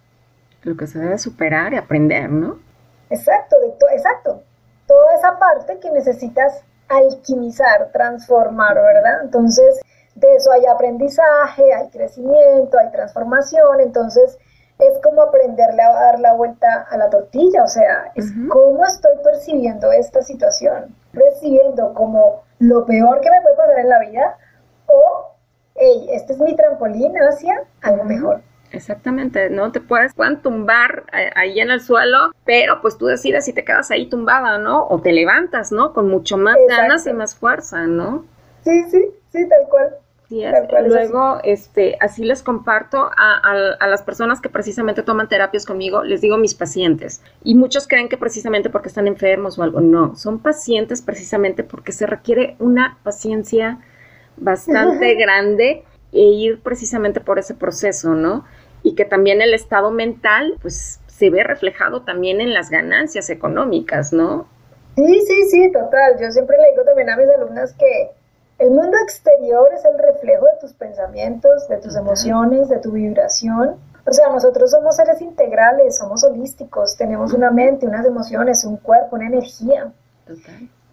lo 0.63 0.76
que 0.78 0.88
se 0.88 1.00
debe 1.00 1.17
superar 1.17 1.74
y 1.74 1.78
aprender, 1.78 2.30
¿no? 2.30 2.60
Exacto, 3.10 3.56
de 3.60 3.95
exacto. 3.95 4.43
Toda 4.88 5.15
esa 5.15 5.38
parte 5.38 5.80
que 5.80 5.91
necesitas 5.91 6.63
alquimizar, 6.88 7.91
transformar, 7.91 8.76
¿verdad? 8.76 9.22
Entonces, 9.24 9.80
de 10.15 10.36
eso 10.36 10.52
hay 10.52 10.65
aprendizaje, 10.65 11.74
hay 11.74 11.89
crecimiento, 11.89 12.78
hay 12.78 12.91
transformación, 12.91 13.80
entonces 13.80 14.38
es 14.80 14.98
como 15.04 15.22
aprenderle 15.22 15.82
a 15.82 15.91
dar 15.91 16.19
la 16.19 16.34
vuelta 16.34 16.88
a 16.89 16.98
la 16.98 17.10
tortilla, 17.10 17.63
o 17.63 17.67
sea, 17.67 18.12
es 18.15 18.32
cómo 18.50 18.86
estoy 18.86 19.17
percibiendo 19.24 19.91
esta 19.91 20.22
situación, 20.22 20.95
percibiendo 21.12 21.93
como 21.93 22.43
lo 22.60 22.86
peor 22.86 23.19
que 23.19 23.30
me 23.30 23.41
puede 23.41 23.56
pasar 23.56 23.80
en 23.80 23.89
la 23.89 24.00
vida 24.00 24.38
o, 24.88 25.32
hey, 25.76 26.08
este 26.12 26.34
es 26.34 26.39
mi 26.39 26.56
trampolín 26.56 27.13
hacia 27.17 27.63
algo 27.82 28.06
mejor. 28.06 28.41
Exactamente, 28.71 29.49
¿no? 29.49 29.71
Te 29.71 29.79
puedes, 29.79 30.13
pueden 30.13 30.41
tumbar 30.41 31.05
eh, 31.13 31.32
ahí 31.36 31.60
en 31.60 31.71
el 31.71 31.82
suelo, 31.82 32.32
pero 32.45 32.82
pues 32.82 32.97
tú 32.97 33.08
decides 33.08 33.45
si 33.45 33.53
te 33.53 33.63
quedas 33.63 33.89
ahí 33.91 34.08
tumbada, 34.08 34.58
¿no? 34.58 34.88
O 34.88 35.01
te 35.01 35.12
levantas, 35.12 35.71
¿no? 35.71 35.93
Con 35.93 36.08
mucho 36.08 36.38
más 36.38 36.58
ganas 36.67 37.08
y 37.08 37.13
más 37.13 37.36
fuerza, 37.36 37.88
¿no? 37.88 38.25
Sí, 38.63 38.84
sí, 38.89 39.05
sí, 39.32 39.49
tal 39.49 39.67
cual. 39.69 39.95
Sí, 40.29 40.43
Luego, 40.86 41.39
este, 41.43 41.97
así 41.99 42.23
les 42.23 42.43
comparto 42.43 43.10
a, 43.17 43.88
las 43.88 44.03
personas 44.03 44.39
que 44.39 44.47
precisamente 44.47 45.01
toman 45.01 45.27
terapias 45.27 45.65
conmigo, 45.65 46.03
les 46.03 46.21
digo 46.21 46.38
mis 46.38 46.53
pacientes. 46.53 47.23
Y 47.43 47.55
muchos 47.55 47.88
creen 47.88 48.10
que 48.10 48.17
precisamente 48.17 48.69
porque 48.69 48.89
están 48.89 49.08
enfermos 49.08 49.58
o 49.58 49.63
algo. 49.63 49.82
No, 49.82 50.15
son 50.15 50.38
pacientes 50.38 51.01
precisamente 51.01 51.63
porque 51.63 51.91
se 51.91 52.05
requiere 52.05 52.55
una 52.60 52.99
paciencia 53.01 53.79
bastante 54.38 55.15
grande 55.19 55.84
e 56.12 56.22
ir 56.22 56.62
precisamente 56.62 57.19
por 57.19 57.39
ese 57.39 57.54
proceso, 57.54 58.15
¿no? 58.15 58.45
y 58.84 58.95
que 58.95 59.06
también 59.06 59.41
el 59.41 59.54
estado 59.54 59.91
mental, 59.91 60.58
pues 60.62 61.00
se 61.08 61.30
ve 61.30 61.43
reflejado 61.43 62.04
también 62.04 62.41
en 62.41 62.54
las 62.54 62.69
ganancias 62.69 63.30
económicas, 63.30 64.13
¿no? 64.13 64.48
Sí, 64.95 65.22
sí, 65.28 65.50
sí, 65.50 65.72
total. 65.72 66.17
Yo 66.19 66.32
siempre 66.32 66.58
le 66.58 66.72
digo 66.72 66.84
también 66.84 67.10
a 67.10 67.17
mis 67.17 67.28
alumnas 67.30 67.74
que 67.74 68.12
el 68.60 68.72
mundo 68.72 68.98
exterior 69.04 69.67
es 69.74 69.84
el 69.86 69.98
reflejo 69.98 70.45
de 70.45 70.60
tus 70.62 70.74
pensamientos, 70.74 71.67
de 71.67 71.78
tus 71.78 71.95
emociones, 71.95 72.69
de 72.69 72.80
tu 72.80 72.91
vibración. 72.91 73.76
O 74.06 74.13
sea, 74.13 74.30
nosotros 74.30 74.72
somos 74.72 74.95
seres 74.95 75.22
integrales, 75.22 75.98
somos 75.98 76.24
holísticos, 76.24 76.98
tenemos 76.98 77.34
una 77.34 77.52
mente, 77.52 77.86
unas 77.86 78.06
emociones, 78.06 78.63
un 78.65 78.78
cuerpo, 78.78 79.15
una 79.15 79.28
energía. 79.28 79.91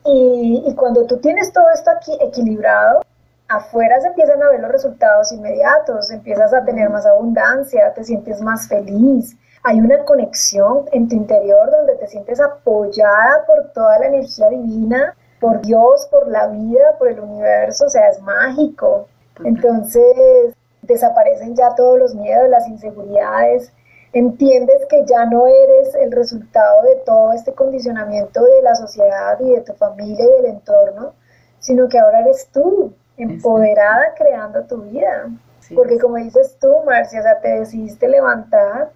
Y, 0.04 0.64
y, 0.66 0.74
cuando 0.74 1.04
tú 1.06 1.18
tienes 1.18 1.52
todo 1.52 1.64
esto 1.74 1.90
aquí 1.90 2.16
equilibrado, 2.20 3.02
afuera 3.48 4.00
se 4.00 4.08
empiezan 4.08 4.42
a 4.42 4.50
ver 4.50 4.60
los 4.60 4.72
resultados 4.72 5.32
inmediatos, 5.32 6.10
empiezas 6.10 6.52
a 6.52 6.64
tener 6.64 6.90
más 6.90 7.06
abundancia, 7.06 7.92
te 7.94 8.04
sientes 8.04 8.40
más 8.40 8.68
feliz. 8.68 9.36
Hay 9.62 9.80
una 9.80 10.04
conexión 10.04 10.86
en 10.92 11.08
tu 11.08 11.16
interior 11.16 11.70
donde 11.70 11.96
te 11.96 12.06
sientes 12.06 12.40
apoyada 12.40 13.44
por 13.46 13.72
toda 13.72 13.98
la 13.98 14.06
energía 14.06 14.48
divina 14.48 15.14
por 15.40 15.60
Dios, 15.60 16.06
por 16.10 16.28
la 16.28 16.48
vida, 16.48 16.96
por 16.98 17.08
el 17.08 17.20
universo, 17.20 17.86
o 17.86 17.88
sea, 17.88 18.08
es 18.08 18.20
mágico. 18.20 19.08
Entonces 19.44 20.54
desaparecen 20.82 21.54
ya 21.54 21.74
todos 21.74 21.98
los 21.98 22.14
miedos, 22.14 22.48
las 22.48 22.66
inseguridades, 22.68 23.72
entiendes 24.12 24.86
que 24.88 25.04
ya 25.04 25.26
no 25.26 25.46
eres 25.46 25.94
el 25.96 26.12
resultado 26.12 26.82
de 26.82 26.96
todo 27.04 27.32
este 27.32 27.52
condicionamiento 27.52 28.42
de 28.42 28.62
la 28.62 28.74
sociedad 28.74 29.38
y 29.40 29.50
de 29.50 29.60
tu 29.60 29.74
familia 29.74 30.24
y 30.24 30.42
del 30.42 30.52
entorno, 30.52 31.14
sino 31.58 31.88
que 31.88 31.98
ahora 31.98 32.20
eres 32.20 32.48
tú, 32.52 32.94
empoderada 33.16 34.14
creando 34.16 34.62
tu 34.64 34.82
vida. 34.82 35.30
Porque 35.74 35.98
como 35.98 36.16
dices 36.16 36.56
tú, 36.60 36.68
Marcia, 36.84 37.20
o 37.20 37.22
sea, 37.22 37.40
te 37.40 37.48
decidiste 37.60 38.08
levantar 38.08 38.90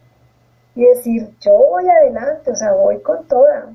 y 0.75 0.85
decir, 0.85 1.31
yo 1.41 1.53
voy 1.53 1.89
adelante, 1.89 2.51
o 2.51 2.55
sea, 2.55 2.73
voy 2.73 3.01
con 3.01 3.27
toda. 3.27 3.71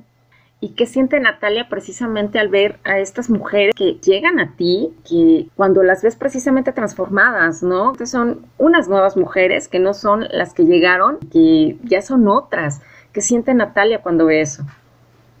¿Y 0.58 0.70
qué 0.70 0.86
siente 0.86 1.20
Natalia 1.20 1.68
precisamente 1.68 2.38
al 2.38 2.48
ver 2.48 2.78
a 2.84 2.98
estas 2.98 3.28
mujeres 3.28 3.74
que 3.74 3.94
llegan 3.94 4.40
a 4.40 4.56
ti, 4.56 4.96
que 5.06 5.48
cuando 5.54 5.82
las 5.82 6.02
ves 6.02 6.16
precisamente 6.16 6.72
transformadas, 6.72 7.62
¿no? 7.62 7.92
Que 7.92 8.06
son 8.06 8.46
unas 8.56 8.88
nuevas 8.88 9.18
mujeres 9.18 9.68
que 9.68 9.78
no 9.78 9.92
son 9.92 10.26
las 10.30 10.54
que 10.54 10.64
llegaron, 10.64 11.18
que 11.30 11.76
ya 11.84 12.00
son 12.00 12.26
otras. 12.26 12.80
¿Qué 13.12 13.20
siente 13.20 13.52
Natalia 13.52 14.00
cuando 14.00 14.26
ve 14.26 14.40
eso? 14.40 14.64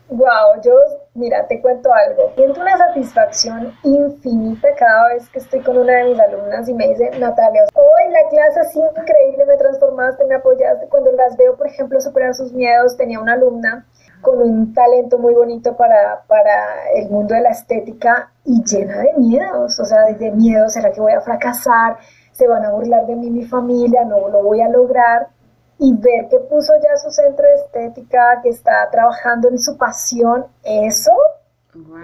Wow, 0.08 0.60
yo, 0.62 0.72
mira, 1.14 1.48
te 1.48 1.60
cuento 1.60 1.92
algo. 1.92 2.30
Siento 2.36 2.60
una 2.60 2.76
satisfacción 2.76 3.72
infinita 3.82 4.68
cada 4.78 5.08
vez 5.08 5.28
que 5.30 5.40
estoy 5.40 5.60
con 5.60 5.76
una 5.78 5.96
de 5.96 6.04
mis 6.04 6.20
alumnas 6.20 6.68
y 6.68 6.74
me 6.74 6.88
dice, 6.88 7.10
Natalia, 7.18 7.64
hoy 7.74 8.12
la 8.12 8.28
clase 8.30 8.60
ha 8.60 9.00
increíble, 9.00 9.46
me 9.46 9.56
transformaste, 9.56 10.24
me 10.26 10.36
apoyaste. 10.36 10.86
Cuando 10.88 11.10
las 11.10 11.36
veo, 11.36 11.56
por 11.56 11.66
ejemplo, 11.66 12.00
superar 12.00 12.34
sus 12.34 12.52
miedos, 12.52 12.96
tenía 12.96 13.18
una 13.18 13.32
alumna 13.32 13.84
con 14.20 14.40
un 14.40 14.72
talento 14.72 15.18
muy 15.18 15.34
bonito 15.34 15.76
para, 15.76 16.22
para 16.28 16.90
el 16.94 17.10
mundo 17.10 17.34
de 17.34 17.40
la 17.40 17.50
estética 17.50 18.30
y 18.44 18.62
llena 18.62 18.98
de 18.98 19.12
miedos, 19.18 19.78
o 19.80 19.84
sea, 19.84 20.04
de 20.04 20.30
miedo, 20.30 20.68
¿será 20.68 20.92
que 20.92 21.00
voy 21.00 21.12
a 21.12 21.20
fracasar? 21.20 21.96
¿Se 22.30 22.46
van 22.46 22.64
a 22.64 22.70
burlar 22.70 23.06
de 23.06 23.16
mí 23.16 23.30
mi 23.30 23.44
familia? 23.44 24.04
¿No 24.04 24.28
lo 24.28 24.42
voy 24.44 24.60
a 24.60 24.68
lograr? 24.68 25.28
Y 25.78 25.94
ver 25.94 26.28
que 26.28 26.38
puso 26.40 26.72
ya 26.82 26.96
su 26.96 27.10
centro 27.10 27.44
de 27.44 27.54
estética, 27.54 28.40
que 28.42 28.48
está 28.48 28.88
trabajando 28.90 29.48
en 29.48 29.58
su 29.58 29.76
pasión, 29.76 30.46
eso, 30.62 31.12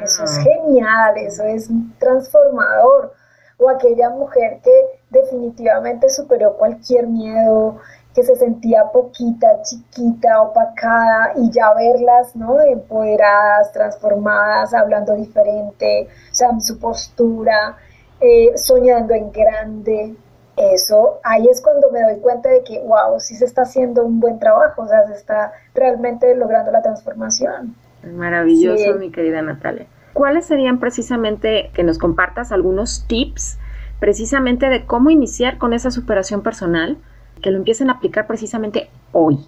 eso 0.03 0.25
es 0.25 0.39
genial, 0.39 1.17
eso 1.17 1.45
es 1.45 1.69
transformador. 1.99 3.13
O 3.59 3.71
aquella 3.71 4.11
mujer 4.11 4.61
que 4.63 5.01
definitivamente 5.11 6.11
superó 6.11 6.57
cualquier 6.57 7.07
miedo, 7.07 7.79
que 8.15 8.23
se 8.23 8.37
sentía 8.37 8.85
poquita, 8.93 9.63
chiquita, 9.63 10.43
opacada 10.43 11.33
y 11.37 11.51
ya 11.51 11.73
verlas, 11.73 12.37
¿no? 12.37 12.61
Empoderadas, 12.61 13.73
transformadas, 13.73 14.75
hablando 14.75 15.15
diferente, 15.15 16.09
o 16.31 16.35
sea, 16.35 16.49
su 16.61 16.79
postura, 16.79 17.77
eh, 18.21 18.53
soñando 18.57 19.15
en 19.15 19.33
grande. 19.33 20.17
Eso, 20.57 21.21
ahí 21.25 21.47
es 21.49 21.63
cuando 21.63 21.91
me 21.91 22.03
doy 22.03 22.21
cuenta 22.21 22.51
de 22.51 22.63
que, 22.63 22.81
wow, 22.81 23.19
sí 23.19 23.35
se 23.35 23.45
está 23.45 23.63
haciendo 23.63 24.05
un 24.05 24.21
buen 24.21 24.39
trabajo, 24.39 24.83
o 24.83 24.89
sea, 24.89 25.07
se 25.07 25.15
está 25.15 25.53
realmente 25.75 26.35
logrando 26.35 26.71
la 26.71 26.83
transformación. 26.83 27.75
Maravilloso, 28.03 28.95
mi 28.95 29.11
querida 29.11 29.41
Natalia. 29.41 29.87
¿Cuáles 30.13 30.45
serían 30.45 30.79
precisamente 30.79 31.71
que 31.75 31.85
nos 31.85 31.99
compartas 31.99 32.53
algunos 32.53 33.07
tips 33.07 33.59
precisamente 33.99 34.69
de 34.69 34.85
cómo 34.85 35.11
iniciar 35.11 35.57
con 35.57 35.73
esa 35.73 35.91
superación 35.91 36.43
personal? 36.43 36.99
que 37.43 37.51
lo 37.51 37.59
empiecen 37.59 37.91
a 37.91 37.95
aplicar 37.95 38.27
precisamente 38.27 38.89
hoy. 39.13 39.39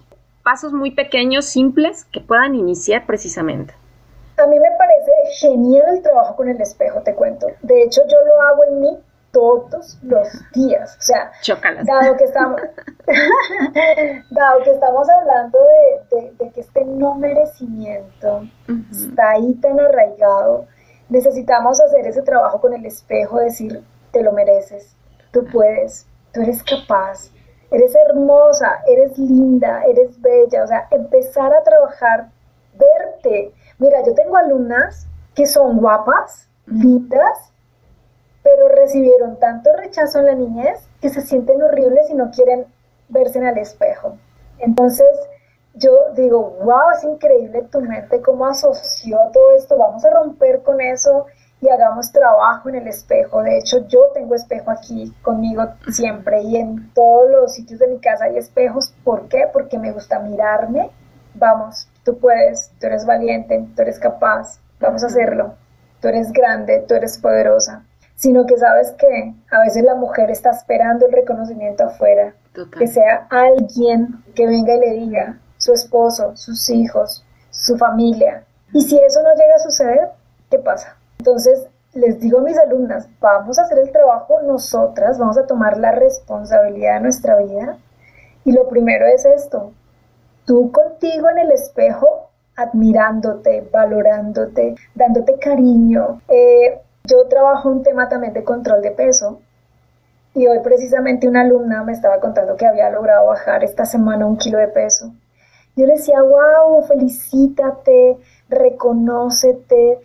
Pasos 0.43 0.73
muy 0.73 0.91
pequeños, 0.91 1.45
simples, 1.45 2.05
que 2.05 2.21
puedan 2.21 2.53
iniciar 2.53 3.07
precisamente. 3.07 3.73
A 4.37 4.45
mí 4.45 4.59
me 4.59 4.69
parece 4.77 5.39
genial 5.39 5.95
el 5.95 6.03
trabajo 6.03 6.35
con 6.35 6.49
el 6.49 6.59
espejo, 6.61 7.01
te 7.01 7.15
cuento. 7.15 7.47
De 7.61 7.83
hecho, 7.83 8.01
yo 8.07 8.17
lo 8.27 8.41
hago 8.41 8.63
en 8.65 8.81
mí 8.81 8.99
todos 9.35 9.99
los 10.01 10.29
días. 10.53 10.95
O 10.97 11.01
sea, 11.01 11.29
dado 11.83 12.15
que 12.15 12.23
estamos, 12.23 12.61
dado 14.31 14.63
que 14.63 14.71
estamos 14.71 15.09
hablando 15.09 15.59
de, 16.39 16.51
que 16.53 16.61
este 16.61 16.85
no 16.85 17.15
merecimiento 17.15 18.43
está 18.89 19.31
ahí 19.31 19.53
tan 19.55 19.77
arraigado, 19.77 20.67
necesitamos 21.09 21.81
hacer 21.81 22.07
ese 22.07 22.21
trabajo 22.21 22.61
con 22.61 22.73
el 22.73 22.85
espejo, 22.85 23.39
decir, 23.39 23.83
te 24.11 24.23
lo 24.23 24.31
mereces, 24.31 24.95
tú 25.31 25.45
puedes, 25.51 26.07
tú 26.31 26.41
eres 26.41 26.63
capaz, 26.63 27.29
eres 27.71 27.93
hermosa, 28.07 28.83
eres 28.87 29.17
linda, 29.17 29.83
eres 29.83 30.21
bella, 30.21 30.63
o 30.63 30.67
sea, 30.67 30.87
empezar 30.91 31.53
a 31.53 31.61
trabajar, 31.61 32.29
verte. 32.73 33.53
Mira, 33.79 34.01
yo 34.05 34.13
tengo 34.13 34.37
alumnas 34.37 35.07
que 35.33 35.45
son 35.45 35.77
guapas, 35.79 36.47
lindas, 36.67 37.51
recibieron 38.75 39.39
tanto 39.39 39.71
rechazo 39.73 40.19
en 40.19 40.25
la 40.25 40.35
niñez 40.35 40.87
que 41.01 41.09
se 41.09 41.21
sienten 41.21 41.61
horribles 41.61 42.09
y 42.09 42.13
no 42.13 42.31
quieren 42.31 42.65
verse 43.09 43.39
en 43.39 43.47
el 43.47 43.57
espejo. 43.57 44.17
Entonces, 44.59 45.07
yo 45.73 45.91
digo, 46.15 46.57
wow, 46.63 46.91
es 46.95 47.03
increíble 47.03 47.63
tu 47.71 47.81
mente, 47.81 48.21
cómo 48.21 48.45
asoció 48.45 49.17
todo 49.33 49.51
esto, 49.57 49.77
vamos 49.77 50.05
a 50.05 50.09
romper 50.09 50.61
con 50.63 50.79
eso 50.79 51.25
y 51.61 51.69
hagamos 51.69 52.11
trabajo 52.11 52.69
en 52.69 52.75
el 52.75 52.87
espejo. 52.87 53.43
De 53.43 53.57
hecho, 53.57 53.85
yo 53.87 53.99
tengo 54.13 54.35
espejo 54.35 54.71
aquí 54.71 55.13
conmigo 55.21 55.63
siempre 55.91 56.41
y 56.41 56.57
en 56.57 56.93
todos 56.93 57.29
los 57.29 57.53
sitios 57.53 57.79
de 57.79 57.87
mi 57.87 57.99
casa 57.99 58.25
hay 58.25 58.37
espejos. 58.37 58.93
¿Por 59.03 59.27
qué? 59.27 59.45
Porque 59.51 59.77
me 59.77 59.91
gusta 59.91 60.19
mirarme. 60.19 60.91
Vamos, 61.33 61.89
tú 62.03 62.17
puedes, 62.17 62.71
tú 62.79 62.87
eres 62.87 63.05
valiente, 63.05 63.65
tú 63.75 63.81
eres 63.81 63.99
capaz, 63.99 64.59
vamos 64.79 65.03
a 65.03 65.07
hacerlo. 65.07 65.55
Tú 66.01 66.09
eres 66.09 66.31
grande, 66.31 66.85
tú 66.87 66.93
eres 66.93 67.17
poderosa. 67.17 67.83
Sino 68.15 68.45
que 68.45 68.57
sabes 68.57 68.91
que 68.91 69.33
a 69.51 69.59
veces 69.59 69.83
la 69.83 69.95
mujer 69.95 70.31
está 70.31 70.51
esperando 70.51 71.05
el 71.05 71.11
reconocimiento 71.11 71.85
afuera. 71.85 72.33
Que 72.77 72.87
sea 72.87 73.27
alguien 73.29 74.23
que 74.33 74.47
venga 74.47 74.75
y 74.75 74.79
le 74.79 74.93
diga, 74.93 75.39
su 75.57 75.73
esposo, 75.73 76.35
sus 76.35 76.69
hijos, 76.69 77.25
su 77.49 77.77
familia. 77.77 78.43
Y 78.73 78.81
si 78.81 78.97
eso 78.97 79.21
no 79.21 79.29
llega 79.35 79.55
a 79.55 79.59
suceder, 79.59 80.09
¿qué 80.49 80.59
pasa? 80.59 80.95
Entonces, 81.19 81.67
les 81.93 82.19
digo 82.19 82.39
a 82.39 82.43
mis 82.43 82.57
alumnas, 82.57 83.07
vamos 83.19 83.57
a 83.57 83.63
hacer 83.63 83.79
el 83.79 83.91
trabajo 83.91 84.41
nosotras, 84.41 85.17
vamos 85.17 85.37
a 85.37 85.47
tomar 85.47 85.77
la 85.77 85.91
responsabilidad 85.91 86.95
de 86.95 87.01
nuestra 87.01 87.37
vida. 87.37 87.77
Y 88.43 88.51
lo 88.51 88.67
primero 88.67 89.05
es 89.07 89.25
esto, 89.25 89.71
tú 90.45 90.71
contigo 90.71 91.29
en 91.29 91.39
el 91.39 91.51
espejo, 91.51 92.29
admirándote, 92.55 93.67
valorándote, 93.71 94.75
dándote 94.93 95.39
cariño. 95.39 96.21
Eh, 96.27 96.79
yo 97.07 97.27
trabajo 97.27 97.69
un 97.69 97.83
tema 97.83 98.09
también 98.09 98.33
de 98.33 98.43
control 98.43 98.81
de 98.81 98.91
peso. 98.91 99.39
Y 100.33 100.47
hoy 100.47 100.59
precisamente 100.59 101.27
una 101.27 101.41
alumna 101.41 101.83
me 101.83 101.93
estaba 101.93 102.19
contando 102.19 102.57
que 102.57 102.65
había 102.65 102.89
logrado 102.89 103.27
bajar 103.27 103.63
esta 103.63 103.85
semana 103.85 104.25
un 104.25 104.37
kilo 104.37 104.57
de 104.57 104.67
peso. 104.67 105.13
Yo 105.77 105.85
le 105.85 105.93
decía, 105.93 106.21
wow, 106.21 106.83
felicítate, 106.83 108.17
reconócete, 108.49 109.99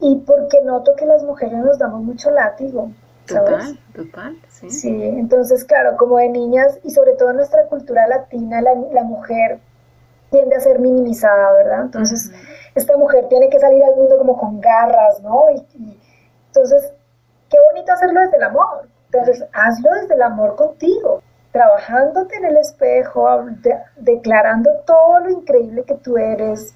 y 0.00 0.16
porque 0.16 0.62
noto 0.64 0.94
que 0.96 1.06
las 1.06 1.22
mujeres 1.22 1.58
nos 1.58 1.78
damos 1.78 2.02
mucho 2.02 2.30
látigo. 2.30 2.90
¿sabes? 3.26 3.50
Total, 3.50 3.78
total, 3.94 4.36
sí. 4.48 4.70
Sí, 4.70 5.02
entonces, 5.02 5.64
claro, 5.64 5.96
como 5.96 6.18
de 6.18 6.28
niñas 6.28 6.78
y 6.82 6.90
sobre 6.90 7.12
todo 7.12 7.30
en 7.30 7.36
nuestra 7.36 7.66
cultura 7.66 8.06
latina, 8.06 8.60
la, 8.60 8.74
la 8.92 9.04
mujer 9.04 9.60
tiende 10.30 10.56
a 10.56 10.60
ser 10.60 10.78
minimizada, 10.78 11.52
¿verdad? 11.52 11.82
Entonces, 11.82 12.32
esta 12.74 12.96
mujer 12.96 13.28
tiene 13.28 13.48
que 13.48 13.58
salir 13.58 13.82
al 13.84 13.96
mundo 13.96 14.16
como 14.18 14.38
con 14.38 14.60
garras, 14.60 15.20
¿no? 15.22 15.44
Y, 15.50 15.98
entonces, 16.50 16.92
qué 17.48 17.56
bonito 17.72 17.92
hacerlo 17.92 18.20
desde 18.22 18.36
el 18.38 18.42
amor. 18.42 18.88
Entonces, 19.12 19.44
hazlo 19.52 19.90
desde 20.00 20.14
el 20.14 20.22
amor 20.22 20.56
contigo, 20.56 21.22
trabajándote 21.52 22.36
en 22.36 22.44
el 22.46 22.56
espejo, 22.56 23.26
declarando 23.96 24.70
todo 24.84 25.20
lo 25.20 25.30
increíble 25.30 25.84
que 25.84 25.94
tú 25.94 26.16
eres 26.16 26.74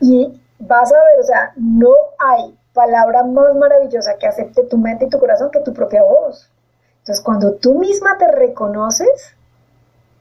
y 0.00 0.40
vas 0.60 0.92
a 0.92 0.96
ver, 0.96 1.20
o 1.20 1.22
sea, 1.22 1.52
no 1.56 1.92
hay 2.18 2.56
palabra 2.72 3.24
más 3.24 3.54
maravillosa 3.56 4.16
que 4.18 4.28
acepte 4.28 4.64
tu 4.64 4.78
mente 4.78 5.06
y 5.06 5.08
tu 5.08 5.18
corazón 5.18 5.50
que 5.50 5.60
tu 5.60 5.72
propia 5.72 6.02
voz. 6.02 6.50
Entonces, 6.98 7.24
cuando 7.24 7.54
tú 7.54 7.74
misma 7.74 8.18
te 8.18 8.28
reconoces, 8.28 9.36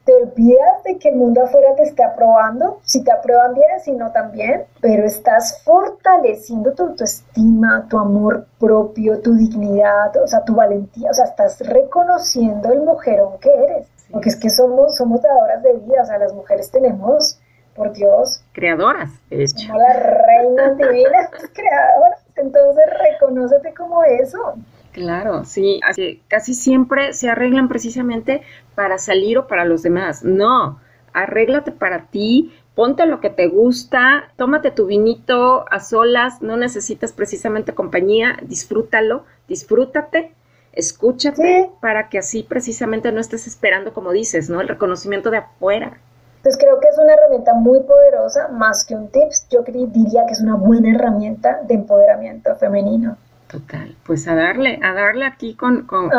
te 0.08 0.16
olvidas 0.16 0.84
de 0.86 0.98
que 0.98 1.10
el 1.10 1.18
mundo 1.18 1.44
afuera 1.44 1.76
te 1.76 1.84
está 1.84 2.08
aprobando, 2.08 2.80
si 2.84 3.04
te 3.04 3.12
aprueban 3.12 3.54
bien, 3.54 3.80
si 3.84 3.92
no 3.92 4.10
también, 4.14 4.64
pero 4.80 5.06
estás 5.06 5.62
fortaleciendo 5.66 6.72
tu 6.72 6.84
autoestima, 6.84 7.86
tu 7.90 8.00
amor 8.00 8.48
propio, 8.58 9.20
tu 9.20 9.36
dignidad, 9.36 10.16
o 10.16 10.26
sea, 10.26 10.46
tu 10.46 10.56
valentía, 10.56 11.10
o 11.12 11.14
sea, 11.14 11.26
estás 11.26 11.60
reconociendo 11.60 12.72
el 12.72 12.84
mujerón 12.84 13.38
que 13.42 13.54
eres, 13.54 13.88
porque 14.10 14.30
es 14.30 14.38
que 14.38 14.50
somos, 14.50 14.96
somos 14.96 15.22
dadoras 15.22 15.62
de 15.62 15.74
vida, 15.74 16.04
o 16.04 16.06
sea, 16.06 16.18
las 16.18 16.34
mujeres 16.34 16.72
tenemos, 16.72 17.38
por 17.76 17.92
Dios, 17.92 18.42
creadoras, 18.54 19.12
de 19.30 19.44
hecho. 19.44 19.68
Como 19.68 19.80
las 19.80 20.04
reinas 20.04 20.78
divinas, 20.78 21.30
creadoras, 21.54 22.26
entonces 22.38 22.86
reconócete 23.12 23.74
como 23.74 24.04
eso. 24.06 24.56
Claro, 24.98 25.46
sí, 25.46 25.80
así, 25.88 26.24
casi 26.28 26.56
siempre 26.56 27.14
se 27.14 27.30
arreglan 27.30 27.68
precisamente 27.68 28.42
para 28.74 28.98
salir 28.98 29.38
o 29.38 29.46
para 29.46 29.64
los 29.64 29.84
demás. 29.84 30.24
No, 30.24 30.80
arréglate 31.14 31.72
para 31.72 32.08
ti, 32.08 32.52
ponte 32.74 33.06
lo 33.06 33.22
que 33.22 33.30
te 33.30 33.48
gusta, 33.48 34.32
tómate 34.38 34.72
tu 34.72 34.88
vinito 34.88 35.66
a 35.70 35.82
solas, 35.82 36.42
no 36.42 36.58
necesitas 36.58 37.14
precisamente 37.14 37.76
compañía, 37.76 38.38
disfrútalo, 38.42 39.24
disfrútate, 39.48 40.32
escúchate 40.74 41.70
para 41.80 42.10
que 42.10 42.18
así 42.18 42.42
precisamente 42.42 43.12
no 43.12 43.22
estés 43.22 43.46
esperando, 43.46 43.94
como 43.94 44.12
dices, 44.12 44.50
¿no? 44.50 44.62
El 44.62 44.68
reconocimiento 44.68 45.30
de 45.30 45.38
afuera. 45.38 46.00
Entonces 46.38 46.60
creo 46.60 46.80
que 46.80 46.88
es 46.88 46.98
una 46.98 47.14
herramienta 47.14 47.54
muy 47.54 47.82
poderosa, 47.82 48.48
más 48.48 48.84
que 48.84 48.96
un 48.96 49.10
tips, 49.10 49.48
yo 49.52 49.62
diría 49.62 50.26
que 50.26 50.34
es 50.34 50.42
una 50.42 50.56
buena 50.56 50.96
herramienta 50.96 51.62
de 51.68 51.76
empoderamiento 51.76 52.56
femenino. 52.56 53.16
Total, 53.50 53.96
pues 54.06 54.28
a 54.28 54.36
darle, 54.36 54.78
a 54.84 54.94
darle 54.94 55.26
aquí 55.26 55.56
con, 55.56 55.88
con, 55.88 56.10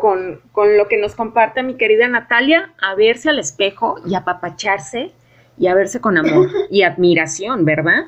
con, 0.00 0.76
lo 0.78 0.86
que 0.86 0.96
nos 0.96 1.16
comparte 1.16 1.64
mi 1.64 1.76
querida 1.76 2.06
Natalia, 2.06 2.72
a 2.80 2.94
verse 2.94 3.30
al 3.30 3.40
espejo 3.40 3.96
y 4.06 4.14
apapacharse 4.14 5.10
y 5.58 5.66
a 5.66 5.74
verse 5.74 6.00
con 6.00 6.18
amor 6.18 6.48
y 6.70 6.82
admiración, 6.84 7.64
¿verdad? 7.64 8.04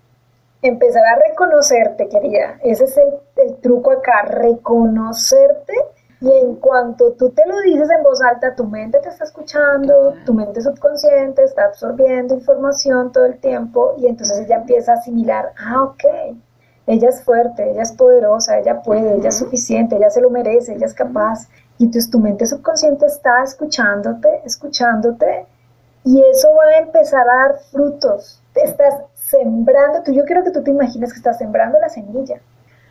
Empezar 0.62 1.02
a 1.04 1.28
reconocerte, 1.28 2.08
querida. 2.08 2.58
Ese 2.62 2.84
es 2.84 2.96
el, 2.96 3.56
truco 3.56 3.90
acá, 3.90 4.22
reconocerte 4.22 5.74
y 6.20 6.32
en 6.32 6.54
cuanto 6.54 7.12
tú 7.14 7.30
te 7.30 7.42
lo 7.46 7.60
dices 7.60 7.90
en 7.90 8.04
voz 8.04 8.22
alta, 8.22 8.54
tu 8.54 8.64
mente 8.64 9.00
te 9.00 9.08
está 9.08 9.24
escuchando, 9.24 10.14
tu 10.24 10.32
mente 10.32 10.62
subconsciente 10.62 11.42
está 11.42 11.64
absorbiendo 11.64 12.34
información 12.34 13.10
todo 13.10 13.24
el 13.24 13.36
tiempo 13.40 13.96
y 13.98 14.06
entonces 14.06 14.46
ella 14.46 14.58
empieza 14.58 14.92
a 14.92 14.94
asimilar, 14.94 15.52
ah, 15.58 15.82
ok, 15.82 16.04
ella 16.86 17.08
es 17.08 17.22
fuerte, 17.22 17.70
ella 17.70 17.82
es 17.82 17.92
poderosa, 17.92 18.58
ella 18.58 18.82
puede, 18.82 19.16
ella 19.16 19.28
es 19.28 19.38
suficiente, 19.38 19.96
ella 19.96 20.10
se 20.10 20.20
lo 20.20 20.30
merece, 20.30 20.74
ella 20.74 20.86
es 20.86 20.94
capaz. 20.94 21.48
Y 21.78 21.84
entonces 21.84 22.10
tu 22.10 22.20
mente 22.20 22.46
subconsciente 22.46 23.06
está 23.06 23.42
escuchándote, 23.42 24.28
escuchándote, 24.44 25.46
y 26.04 26.22
eso 26.30 26.48
va 26.54 26.64
a 26.64 26.78
empezar 26.78 27.28
a 27.28 27.48
dar 27.48 27.58
frutos. 27.70 28.42
Te 28.52 28.62
estás 28.62 28.94
sembrando, 29.14 30.02
tú, 30.02 30.12
yo 30.12 30.24
quiero 30.24 30.44
que 30.44 30.50
tú 30.50 30.62
te 30.62 30.70
imagines 30.70 31.12
que 31.12 31.18
estás 31.18 31.38
sembrando 31.38 31.78
la 31.80 31.88
semilla. 31.88 32.40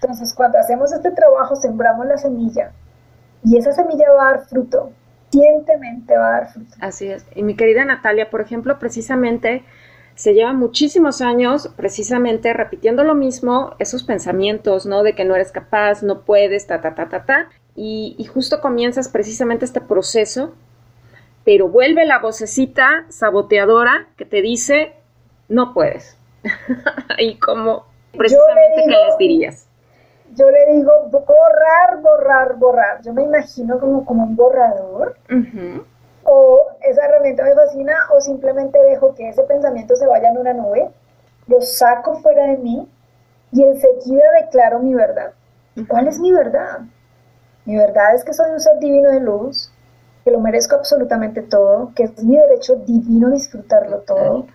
Entonces, 0.01 0.33
cuando 0.33 0.57
hacemos 0.57 0.91
este 0.91 1.11
trabajo, 1.11 1.55
sembramos 1.55 2.05
la 2.07 2.17
semilla, 2.17 2.71
y 3.43 3.57
esa 3.57 3.71
semilla 3.71 4.11
va 4.11 4.29
a 4.29 4.31
dar 4.31 4.45
fruto, 4.45 4.91
va 6.17 6.27
a 6.27 6.31
dar 6.31 6.51
fruto. 6.51 6.75
Así 6.79 7.07
es. 7.07 7.25
Y 7.35 7.43
mi 7.43 7.55
querida 7.55 7.85
Natalia, 7.85 8.29
por 8.29 8.41
ejemplo, 8.41 8.79
precisamente 8.79 9.63
se 10.15 10.33
lleva 10.33 10.53
muchísimos 10.53 11.21
años 11.21 11.69
precisamente 11.75 12.53
repitiendo 12.53 13.03
lo 13.03 13.15
mismo, 13.15 13.75
esos 13.79 14.03
pensamientos, 14.03 14.85
¿no? 14.85 15.03
De 15.03 15.13
que 15.15 15.25
no 15.25 15.35
eres 15.35 15.51
capaz, 15.51 16.03
no 16.03 16.21
puedes, 16.21 16.67
ta, 16.67 16.81
ta, 16.81 16.95
ta, 16.95 17.09
ta, 17.09 17.25
ta. 17.25 17.49
Y, 17.75 18.15
y 18.17 18.25
justo 18.25 18.61
comienzas 18.61 19.09
precisamente 19.09 19.65
este 19.65 19.81
proceso, 19.81 20.53
pero 21.43 21.67
vuelve 21.67 22.05
la 22.05 22.19
vocecita 22.19 23.05
saboteadora 23.09 24.07
que 24.15 24.25
te 24.25 24.41
dice, 24.41 24.93
no 25.49 25.73
puedes. 25.73 26.17
y 27.17 27.37
como 27.37 27.85
precisamente, 28.17 28.83
¿qué 28.85 28.95
les 29.07 29.17
dirías? 29.17 29.67
Yo 30.35 30.45
le 30.49 30.77
digo, 30.77 30.91
borrar, 31.11 32.01
borrar, 32.01 32.55
borrar. 32.57 33.01
Yo 33.03 33.13
me 33.13 33.23
imagino 33.23 33.79
como, 33.79 34.05
como 34.05 34.23
un 34.23 34.35
borrador 34.35 35.15
o 36.25 36.61
esa 36.81 37.05
herramienta 37.05 37.43
me 37.43 37.53
fascina 37.53 37.95
o 38.15 38.21
simplemente 38.21 38.81
dejo 38.83 39.13
que 39.15 39.29
ese 39.29 39.43
pensamiento 39.43 39.95
se 39.95 40.07
vaya 40.07 40.29
en 40.29 40.37
una 40.37 40.53
nube, 40.53 40.91
lo 41.47 41.61
saco 41.61 42.15
fuera 42.15 42.45
de 42.45 42.57
mí 42.57 42.89
y 43.51 43.63
enseguida 43.63 44.23
declaro 44.41 44.79
mi 44.79 44.93
verdad. 44.93 45.33
¿Y 45.75 45.85
cuál 45.85 46.07
es 46.07 46.19
mi 46.19 46.31
verdad? 46.31 46.81
Mi 47.65 47.77
verdad 47.77 48.15
es 48.15 48.23
que 48.23 48.33
soy 48.33 48.51
un 48.51 48.59
ser 48.59 48.77
divino 48.79 49.09
de 49.09 49.19
luz, 49.19 49.71
que 50.23 50.31
lo 50.31 50.39
merezco 50.39 50.75
absolutamente 50.75 51.41
todo, 51.41 51.91
que 51.95 52.03
es 52.03 52.23
mi 52.23 52.37
derecho 52.37 52.75
divino 52.75 53.29
disfrutarlo 53.29 53.99
todo. 53.99 54.47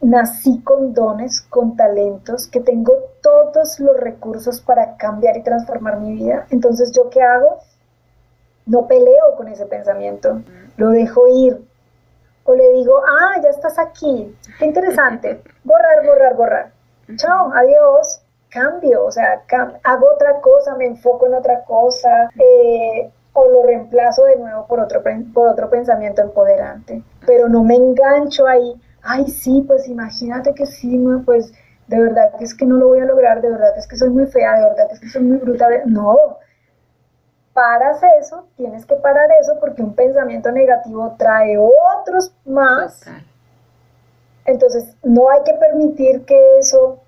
Nací 0.00 0.60
con 0.62 0.92
dones, 0.92 1.40
con 1.42 1.76
talentos, 1.76 2.48
que 2.48 2.60
tengo 2.60 2.92
todos 3.22 3.80
los 3.80 3.96
recursos 3.96 4.60
para 4.60 4.96
cambiar 4.96 5.36
y 5.36 5.42
transformar 5.42 6.00
mi 6.00 6.12
vida. 6.12 6.46
Entonces, 6.50 6.92
¿yo 6.92 7.08
qué 7.10 7.22
hago? 7.22 7.60
No 8.66 8.86
peleo 8.86 9.36
con 9.36 9.48
ese 9.48 9.66
pensamiento 9.66 10.40
lo 10.76 10.90
dejo 10.90 11.26
ir. 11.28 11.62
O 12.46 12.54
le 12.54 12.72
digo, 12.72 13.00
ah, 13.06 13.40
ya 13.42 13.48
estás 13.48 13.78
aquí, 13.78 14.36
qué 14.58 14.66
interesante, 14.66 15.42
borrar, 15.64 16.04
borrar, 16.04 16.36
borrar. 16.36 16.72
Chao, 17.16 17.50
adiós, 17.54 18.22
cambio, 18.50 19.04
o 19.04 19.10
sea, 19.10 19.42
hago 19.82 20.06
otra 20.14 20.40
cosa, 20.40 20.74
me 20.76 20.86
enfoco 20.86 21.26
en 21.26 21.34
otra 21.34 21.64
cosa, 21.64 22.30
eh, 22.38 23.10
o 23.32 23.48
lo 23.48 23.62
reemplazo 23.62 24.24
de 24.24 24.36
nuevo 24.36 24.66
por 24.66 24.80
otro, 24.80 25.02
por 25.32 25.48
otro 25.48 25.70
pensamiento 25.70 26.20
empoderante. 26.20 27.02
Pero 27.26 27.48
no 27.48 27.64
me 27.64 27.76
engancho 27.76 28.46
ahí, 28.46 28.74
ay, 29.02 29.26
sí, 29.28 29.64
pues 29.66 29.88
imagínate 29.88 30.54
que 30.54 30.66
sí, 30.66 31.02
pues 31.24 31.52
de 31.88 31.98
verdad 31.98 32.36
que 32.38 32.44
es 32.44 32.54
que 32.54 32.66
no 32.66 32.76
lo 32.76 32.88
voy 32.88 33.00
a 33.00 33.06
lograr, 33.06 33.40
de 33.40 33.50
verdad 33.50 33.72
que 33.72 33.80
es 33.80 33.86
que 33.86 33.96
soy 33.96 34.10
muy 34.10 34.26
fea, 34.26 34.54
de 34.54 34.64
verdad 34.64 34.88
que 34.88 34.94
es 34.94 35.00
que 35.00 35.08
soy 35.08 35.22
muy 35.22 35.38
bruta. 35.38 35.66
No, 35.86 36.38
paras 37.54 38.00
eso, 38.20 38.46
tienes 38.56 38.84
que 38.84 38.96
parar 38.96 39.30
eso 39.40 39.58
porque 39.60 39.82
un 39.82 39.94
pensamiento 39.94 40.50
negativo 40.52 41.14
trae 41.16 41.56
otros 41.56 42.34
más. 42.44 43.02
Entonces, 44.44 44.94
no 45.02 45.30
hay 45.30 45.42
que 45.44 45.54
permitir 45.54 46.24
que 46.26 46.58
eso, 46.58 47.00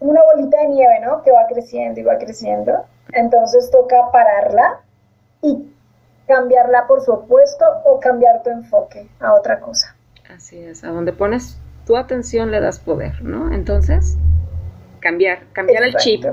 una 0.00 0.20
bolita 0.24 0.60
de 0.60 0.68
nieve, 0.68 1.00
¿no? 1.00 1.22
Que 1.22 1.30
va 1.30 1.46
creciendo 1.48 2.00
y 2.00 2.02
va 2.02 2.18
creciendo. 2.18 2.84
Entonces 3.12 3.70
toca 3.70 4.10
pararla 4.12 4.80
y 5.40 5.72
cambiarla 6.26 6.86
por 6.86 7.00
su 7.00 7.12
opuesto 7.12 7.64
o 7.84 8.00
cambiar 8.00 8.42
tu 8.42 8.50
enfoque 8.50 9.08
a 9.20 9.34
otra 9.34 9.60
cosa. 9.60 9.96
Así 10.34 10.58
es, 10.58 10.84
a 10.84 10.88
donde 10.88 11.12
pones 11.12 11.58
tu 11.86 11.96
atención 11.96 12.50
le 12.50 12.60
das 12.60 12.78
poder, 12.78 13.22
¿no? 13.22 13.52
Entonces, 13.52 14.16
cambiar, 15.00 15.44
cambiar 15.52 15.84
el 15.84 15.94
chip. 15.96 16.24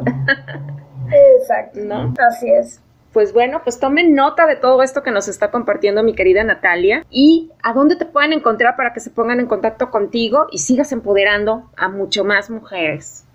Exacto. 1.12 1.80
¿No? 1.84 2.14
Así 2.20 2.52
es. 2.52 2.82
Pues 3.20 3.34
bueno, 3.34 3.60
pues 3.66 3.82
tomen 3.82 4.16
nota 4.16 4.48
de 4.48 4.56
todo 4.56 4.82
esto 4.82 5.04
que 5.04 5.12
nos 5.12 5.28
está 5.28 5.52
compartiendo 5.52 6.04
mi 6.04 6.16
querida 6.16 6.42
Natalia 6.42 7.06
y 7.10 7.52
a 7.62 7.74
dónde 7.74 7.98
te 7.98 8.06
pueden 8.06 8.32
encontrar 8.32 8.78
para 8.78 8.94
que 8.94 9.02
se 9.02 9.10
pongan 9.10 9.42
en 9.42 9.48
contacto 9.48 9.92
contigo 9.92 10.48
y 10.54 10.60
sigas 10.60 10.94
empoderando 10.94 11.70
a 11.76 11.90
mucho 11.90 12.24
más 12.24 12.50
mujeres. 12.50 13.26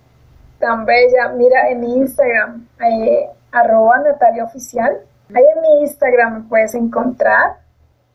Tan 0.59 0.87
bella, 0.87 1.35
mira 1.37 1.69
en 1.69 1.81
mi 1.81 1.99
Instagram, 1.99 2.67
eh, 2.81 3.27
arroba 3.53 3.99
Natalia 3.99 4.45
Oficial. 4.45 5.01
Ahí 5.35 5.45
en 5.55 5.61
mi 5.61 5.83
Instagram 5.83 6.35
me 6.35 6.49
puedes 6.49 6.75
encontrar 6.75 7.59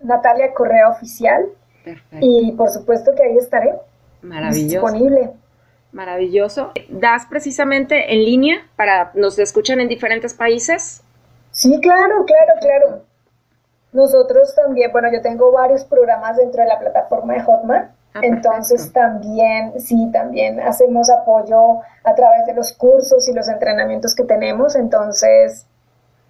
Natalia 0.02 0.52
Correa 0.56 0.90
Oficial. 0.90 1.50
Perfecto. 1.86 2.18
Y 2.20 2.52
por 2.54 2.70
supuesto 2.70 3.12
que 3.16 3.22
ahí 3.22 3.38
estaré. 3.38 3.76
Maravilloso. 4.24 4.88
Disponible. 4.88 5.34
Maravilloso. 5.92 6.72
¿Das 6.90 7.28
precisamente 7.28 8.12
en 8.12 8.26
línea 8.26 8.66
para 8.76 9.12
nos 9.14 9.38
escuchan 9.38 9.80
en 9.80 9.88
diferentes 9.88 10.34
países? 10.34 11.04
Sí, 11.60 11.78
claro, 11.82 12.24
claro, 12.24 12.54
claro. 12.62 13.02
Nosotros 13.92 14.56
también, 14.56 14.94
bueno, 14.94 15.10
yo 15.12 15.22
tengo 15.22 15.52
varios 15.52 15.84
programas 15.84 16.38
dentro 16.38 16.64
de 16.64 16.70
la 16.70 16.80
plataforma 16.80 17.34
de 17.34 17.42
Hotmart. 17.42 17.92
Ah, 18.14 18.22
entonces 18.24 18.94
también, 18.94 19.78
sí, 19.78 20.10
también 20.14 20.62
hacemos 20.62 21.10
apoyo 21.10 21.82
a 22.06 22.16
través 22.16 22.46
de 22.46 22.54
los 22.54 22.72
cursos 22.72 23.28
y 23.28 23.34
los 23.34 23.50
entrenamientos 23.50 24.16
que 24.16 24.24
tenemos. 24.24 24.78
Entonces, 24.78 25.68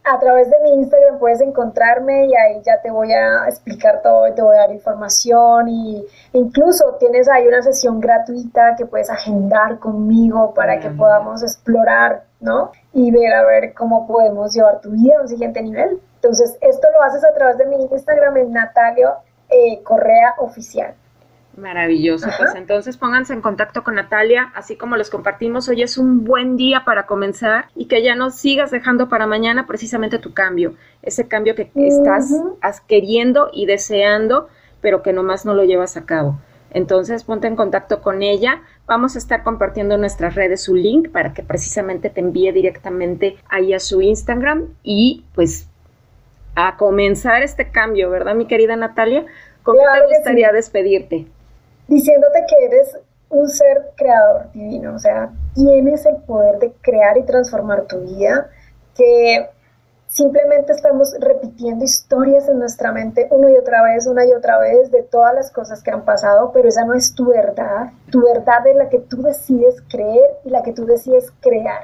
a 0.03 0.17
través 0.17 0.49
de 0.49 0.55
mi 0.63 0.73
Instagram 0.81 1.19
puedes 1.19 1.41
encontrarme 1.41 2.25
y 2.25 2.35
ahí 2.35 2.63
ya 2.65 2.81
te 2.81 2.89
voy 2.89 3.13
a 3.13 3.47
explicar 3.47 4.01
todo 4.01 4.27
y 4.27 4.33
te 4.33 4.41
voy 4.41 4.55
a 4.55 4.61
dar 4.61 4.71
información 4.71 5.67
y 5.69 6.07
incluso 6.33 6.95
tienes 6.99 7.29
ahí 7.29 7.47
una 7.47 7.61
sesión 7.61 7.99
gratuita 7.99 8.73
que 8.75 8.87
puedes 8.87 9.11
agendar 9.11 9.77
conmigo 9.77 10.55
para 10.55 10.79
que 10.79 10.89
podamos 10.89 11.43
explorar, 11.43 12.23
¿no? 12.39 12.71
Y 12.93 13.11
ver 13.11 13.33
a 13.33 13.45
ver 13.45 13.73
cómo 13.73 14.07
podemos 14.07 14.53
llevar 14.53 14.81
tu 14.81 14.91
vida 14.91 15.17
a 15.17 15.21
un 15.21 15.27
siguiente 15.27 15.61
nivel. 15.61 15.99
Entonces, 16.15 16.57
esto 16.61 16.87
lo 16.93 17.03
haces 17.03 17.23
a 17.23 17.33
través 17.33 17.57
de 17.57 17.65
mi 17.65 17.75
Instagram 17.91 18.37
en 18.37 18.51
Natalio 18.51 19.11
eh, 19.49 19.81
Correa 19.83 20.35
Oficial. 20.39 20.93
Maravilloso. 21.55 22.29
Pues 22.37 22.55
entonces 22.55 22.95
pónganse 22.95 23.33
en 23.33 23.41
contacto 23.41 23.83
con 23.83 23.95
Natalia, 23.95 24.51
así 24.55 24.77
como 24.77 24.95
les 24.95 25.09
compartimos, 25.09 25.67
hoy 25.67 25.81
es 25.81 25.97
un 25.97 26.23
buen 26.23 26.55
día 26.55 26.83
para 26.85 27.05
comenzar 27.05 27.65
y 27.75 27.87
que 27.87 28.01
ya 28.01 28.15
no 28.15 28.29
sigas 28.29 28.71
dejando 28.71 29.09
para 29.09 29.27
mañana 29.27 29.67
precisamente 29.67 30.19
tu 30.19 30.33
cambio, 30.33 30.75
ese 31.01 31.27
cambio 31.27 31.55
que 31.55 31.69
estás 31.75 32.31
queriendo 32.87 33.49
y 33.51 33.65
deseando 33.65 34.47
pero 34.81 35.01
que 35.01 35.13
nomás 35.13 35.45
no 35.45 35.53
lo 35.53 35.63
llevas 35.63 35.97
a 35.97 36.05
cabo. 36.05 36.39
Entonces 36.71 37.23
ponte 37.23 37.47
en 37.47 37.55
contacto 37.55 38.01
con 38.01 38.21
ella. 38.21 38.61
Vamos 38.89 39.15
a 39.15 39.19
estar 39.19 39.43
compartiendo 39.43 39.93
en 39.93 40.01
nuestras 40.01 40.33
redes 40.33 40.63
su 40.63 40.73
link 40.73 41.11
para 41.11 41.31
que 41.31 41.43
precisamente 41.43 42.09
te 42.09 42.21
envíe 42.21 42.51
directamente 42.51 43.37
ahí 43.47 43.71
a 43.71 43.79
su 43.79 44.01
Instagram 44.01 44.73
y 44.81 45.25
pues 45.35 45.67
a 46.55 46.75
comenzar 46.75 47.43
este 47.43 47.69
cambio, 47.69 48.09
¿verdad, 48.09 48.33
mi 48.33 48.47
querida 48.47 48.75
Natalia? 48.75 49.27
¿Cómo 49.61 49.77
te 49.77 50.15
gustaría 50.15 50.51
despedirte? 50.51 51.27
Diciéndote 51.87 52.39
que 52.49 52.65
eres 52.65 52.97
un 53.29 53.47
ser 53.47 53.91
creador 53.95 54.51
divino, 54.53 54.95
o 54.95 54.99
sea, 54.99 55.29
tienes 55.53 56.07
el 56.07 56.15
poder 56.23 56.57
de 56.57 56.73
crear 56.81 57.15
y 57.19 57.27
transformar 57.27 57.85
tu 57.85 57.99
vida, 57.99 58.49
que 58.97 59.49
simplemente 60.09 60.73
estamos 60.73 61.15
repitiendo 61.21 61.85
historias 61.85 62.49
en 62.49 62.59
nuestra 62.59 62.91
mente 62.91 63.27
una 63.29 63.51
y 63.51 63.55
otra 63.55 63.83
vez, 63.83 64.07
una 64.07 64.25
y 64.25 64.33
otra 64.33 64.59
vez 64.59 64.91
de 64.91 65.03
todas 65.03 65.33
las 65.33 65.51
cosas 65.51 65.81
que 65.81 65.91
han 65.91 66.03
pasado, 66.03 66.51
pero 66.51 66.67
esa 66.67 66.83
no 66.83 66.95
es 66.95 67.13
tu 67.13 67.29
verdad. 67.29 67.91
Tu 68.11 68.21
verdad 68.21 68.67
es 68.67 68.75
la 68.75 68.89
que 68.89 68.99
tú 68.99 69.21
decides 69.21 69.81
creer 69.89 70.31
y 70.43 70.49
la 70.49 70.63
que 70.63 70.73
tú 70.73 70.85
decides 70.85 71.31
crear. 71.39 71.83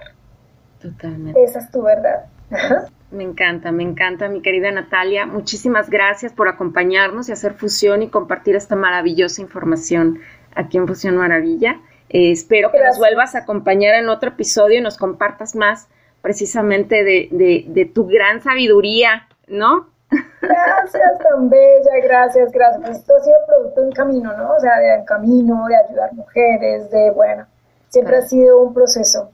Totalmente. 0.82 1.42
Esa 1.42 1.60
es 1.60 1.72
tu 1.72 1.84
verdad. 1.84 2.26
Me 3.12 3.24
encanta, 3.24 3.72
me 3.72 3.84
encanta, 3.84 4.28
mi 4.28 4.42
querida 4.42 4.72
Natalia. 4.72 5.26
Muchísimas 5.26 5.90
gracias 5.90 6.34
por 6.34 6.50
acompañarnos 6.50 7.30
y 7.30 7.32
hacer 7.32 7.54
fusión 7.54 8.02
y 8.02 8.10
compartir 8.10 8.56
esta 8.56 8.76
maravillosa 8.76 9.42
información 9.42 10.20
aquí 10.54 10.78
en 10.78 10.88
Fusión 10.88 11.16
Maravilla. 11.16 11.80
Eh, 12.10 12.32
espero 12.32 12.72
que 12.72 12.84
nos 12.84 12.98
vuelvas 12.98 13.36
a 13.36 13.40
acompañar 13.40 13.96
en 13.96 14.10
otro 14.10 14.30
episodio 14.30 14.80
y 14.80 14.82
nos 14.82 14.98
compartas 14.98 15.56
más 15.56 15.88
precisamente 16.26 17.04
de, 17.04 17.92
tu 17.94 18.08
gran 18.08 18.42
sabiduría, 18.42 19.28
¿no? 19.48 19.92
Gracias, 20.42 21.20
tan 21.20 21.52
bella, 21.52 21.92
gracias, 22.04 22.52
gracias. 22.52 22.98
esto 22.98 23.14
ha 23.16 23.24
sido 23.24 23.36
producto 23.46 23.82
de 23.82 23.88
un 23.88 23.94
camino, 23.94 24.36
¿no? 24.36 24.56
O 24.56 24.60
sea, 24.60 24.76
de 24.80 25.02
un 25.02 25.06
camino, 25.06 25.66
de 25.68 25.76
ayudar 25.76 26.14
mujeres, 26.14 26.90
de, 26.90 27.12
bueno, 27.12 27.46
siempre 27.90 28.18
ha 28.18 28.22
sido 28.24 28.60
un 28.60 28.74
proceso. 28.74 29.30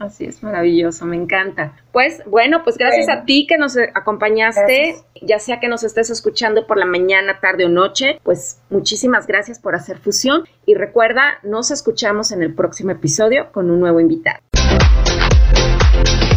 Así 0.00 0.24
es, 0.24 0.42
maravilloso, 0.42 1.04
me 1.04 1.14
encanta. 1.14 1.76
Pues 1.92 2.20
bueno, 2.26 2.64
pues 2.64 2.78
gracias 2.78 3.08
a 3.08 3.24
ti 3.24 3.46
que 3.46 3.56
nos 3.56 3.76
acompañaste, 3.76 4.96
ya 5.22 5.38
sea 5.38 5.60
que 5.60 5.68
nos 5.68 5.84
estés 5.84 6.10
escuchando 6.10 6.66
por 6.66 6.78
la 6.78 6.86
mañana, 6.86 7.38
tarde 7.40 7.64
o 7.64 7.68
noche, 7.68 8.18
pues 8.24 8.60
muchísimas 8.70 9.28
gracias 9.28 9.60
por 9.60 9.76
hacer 9.76 9.98
fusión 9.98 10.42
y 10.66 10.74
recuerda, 10.74 11.38
nos 11.44 11.70
escuchamos 11.70 12.32
en 12.32 12.42
el 12.42 12.54
próximo 12.54 12.90
episodio 12.90 13.52
con 13.52 13.70
un 13.70 13.78
nuevo 13.78 14.00
invitado. 14.00 14.40
Bye. 16.04 16.27